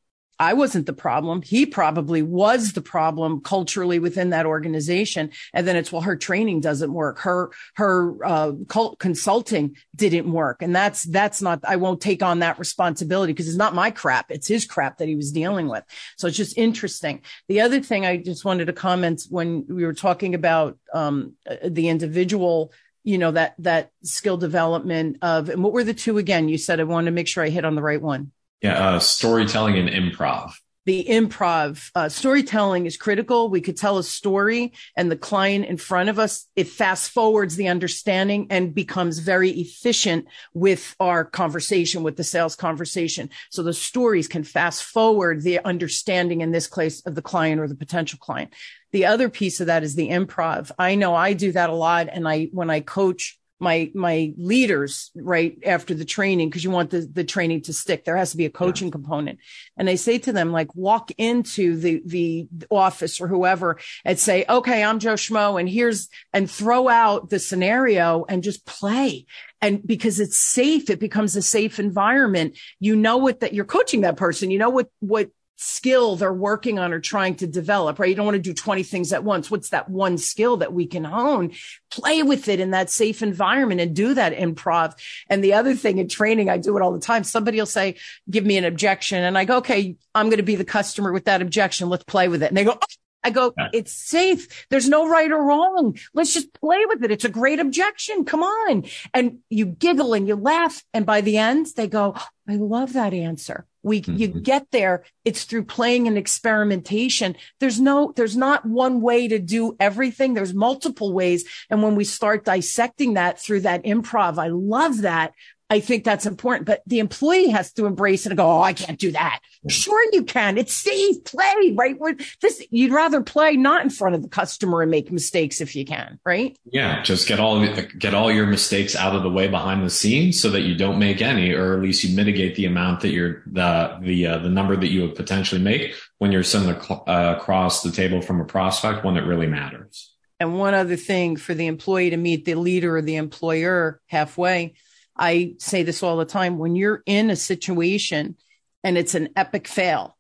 I 0.43 0.55
wasn't 0.55 0.87
the 0.87 0.93
problem. 0.93 1.41
He 1.41 1.67
probably 1.67 2.21
was 2.21 2.73
the 2.73 2.83
problem 2.83 3.43
culturally 3.43 4.01
within 4.01 4.31
that 4.31 4.45
organization. 4.45 5.31
And 5.55 5.69
then 5.69 5.77
it's, 5.77 5.93
well, 5.93 6.03
her 6.03 6.17
training 6.17 6.61
doesn't 6.61 6.93
work. 6.93 7.21
Her, 7.21 7.53
her, 7.75 8.17
uh, 8.25 8.53
cult 8.69 8.99
consulting 8.99 9.77
didn't 9.95 10.31
work. 10.33 10.61
And 10.61 10.75
that's, 10.75 11.05
that's 11.05 11.43
not, 11.43 11.61
I 11.65 11.77
won't 11.77 12.01
take 12.01 12.25
on 12.25 12.41
that 12.41 12.59
responsibility 12.59 13.33
because 13.33 13.47
it's 13.47 13.57
not 13.57 13.75
my 13.75 13.93
crap. 13.93 14.33
It's 14.33 14.49
his 14.49 14.65
crap 14.65 14.99
that 14.99 15.07
he 15.07 15.15
was 15.15 15.31
dealing 15.31 15.69
with. 15.69 15.85
So 16.17 16.27
it's 16.27 16.37
just 16.37 16.59
interesting. 16.59 17.23
The 17.47 17.61
other 17.61 17.81
thing 17.81 18.05
I 18.05 18.17
just 18.17 18.45
wanted 18.45 18.65
to 18.65 18.73
comment 18.73 19.23
when 19.31 19.65
we 19.69 19.85
were 19.85 19.95
talking 19.95 20.35
about, 20.35 20.77
um, 20.93 21.35
the 21.65 21.89
individual 21.89 22.73
you 23.05 23.19
know 23.19 23.31
that 23.31 23.55
that 23.59 23.91
skill 24.03 24.37
development 24.37 25.19
of 25.23 25.49
and 25.49 25.63
what 25.63 25.73
were 25.73 25.85
the 25.85 25.95
two 25.95 26.19
again 26.19 26.49
you 26.49 26.59
said 26.59 26.81
i 26.81 26.85
wanted 26.85 27.07
to 27.07 27.11
make 27.11 27.29
sure 27.29 27.45
i 27.45 27.49
hit 27.49 27.65
on 27.65 27.75
the 27.75 27.83
right 27.83 28.03
one 28.03 28.33
yeah, 28.63 28.95
uh, 28.95 28.99
storytelling 29.01 29.77
and 29.77 29.89
improv. 29.89 30.53
The 30.85 31.05
improv 31.09 31.91
uh, 31.95 32.09
storytelling 32.09 32.87
is 32.87 32.97
critical. 32.97 33.49
We 33.49 33.61
could 33.61 33.77
tell 33.77 33.99
a 33.99 34.03
story 34.03 34.73
and 34.97 35.11
the 35.11 35.17
client 35.17 35.67
in 35.67 35.77
front 35.77 36.09
of 36.09 36.19
us, 36.19 36.49
it 36.57 36.67
fast 36.67 37.13
forwards 37.13 37.55
the 37.55 37.69
understanding 37.69 38.49
and 38.51 38.75
becomes 38.75 39.21
very 39.21 39.51
efficient 39.51 40.27
with 40.55 40.97
our 40.99 41.25
conversation, 41.25 42.03
with 42.03 42.17
the 42.17 42.25
sales 42.25 42.57
conversation. 42.57 43.31
So 43.51 43.63
the 43.63 43.75
stories 43.75 44.27
can 44.27 44.43
fast 44.43 44.83
forward 44.83 45.43
the 45.43 45.65
understanding 45.65 46.41
in 46.41 46.51
this 46.51 46.67
case 46.67 47.01
of 47.07 47.15
the 47.15 47.23
client 47.23 47.61
or 47.61 47.69
the 47.69 47.77
potential 47.77 48.19
client. 48.21 48.53
The 48.93 49.07
other 49.07 49.29
piece 49.29 49.61
of 49.61 49.67
that 49.67 49.83
is 49.83 49.95
the 49.95 50.09
improv. 50.09 50.71
I 50.79 50.95
know 50.95 51.15
I 51.15 51.33
do 51.33 51.53
that 51.53 51.71
a 51.71 51.75
lot. 51.75 52.09
And 52.11 52.29
I, 52.29 52.49
when 52.53 52.71
I 52.71 52.81
coach 52.81 53.39
my 53.63 53.93
my 53.95 54.35
leaders 54.37 55.13
right 55.15 55.57
after 55.65 55.95
the 55.95 56.05
training 56.05 56.49
because 56.49 56.65
you 56.65 56.71
want 56.71 56.91
the 56.91 57.01
the 57.01 57.23
training 57.23 57.63
to 57.63 57.73
stick 57.73 58.05
there 58.05 58.17
has 58.17 58.33
to 58.33 58.37
be 58.37 58.45
a 58.45 58.51
coaching 58.51 58.89
yeah. 58.89 58.93
component 58.93 59.39
and 59.77 59.89
i 59.89 59.95
say 59.95 60.19
to 60.19 60.33
them 60.33 60.51
like 60.51 60.75
walk 60.75 61.13
into 61.17 61.77
the 61.77 62.03
the 62.05 62.49
office 62.71 63.21
or 63.21 63.29
whoever 63.29 63.79
and 64.05 64.19
say 64.19 64.45
okay 64.49 64.83
i'm 64.83 64.99
joe 64.99 65.15
schmo 65.15 65.61
and 65.61 65.69
here's 65.69 66.09
and 66.33 66.51
throw 66.51 66.89
out 66.89 67.31
the 67.31 67.39
scenario 67.39 68.25
and 68.29 68.43
just 68.43 68.67
play 68.67 69.25
and 69.61 69.87
because 69.87 70.19
it's 70.19 70.37
safe 70.37 70.91
it 70.91 70.99
becomes 70.99 71.37
a 71.37 71.43
safe 71.43 71.79
environment 71.79 72.59
you 72.81 72.97
know 72.97 73.17
what 73.17 73.41
that 73.41 73.55
you're 73.55 73.65
coaching 73.65 74.01
that 74.01 74.17
person 74.17 74.51
you 74.51 74.59
know 74.59 74.71
what 74.71 74.89
what 74.99 75.31
skill 75.57 76.17
they're 76.17 76.33
working 76.33 76.79
on 76.79 76.93
or 76.93 77.01
trying 77.01 77.37
to 77.37 77.47
develop, 77.47 77.99
right? 77.99 78.09
You 78.09 78.15
don't 78.15 78.27
want 78.27 78.37
to 78.37 78.43
do 78.43 78.55
20 78.55 78.83
things 78.83 79.13
at 79.13 79.25
once. 79.25 79.51
What's 79.51 79.71
that 79.71 79.89
one 79.89 80.19
skill 80.19 80.59
that 80.59 80.73
we 80.73 80.87
can 80.87 81.05
hone? 81.05 81.53
Play 81.91 82.23
with 82.23 82.49
it 82.49 82.61
in 82.61 82.71
that 82.71 82.91
safe 82.91 83.23
environment 83.23 83.81
and 83.81 83.95
do 83.95 84.15
that 84.15 84.35
improv. 84.35 84.95
And 85.29 85.43
the 85.43 85.55
other 85.55 85.75
thing 85.75 85.99
in 85.99 86.09
training, 86.09 86.49
I 86.49 86.59
do 86.59 86.77
it 86.77 86.83
all 86.83 86.93
the 86.93 87.01
time. 87.01 87.25
Somebody 87.25 87.59
will 87.59 87.67
say, 87.67 87.97
give 88.29 88.45
me 88.45 88.57
an 88.57 88.65
objection. 88.65 89.23
And 89.23 89.39
I 89.39 89.45
go, 89.45 89.59
okay, 89.59 89.97
I'm 90.15 90.27
going 90.27 90.39
to 90.39 90.43
be 90.43 90.57
the 90.57 90.65
customer 90.65 91.13
with 91.13 91.27
that 91.27 91.43
objection. 91.43 91.89
Let's 91.89 92.05
play 92.05 92.29
with 92.29 92.43
it. 92.43 92.47
And 92.47 92.57
they 92.57 92.65
go, 92.65 92.79
oh, 92.81 92.87
I 93.25 93.31
go, 93.31 93.55
it's 93.73 93.93
safe. 93.93 94.67
There's 94.69 94.89
no 94.89 95.09
right 95.09 95.31
or 95.31 95.43
wrong. 95.43 95.97
Let's 96.15 96.35
just 96.35 96.53
play 96.55 96.85
with 96.87 97.05
it. 97.05 97.11
It's 97.11 97.25
a 97.25 97.29
great 97.29 97.61
objection. 97.61 98.25
Come 98.25 98.43
on. 98.43 98.85
And 99.15 99.39
you 99.49 99.67
giggle 99.67 100.15
and 100.15 100.27
you 100.27 100.37
laugh. 100.37 100.83
And 100.93 101.07
by 101.07 101.21
the 101.21 101.39
end, 101.39 101.69
they 101.77 101.87
go, 101.87 102.17
I 102.49 102.57
love 102.57 102.95
that 102.95 103.15
answer. 103.15 103.67
We, 103.83 104.01
mm-hmm. 104.01 104.17
you 104.17 104.29
get 104.29 104.71
there. 104.71 105.05
It's 105.25 105.45
through 105.45 105.65
playing 105.65 106.07
and 106.07 106.17
experimentation. 106.17 107.37
There's 107.61 107.81
no, 107.81 108.13
there's 108.15 108.37
not 108.37 108.65
one 108.67 109.01
way 109.01 109.29
to 109.29 109.39
do 109.39 109.77
everything. 109.81 110.35
There's 110.35 110.55
multiple 110.55 111.13
ways. 111.13 111.45
And 111.71 111.83
when 111.83 111.97
we 111.97 112.05
start 112.05 112.45
dissecting 112.45 113.15
that 113.15 113.41
through 113.41 113.61
that 113.61 113.85
improv, 113.85 114.39
I 114.39 114.49
love 114.49 115.03
that. 115.03 115.33
I 115.73 115.81
think 115.81 116.05
that's 116.05 116.27
important, 116.27 116.67
but 116.67 116.83
the 116.87 116.99
employee 116.99 117.49
has 117.49 117.73
to 117.73 117.87
embrace 117.87 118.27
it 118.27 118.29
and 118.29 118.37
go, 118.37 118.45
Oh, 118.45 118.61
I 118.61 118.75
can't 118.75 118.99
do 118.99 119.11
that. 119.13 119.41
Sure, 119.71 120.05
you 120.13 120.23
can. 120.23 120.59
It's 120.59 120.75
safe 120.75 121.25
play, 121.25 121.73
right? 121.75 121.97
This, 122.43 122.63
you'd 122.71 122.93
rather 122.93 123.23
play 123.23 123.57
not 123.57 123.83
in 123.83 123.89
front 123.89 124.15
of 124.15 124.23
the 124.23 124.29
customer 124.29 124.83
and 124.83 124.91
make 124.91 125.11
mistakes 125.11 125.63
if 125.63 125.75
you 125.75 125.87
can, 125.87 126.19
right? 126.27 126.59
Yeah. 126.67 127.03
Just 127.03 127.27
get 127.27 127.41
all, 127.41 127.67
get 127.99 128.13
all 128.13 128.31
your 128.31 128.45
mistakes 128.45 128.95
out 128.95 129.17
of 129.17 129.23
the 129.23 129.31
way 129.31 129.49
behind 129.49 129.83
the 129.83 129.89
scenes 129.89 130.39
so 130.43 130.51
that 130.51 130.61
you 130.61 130.75
don't 130.75 130.99
make 130.99 131.23
any, 131.23 131.53
or 131.55 131.73
at 131.73 131.81
least 131.81 132.05
you 132.05 132.15
mitigate 132.15 132.55
the 132.57 132.67
amount 132.67 133.01
that 133.01 133.13
you're, 133.13 133.43
the, 133.47 133.99
the, 134.03 134.27
uh, 134.27 134.39
the 134.39 134.51
number 134.51 134.77
that 134.77 134.89
you 134.89 135.01
would 135.01 135.15
potentially 135.15 135.63
make 135.63 135.95
when 136.19 136.33
you're 136.33 136.43
sending 136.43 136.75
uh, 136.75 137.37
across 137.39 137.83
the 137.83 137.91
table 137.91 138.21
from 138.21 138.43
a 138.43 138.45
prospect 138.45 139.07
when 139.07 139.17
it 139.17 139.25
really 139.25 139.47
matters. 139.47 140.13
And 140.39 140.59
one 140.59 140.75
other 140.75 140.97
thing 140.97 141.37
for 141.37 141.55
the 141.55 141.67
employee 141.67 142.11
to 142.11 142.19
meet 142.19 142.45
the 142.45 142.57
leader 142.57 142.99
or 142.99 143.01
the 143.01 143.17
employer 143.17 144.03
halfway 144.09 144.75
I 145.17 145.55
say 145.59 145.83
this 145.83 146.03
all 146.03 146.17
the 146.17 146.25
time. 146.25 146.59
When 146.59 146.77
you're 146.77 147.03
in 147.07 147.31
a 147.31 147.37
situation 147.37 148.37
and 148.83 148.97
it's 148.97 149.15
an 149.15 149.31
epic 149.37 149.69
fail, 149.69 150.17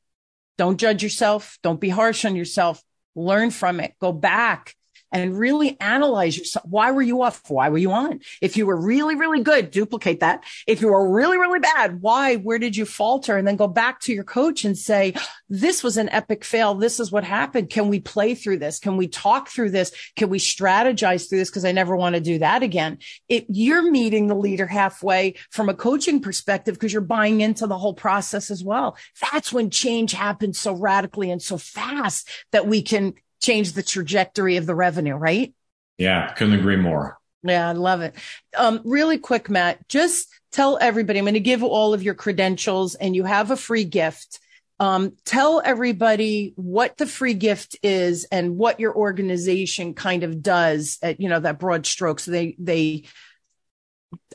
don't 0.59 0.79
judge 0.79 1.03
yourself. 1.03 1.59
Don't 1.63 1.81
be 1.81 1.89
harsh 1.89 2.25
on 2.25 2.37
yourself. 2.37 2.83
Learn 3.15 3.51
from 3.51 3.81
it. 3.81 3.95
Go 4.01 4.13
back 4.13 4.75
and 5.13 5.39
really 5.39 5.77
analyze 5.81 6.37
yourself. 6.37 6.65
Why 6.69 6.91
were 6.91 7.03
you 7.03 7.23
off? 7.23 7.43
Why 7.49 7.69
were 7.69 7.79
you 7.79 7.93
on? 7.93 8.21
If 8.41 8.57
you 8.57 8.67
were 8.67 8.81
really, 8.81 9.15
really 9.15 9.43
good, 9.43 9.71
duplicate 9.71 10.21
that. 10.21 10.45
If 10.67 10.81
you 10.81 10.89
were 10.89 11.11
really, 11.11 11.39
really 11.39 11.61
bad, 11.61 12.01
why? 12.01 12.37
Where 12.37 12.59
did 12.59 12.77
you 12.77 12.85
falter? 12.85 13.37
And 13.37 13.47
then 13.47 13.57
go 13.57 13.69
back 13.69 14.01
to 14.01 14.13
your 14.13 14.25
coach 14.25 14.65
and 14.65 14.77
say, 14.77 15.15
this 15.49 15.83
was 15.83 15.97
an 15.97 16.09
epic 16.09 16.45
fail. 16.45 16.75
This 16.75 16.99
is 16.99 17.13
what 17.13 17.25
happened. 17.25 17.71
Can 17.71 17.89
we 17.89 18.01
play 18.01 18.35
through 18.35 18.59
this? 18.59 18.79
Can 18.79 18.97
we 18.97 19.07
talk 19.07 19.49
through 19.49 19.71
this? 19.71 19.93
Can 20.17 20.31
we 20.31 20.39
strategize 20.39 21.29
through 21.29 21.39
this? 21.39 21.51
Cause 21.51 21.65
I 21.65 21.73
never 21.73 21.97
want 21.97 22.15
to 22.15 22.21
do 22.21 22.39
that 22.39 22.63
again. 22.63 22.99
You're 23.29 23.91
meeting 23.91 24.27
the 24.27 24.35
leader 24.35 24.67
halfway 24.67 25.35
from 25.51 25.69
a 25.69 25.75
coaching 25.75 26.21
perspective 26.21 26.75
because 26.75 26.93
you're 26.93 27.03
buying 27.03 27.43
into 27.43 27.67
the 27.67 27.79
whole 27.79 27.95
process 27.95 28.51
as 28.51 28.65
well. 28.65 28.97
That's 29.33 29.53
when 29.53 29.71
change 29.71 30.13
happens 30.13 30.59
so 30.59 30.73
radically 30.73 31.31
and 31.31 31.43
so 31.43 31.59
fast 31.59 32.29
that 32.53 32.67
we 32.67 32.83
can 32.83 33.15
change 33.43 33.73
the 33.73 33.83
trajectory 33.83 34.57
of 34.57 34.67
the 34.67 34.75
revenue, 34.75 35.15
right? 35.15 35.53
Yeah, 35.99 36.33
couldn't 36.33 36.59
agree 36.59 36.77
more. 36.77 37.19
Yeah, 37.43 37.69
I 37.69 37.73
love 37.73 38.01
it. 38.03 38.15
Um, 38.57 38.81
really 38.85 39.19
quick, 39.19 39.51
Matt, 39.51 39.89
just 39.89 40.29
tell 40.53 40.79
everybody, 40.81 41.19
I'm 41.19 41.25
going 41.25 41.35
to 41.35 41.41
give 41.41 41.63
all 41.63 41.93
of 41.93 42.03
your 42.03 42.15
credentials 42.15 42.95
and 42.95 43.17
you 43.17 43.25
have 43.25 43.51
a 43.51 43.57
free 43.57 43.85
gift. 43.85 44.39
Um, 44.79 45.17
tell 45.25 45.63
everybody 45.65 46.55
what 46.57 46.97
the 46.97 47.07
free 47.07 47.35
gift 47.35 47.77
is 47.83 48.27
and 48.33 48.57
what 48.57 48.81
your 48.81 48.95
organization 48.95 49.95
kind 49.95 50.23
of 50.23 50.43
does 50.43 50.99
at, 51.03 51.21
you 51.21 51.29
know, 51.29 51.41
that 51.41 51.59
broad 51.59 51.87
stroke. 51.87 52.21
So 52.21 52.31
they, 52.31 52.57
they, 52.59 53.05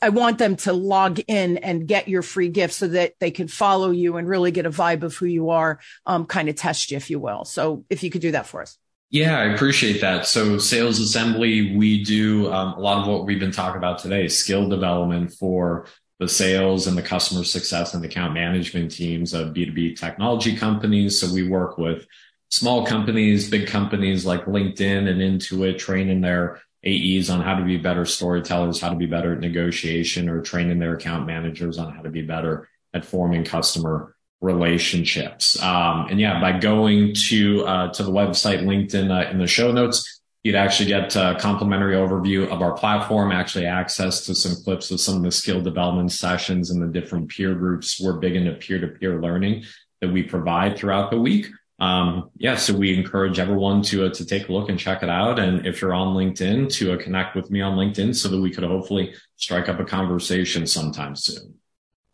I 0.01 0.09
want 0.09 0.37
them 0.37 0.55
to 0.57 0.73
log 0.73 1.19
in 1.27 1.57
and 1.57 1.87
get 1.87 2.07
your 2.07 2.21
free 2.21 2.49
gift 2.49 2.73
so 2.73 2.87
that 2.87 3.13
they 3.19 3.31
can 3.31 3.47
follow 3.47 3.91
you 3.91 4.17
and 4.17 4.27
really 4.27 4.51
get 4.51 4.65
a 4.65 4.71
vibe 4.71 5.03
of 5.03 5.15
who 5.15 5.25
you 5.25 5.49
are, 5.49 5.79
um, 6.05 6.25
kind 6.25 6.49
of 6.49 6.55
test 6.55 6.91
you, 6.91 6.97
if 6.97 7.09
you 7.09 7.19
will. 7.19 7.45
So 7.45 7.85
if 7.89 8.03
you 8.03 8.09
could 8.09 8.21
do 8.21 8.31
that 8.31 8.47
for 8.47 8.61
us. 8.61 8.77
Yeah, 9.09 9.39
I 9.39 9.45
appreciate 9.53 10.01
that. 10.01 10.25
So 10.25 10.57
sales 10.57 10.99
assembly, 10.99 11.77
we 11.77 12.03
do 12.03 12.51
um, 12.51 12.73
a 12.73 12.79
lot 12.79 13.01
of 13.01 13.07
what 13.07 13.25
we've 13.25 13.39
been 13.39 13.53
talking 13.53 13.77
about 13.77 13.99
today, 13.99 14.27
skill 14.27 14.67
development 14.67 15.31
for 15.31 15.85
the 16.19 16.27
sales 16.27 16.87
and 16.87 16.97
the 16.97 17.01
customer 17.01 17.45
success 17.45 17.93
and 17.93 18.03
account 18.03 18.33
management 18.33 18.91
teams 18.91 19.33
of 19.33 19.53
B2B 19.53 19.97
technology 19.97 20.57
companies. 20.57 21.21
So 21.21 21.33
we 21.33 21.47
work 21.47 21.77
with 21.77 22.05
small 22.49 22.85
companies, 22.85 23.49
big 23.49 23.67
companies 23.67 24.25
like 24.25 24.45
LinkedIn 24.45 25.07
and 25.07 25.21
Intuit 25.21 25.77
training 25.77 26.19
their 26.19 26.61
AEs 26.85 27.29
on 27.29 27.41
how 27.41 27.55
to 27.57 27.63
be 27.63 27.77
better 27.77 28.03
storytellers, 28.03 28.81
how 28.81 28.89
to 28.89 28.95
be 28.95 29.05
better 29.05 29.33
at 29.33 29.39
negotiation, 29.39 30.27
or 30.27 30.41
training 30.41 30.79
their 30.79 30.95
account 30.95 31.27
managers 31.27 31.77
on 31.77 31.93
how 31.93 32.01
to 32.01 32.09
be 32.09 32.23
better 32.23 32.67
at 32.93 33.05
forming 33.05 33.45
customer 33.45 34.16
relationships. 34.41 35.61
Um, 35.61 36.07
and 36.09 36.19
yeah, 36.19 36.39
by 36.39 36.59
going 36.59 37.13
to 37.29 37.65
uh, 37.65 37.93
to 37.93 38.03
the 38.03 38.11
website 38.11 38.65
linked 38.65 38.93
in 38.93 39.11
uh, 39.11 39.29
in 39.31 39.39
the 39.39 39.47
show 39.47 39.71
notes, 39.71 40.21
you'd 40.43 40.55
actually 40.55 40.87
get 40.87 41.15
a 41.15 41.37
complimentary 41.39 41.95
overview 41.95 42.47
of 42.47 42.61
our 42.61 42.73
platform, 42.73 43.31
actually 43.31 43.65
access 43.65 44.25
to 44.25 44.35
some 44.35 44.55
clips 44.63 44.91
of 44.91 44.99
some 44.99 45.17
of 45.17 45.23
the 45.23 45.31
skill 45.31 45.61
development 45.61 46.11
sessions 46.11 46.69
and 46.69 46.81
the 46.81 46.87
different 46.99 47.29
peer 47.29 47.55
groups. 47.55 47.99
We're 47.99 48.19
big 48.19 48.35
into 48.35 48.53
peer 48.53 48.79
to 48.79 48.87
peer 48.87 49.21
learning 49.21 49.63
that 50.01 50.11
we 50.11 50.23
provide 50.23 50.77
throughout 50.77 51.09
the 51.09 51.19
week. 51.19 51.47
Um, 51.79 52.31
yeah, 52.37 52.55
so 52.55 52.75
we 52.75 52.97
encourage 52.97 53.39
everyone 53.39 53.81
to 53.83 54.05
uh, 54.05 54.13
to 54.13 54.25
take 54.25 54.49
a 54.49 54.53
look 54.53 54.69
and 54.69 54.79
check 54.79 55.03
it 55.03 55.09
out. 55.09 55.39
And 55.39 55.65
if 55.65 55.81
you're 55.81 55.93
on 55.93 56.15
LinkedIn, 56.15 56.71
to 56.73 56.93
uh, 56.93 56.97
connect 56.97 57.35
with 57.35 57.51
me 57.51 57.61
on 57.61 57.77
LinkedIn 57.77 58.15
so 58.15 58.29
that 58.29 58.39
we 58.39 58.51
could 58.51 58.63
hopefully 58.63 59.13
strike 59.35 59.69
up 59.69 59.79
a 59.79 59.85
conversation 59.85 60.65
sometime 60.65 61.15
soon. 61.15 61.55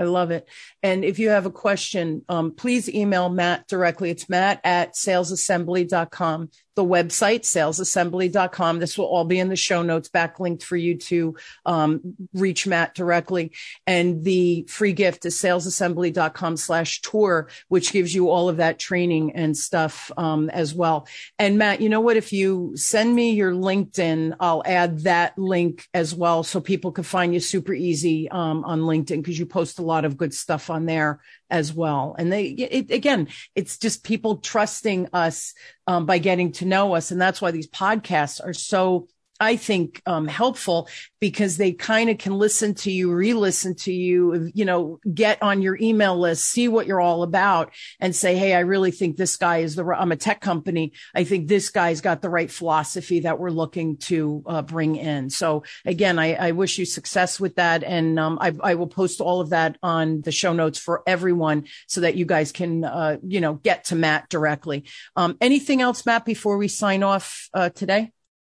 I 0.03 0.07
love 0.07 0.31
it. 0.31 0.47
And 0.81 1.05
if 1.05 1.17
you 1.17 1.29
have 1.29 1.45
a 1.45 1.51
question, 1.51 2.23
um, 2.29 2.51
please 2.51 2.89
email 2.89 3.29
Matt 3.29 3.67
directly. 3.67 4.09
It's 4.09 4.29
matt 4.29 4.59
at 4.63 4.95
salesassembly.com 4.95 6.49
the 6.75 6.83
website, 6.83 7.41
salesassembly.com. 7.41 8.79
This 8.79 8.97
will 8.97 9.05
all 9.05 9.25
be 9.25 9.39
in 9.39 9.49
the 9.49 9.55
show 9.55 9.81
notes, 9.83 10.09
backlinked 10.09 10.63
for 10.63 10.75
you 10.75 10.97
to 10.97 11.35
um, 11.65 12.15
reach 12.33 12.65
Matt 12.65 12.95
directly. 12.95 13.51
And 13.85 14.23
the 14.23 14.65
free 14.67 14.93
gift 14.93 15.25
is 15.25 15.35
salesassembly.com 15.35 16.57
slash 16.57 17.01
tour, 17.01 17.49
which 17.67 17.91
gives 17.91 18.13
you 18.15 18.29
all 18.29 18.49
of 18.49 18.57
that 18.57 18.79
training 18.79 19.33
and 19.35 19.55
stuff 19.55 20.11
um, 20.17 20.49
as 20.49 20.73
well. 20.73 21.07
And 21.37 21.57
Matt, 21.57 21.81
you 21.81 21.89
know 21.89 22.01
what? 22.01 22.17
If 22.17 22.33
you 22.33 22.73
send 22.75 23.15
me 23.15 23.33
your 23.33 23.51
LinkedIn, 23.51 24.35
I'll 24.39 24.63
add 24.65 25.01
that 25.01 25.37
link 25.37 25.87
as 25.93 26.15
well 26.15 26.43
so 26.43 26.59
people 26.59 26.91
can 26.91 27.03
find 27.03 27.33
you 27.33 27.39
super 27.39 27.73
easy 27.73 28.29
um, 28.29 28.63
on 28.65 28.81
LinkedIn 28.81 29.17
because 29.17 29.37
you 29.37 29.45
post 29.45 29.79
a 29.79 29.83
lot 29.83 29.92
of 30.05 30.17
good 30.17 30.33
stuff 30.33 30.69
on 30.69 30.85
there 30.85 31.21
as 31.49 31.73
well. 31.73 32.15
And 32.17 32.31
they, 32.31 32.45
it, 32.45 32.91
again, 32.91 33.27
it's 33.55 33.77
just 33.77 34.03
people 34.03 34.37
trusting 34.37 35.09
us 35.13 35.53
um, 35.87 36.05
by 36.05 36.17
getting 36.17 36.51
to 36.53 36.65
know 36.65 36.95
us. 36.95 37.11
And 37.11 37.21
that's 37.21 37.41
why 37.41 37.51
these 37.51 37.69
podcasts 37.69 38.43
are 38.43 38.53
so 38.53 39.07
I 39.39 39.55
think 39.55 40.01
um, 40.05 40.27
helpful 40.27 40.87
because 41.19 41.57
they 41.57 41.73
kind 41.73 42.09
of 42.09 42.17
can 42.17 42.33
listen 42.33 42.75
to 42.75 42.91
you, 42.91 43.11
re-listen 43.11 43.75
to 43.75 43.91
you, 43.91 44.51
you 44.53 44.63
know, 44.63 44.99
get 45.11 45.41
on 45.41 45.61
your 45.61 45.77
email 45.81 46.17
list, 46.17 46.45
see 46.45 46.67
what 46.67 46.85
you're 46.85 47.01
all 47.01 47.23
about, 47.23 47.71
and 47.99 48.15
say, 48.15 48.35
"Hey, 48.35 48.53
I 48.53 48.59
really 48.59 48.91
think 48.91 49.17
this 49.17 49.35
guy 49.35 49.57
is 49.59 49.75
the. 49.75 49.85
I'm 49.85 50.11
a 50.11 50.15
tech 50.15 50.39
company. 50.39 50.93
I 51.15 51.23
think 51.23 51.47
this 51.47 51.69
guy's 51.69 51.99
got 51.99 52.21
the 52.21 52.29
right 52.29 52.51
philosophy 52.51 53.21
that 53.21 53.39
we're 53.39 53.49
looking 53.49 53.97
to 53.97 54.43
uh, 54.45 54.61
bring 54.61 54.95
in." 54.95 55.29
So 55.29 55.63
again, 55.85 56.19
I, 56.19 56.33
I, 56.35 56.51
wish 56.51 56.77
you 56.77 56.85
success 56.85 57.39
with 57.39 57.55
that, 57.55 57.83
and 57.83 58.19
um, 58.19 58.37
I, 58.39 58.53
I, 58.61 58.75
will 58.75 58.87
post 58.87 59.19
all 59.19 59.41
of 59.41 59.49
that 59.49 59.77
on 59.81 60.21
the 60.21 60.31
show 60.31 60.53
notes 60.53 60.77
for 60.77 61.01
everyone 61.07 61.65
so 61.87 62.01
that 62.01 62.15
you 62.15 62.25
guys 62.25 62.51
can, 62.51 62.83
uh, 62.83 63.17
you 63.25 63.41
know, 63.41 63.55
get 63.55 63.85
to 63.85 63.95
Matt 63.95 64.29
directly. 64.29 64.85
Um, 65.15 65.37
anything 65.41 65.81
else, 65.81 66.05
Matt, 66.05 66.25
before 66.25 66.57
we 66.57 66.67
sign 66.67 67.01
off 67.01 67.49
uh, 67.53 67.69
today? 67.69 68.11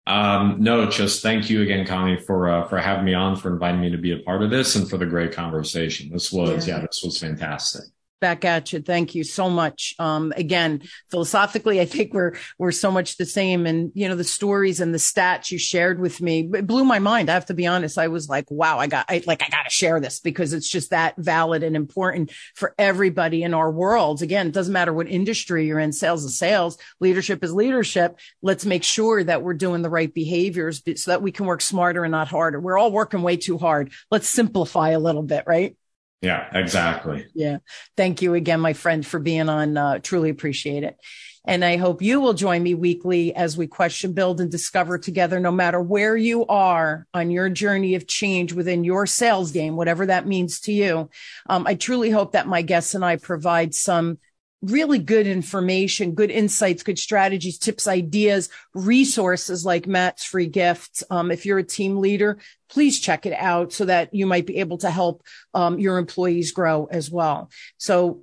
Um, 0.06 0.58
no, 0.60 0.90
just 0.90 1.22
thank 1.24 1.50
you 1.50 1.62
again, 1.62 1.88
Connie, 1.88 2.20
for 2.20 2.50
uh, 2.50 2.68
for 2.68 2.78
having 2.78 3.06
me 3.06 3.14
on, 3.14 3.38
for 3.38 3.52
inviting 3.52 3.80
me 3.80 3.90
to 3.90 3.98
be 3.98 4.12
a 4.12 4.20
part 4.20 4.44
of 4.44 4.50
this, 4.50 4.76
and 4.76 4.90
for 4.90 4.98
the 4.98 5.06
great 5.06 5.32
conversation. 5.32 6.10
This 6.12 6.32
was, 6.32 6.68
yeah, 6.68 6.76
yeah 6.76 6.82
this 6.82 7.02
was 7.04 7.18
fantastic 7.18 7.86
back 8.20 8.46
at 8.46 8.72
you. 8.72 8.80
Thank 8.82 9.16
you 9.16 9.26
so 9.26 9.50
much. 9.50 9.94
Um, 10.00 10.34
again, 10.38 10.84
philosophically, 11.12 11.82
I 11.82 11.86
think 11.86 12.14
we're, 12.14 12.36
we're 12.58 12.72
so 12.72 12.90
much 12.90 13.18
the 13.18 13.26
same. 13.26 13.66
And, 13.66 13.92
you 13.96 14.08
know, 14.08 14.16
the 14.16 14.24
stories 14.24 14.80
and 14.80 14.94
the 14.94 14.98
stats 14.98 15.52
you 15.52 15.58
shared 15.58 16.00
with 16.00 16.22
me 16.22 16.50
it 16.54 16.66
blew 16.66 16.86
my 16.86 17.00
mind. 17.00 17.30
I 17.30 17.34
have 17.34 17.48
to 17.48 17.54
be 17.54 17.68
honest. 17.68 17.98
I 17.98 18.08
was 18.08 18.30
like, 18.30 18.50
wow, 18.50 18.80
I 18.80 18.88
got, 18.88 19.08
I, 19.10 19.22
like, 19.28 19.44
I 19.44 19.50
got 19.50 19.64
to 19.64 19.70
share 19.70 20.00
this 20.00 20.22
because 20.22 20.54
it's 20.54 20.70
just 20.70 20.92
that 20.92 21.16
valid 21.18 21.64
and 21.64 21.76
important 21.76 22.32
for 22.56 22.74
everybody 22.78 23.44
in 23.44 23.54
our 23.54 23.70
worlds. 23.70 24.22
Again, 24.22 24.48
it 24.48 24.54
doesn't 24.54 24.72
matter 24.72 24.94
what 24.94 25.10
industry 25.10 25.68
you're 25.68 25.80
in. 25.80 25.92
Sales 25.92 26.24
is 26.24 26.38
sales. 26.38 26.78
Leadership 27.02 27.44
is 27.44 27.54
leadership. 27.54 28.18
Let's 28.42 28.66
make 28.66 28.84
sure 28.84 29.22
that 29.22 29.44
we're 29.44 29.54
doing 29.54 29.82
the 29.82 29.90
right 29.90 30.14
behaviors 30.14 30.82
so 30.96 31.12
that 31.12 31.22
we 31.22 31.34
can 31.34 31.46
work 31.46 31.62
smarter 31.62 32.06
and 32.06 32.12
not 32.14 32.30
harder. 32.30 32.62
We're 32.62 32.78
all 32.78 32.92
working 32.94 33.22
way 33.22 33.36
too 33.36 33.58
hard. 33.58 33.92
Let's 34.10 34.30
simplify 34.30 34.92
a 34.92 35.00
little 35.00 35.24
bit, 35.24 35.44
right? 35.46 35.76
Yeah, 36.24 36.48
exactly. 36.54 37.28
Yeah. 37.36 37.58
Thank 37.98 38.22
you 38.22 38.34
again, 38.34 38.62
my 38.62 38.72
friend, 38.72 39.06
for 39.06 39.20
being 39.20 39.50
on. 39.50 39.76
Uh, 39.76 40.00
truly 40.00 40.30
appreciate 40.30 40.86
it. 40.86 40.98
And 41.46 41.66
I 41.66 41.76
hope 41.76 42.02
you 42.02 42.22
will 42.22 42.34
join 42.34 42.64
me 42.64 42.74
weekly 42.74 43.36
as 43.36 43.58
we 43.58 43.68
question, 43.68 44.14
build, 44.14 44.40
and 44.40 44.50
discover 44.50 44.98
together, 44.98 45.42
no 45.42 45.52
matter 45.52 45.82
where 45.82 46.16
you 46.16 46.46
are 46.48 47.06
on 47.14 47.30
your 47.30 47.50
journey 47.50 47.96
of 47.96 48.08
change 48.08 48.54
within 48.54 48.86
your 48.86 49.06
sales 49.06 49.52
game, 49.52 49.76
whatever 49.76 50.06
that 50.06 50.26
means 50.26 50.62
to 50.62 50.72
you. 50.72 51.10
Um, 51.50 51.68
I 51.68 51.76
truly 51.76 52.10
hope 52.10 52.32
that 52.32 52.48
my 52.48 52.62
guests 52.62 52.96
and 52.96 53.04
I 53.04 53.18
provide 53.18 53.76
some 53.76 54.18
really 54.64 55.00
good 55.00 55.28
information, 55.28 56.16
good 56.16 56.32
insights, 56.32 56.84
good 56.84 56.98
strategies, 56.98 57.58
tips, 57.58 57.88
ideas, 57.88 58.50
resources 58.74 59.66
like 59.66 59.88
Matt's 59.88 60.24
free 60.24 60.48
gift. 60.48 61.04
Um, 61.10 61.32
if 61.32 61.46
you're 61.46 61.60
a 61.60 61.64
team 61.64 61.98
leader, 61.98 62.40
please 62.70 63.00
check 63.00 63.26
it 63.26 63.34
out 63.34 63.74
so 63.74 63.86
that 63.86 64.14
you 64.14 64.26
might 64.26 64.48
be 64.48 64.58
able 64.58 64.78
to 64.80 64.90
help 64.90 65.24
um, 65.54 65.80
your 65.80 65.98
employees 65.98 66.54
grow 66.54 66.86
as 66.86 67.12
well. 67.12 67.52
So 67.78 68.22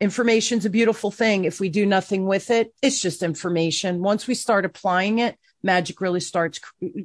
information's 0.00 0.64
a 0.64 0.70
beautiful 0.70 1.10
thing. 1.10 1.44
If 1.44 1.58
we 1.58 1.68
do 1.68 1.84
nothing 1.84 2.26
with 2.26 2.50
it, 2.50 2.72
it's 2.80 3.00
just 3.00 3.22
information. 3.22 4.02
Once 4.02 4.26
we 4.26 4.34
start 4.34 4.64
applying 4.64 5.18
it, 5.18 5.36
magic 5.62 6.00
really 6.00 6.20
starts 6.20 6.60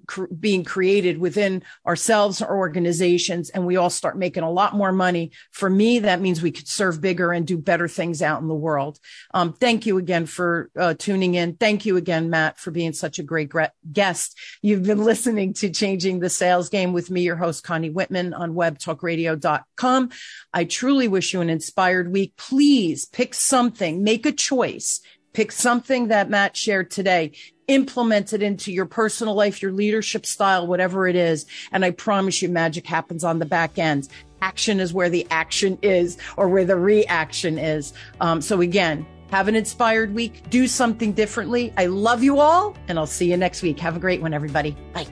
cr- 0.08 0.26
being 0.26 0.64
created 0.64 1.18
within 1.18 1.64
ourselves, 1.86 2.42
our 2.42 2.58
organizations, 2.58 3.50
and 3.50 3.66
we 3.66 3.78
all 3.78 3.90
start 3.90 4.18
making 4.18 4.44
a 4.44 4.52
lot 4.52 4.76
more 4.76 4.92
money. 4.92 5.32
For 5.52 5.70
me, 5.70 6.00
that 6.00 6.22
means 6.22 6.42
we 6.42 6.52
could 6.52 6.68
serve 6.68 7.02
bigger 7.02 7.32
and 7.32 7.46
do 7.46 7.58
better 7.58 7.88
things 7.88 8.22
out 8.22 8.42
in 8.42 8.48
the 8.48 8.56
world. 8.56 9.00
Um, 9.34 9.54
thank 9.54 9.86
you 9.86 9.98
again 9.98 10.26
for 10.26 10.70
uh, 10.78 10.96
tuning 10.98 11.36
in. 11.36 11.56
Thank 11.56 11.86
you 11.86 11.98
again, 11.98 12.30
Matt, 12.30 12.58
for 12.58 12.72
being 12.72 12.94
such 12.94 13.20
a 13.20 13.24
great 13.24 13.50
gre- 13.50 13.66
guest. 13.92 14.38
You've 14.62 14.84
been 14.84 15.04
listening 15.04 15.54
to 15.56 15.70
Changing 15.70 16.20
the 16.20 16.30
Sales 16.30 16.70
Game 16.70 16.94
with 16.94 17.10
me, 17.12 17.22
your 17.22 17.36
host, 17.36 17.64
Connie 17.64 17.90
Whitman 17.90 18.34
on 18.34 18.54
webtalkradio.com. 18.54 20.10
I 20.54 20.64
truly 20.64 21.08
wish 21.08 21.34
you 21.34 21.42
an 21.42 21.50
inspired 21.50 22.12
week. 22.12 22.34
Please 22.38 23.06
pick 23.06 23.34
something, 23.34 24.04
make 24.04 24.26
a 24.26 24.32
choice 24.32 25.02
pick 25.38 25.52
something 25.52 26.08
that 26.08 26.32
Matt 26.32 26.58
shared 26.58 26.90
today 26.90 27.32
implement 27.68 28.34
it 28.34 28.42
into 28.42 28.72
your 28.72 28.88
personal 28.88 29.36
life, 29.36 29.62
your 29.62 29.72
leadership 29.72 30.26
style, 30.26 30.66
whatever 30.66 31.08
it 31.08 31.16
is. 31.16 31.46
And 31.72 31.86
I 31.86 31.92
promise 31.92 32.42
you 32.42 32.50
magic 32.50 32.88
happens 32.88 33.24
on 33.24 33.38
the 33.38 33.46
back 33.46 33.78
end. 33.78 34.08
Action 34.42 34.80
is 34.80 34.96
where 34.96 35.12
the 35.12 35.28
action 35.30 35.78
is 35.84 36.18
or 36.38 36.50
where 36.50 36.66
the 36.66 36.76
reaction 36.76 37.60
is. 37.60 37.94
Um, 38.20 38.42
so 38.42 38.62
again, 38.62 39.06
have 39.30 39.48
an 39.48 39.56
inspired 39.56 40.16
week. 40.16 40.50
Do 40.50 40.68
something 40.68 41.14
differently. 41.14 41.72
I 41.78 41.86
love 41.86 42.24
you 42.24 42.40
all 42.40 42.76
and 42.88 42.98
I'll 42.98 43.06
see 43.06 43.30
you 43.30 43.38
next 43.38 43.62
week. 43.62 43.78
Have 43.80 43.96
a 43.96 44.00
great 44.00 44.24
one, 44.24 44.34
everybody. 44.34 44.76
Bye. 44.92 45.06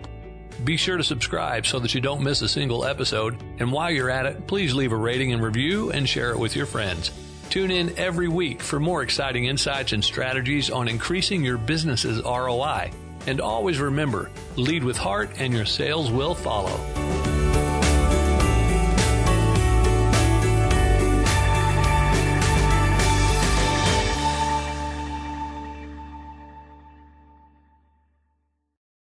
Be 0.63 0.76
sure 0.76 0.97
to 0.97 1.03
subscribe 1.03 1.67
so 1.67 1.78
that 1.78 1.93
you 1.93 2.01
don't 2.01 2.23
miss 2.23 2.41
a 2.41 2.49
single 2.49 2.86
episode. 2.86 3.43
And 3.59 3.71
while 3.71 3.91
you're 3.91 4.09
at 4.09 4.26
it, 4.26 4.47
please 4.47 4.73
leave 4.73 4.91
a 4.91 4.97
rating 4.97 5.34
and 5.34 5.43
review 5.43 5.91
and 5.91 6.09
share 6.09 6.32
it 6.32 6.39
with 6.39 6.55
your 6.55 6.65
friends. 6.65 7.11
Tune 7.49 7.71
in 7.71 7.97
every 7.97 8.27
week 8.27 8.61
for 8.61 8.79
more 8.79 9.01
exciting 9.01 9.45
insights 9.45 9.93
and 9.93 10.03
strategies 10.03 10.69
on 10.69 10.87
increasing 10.87 11.43
your 11.43 11.57
business's 11.57 12.21
ROI. 12.23 12.91
And 13.27 13.41
always 13.41 13.79
remember 13.79 14.29
lead 14.55 14.83
with 14.83 14.97
heart, 14.97 15.29
and 15.37 15.53
your 15.53 15.65
sales 15.65 16.11
will 16.11 16.35
follow. 16.35 17.34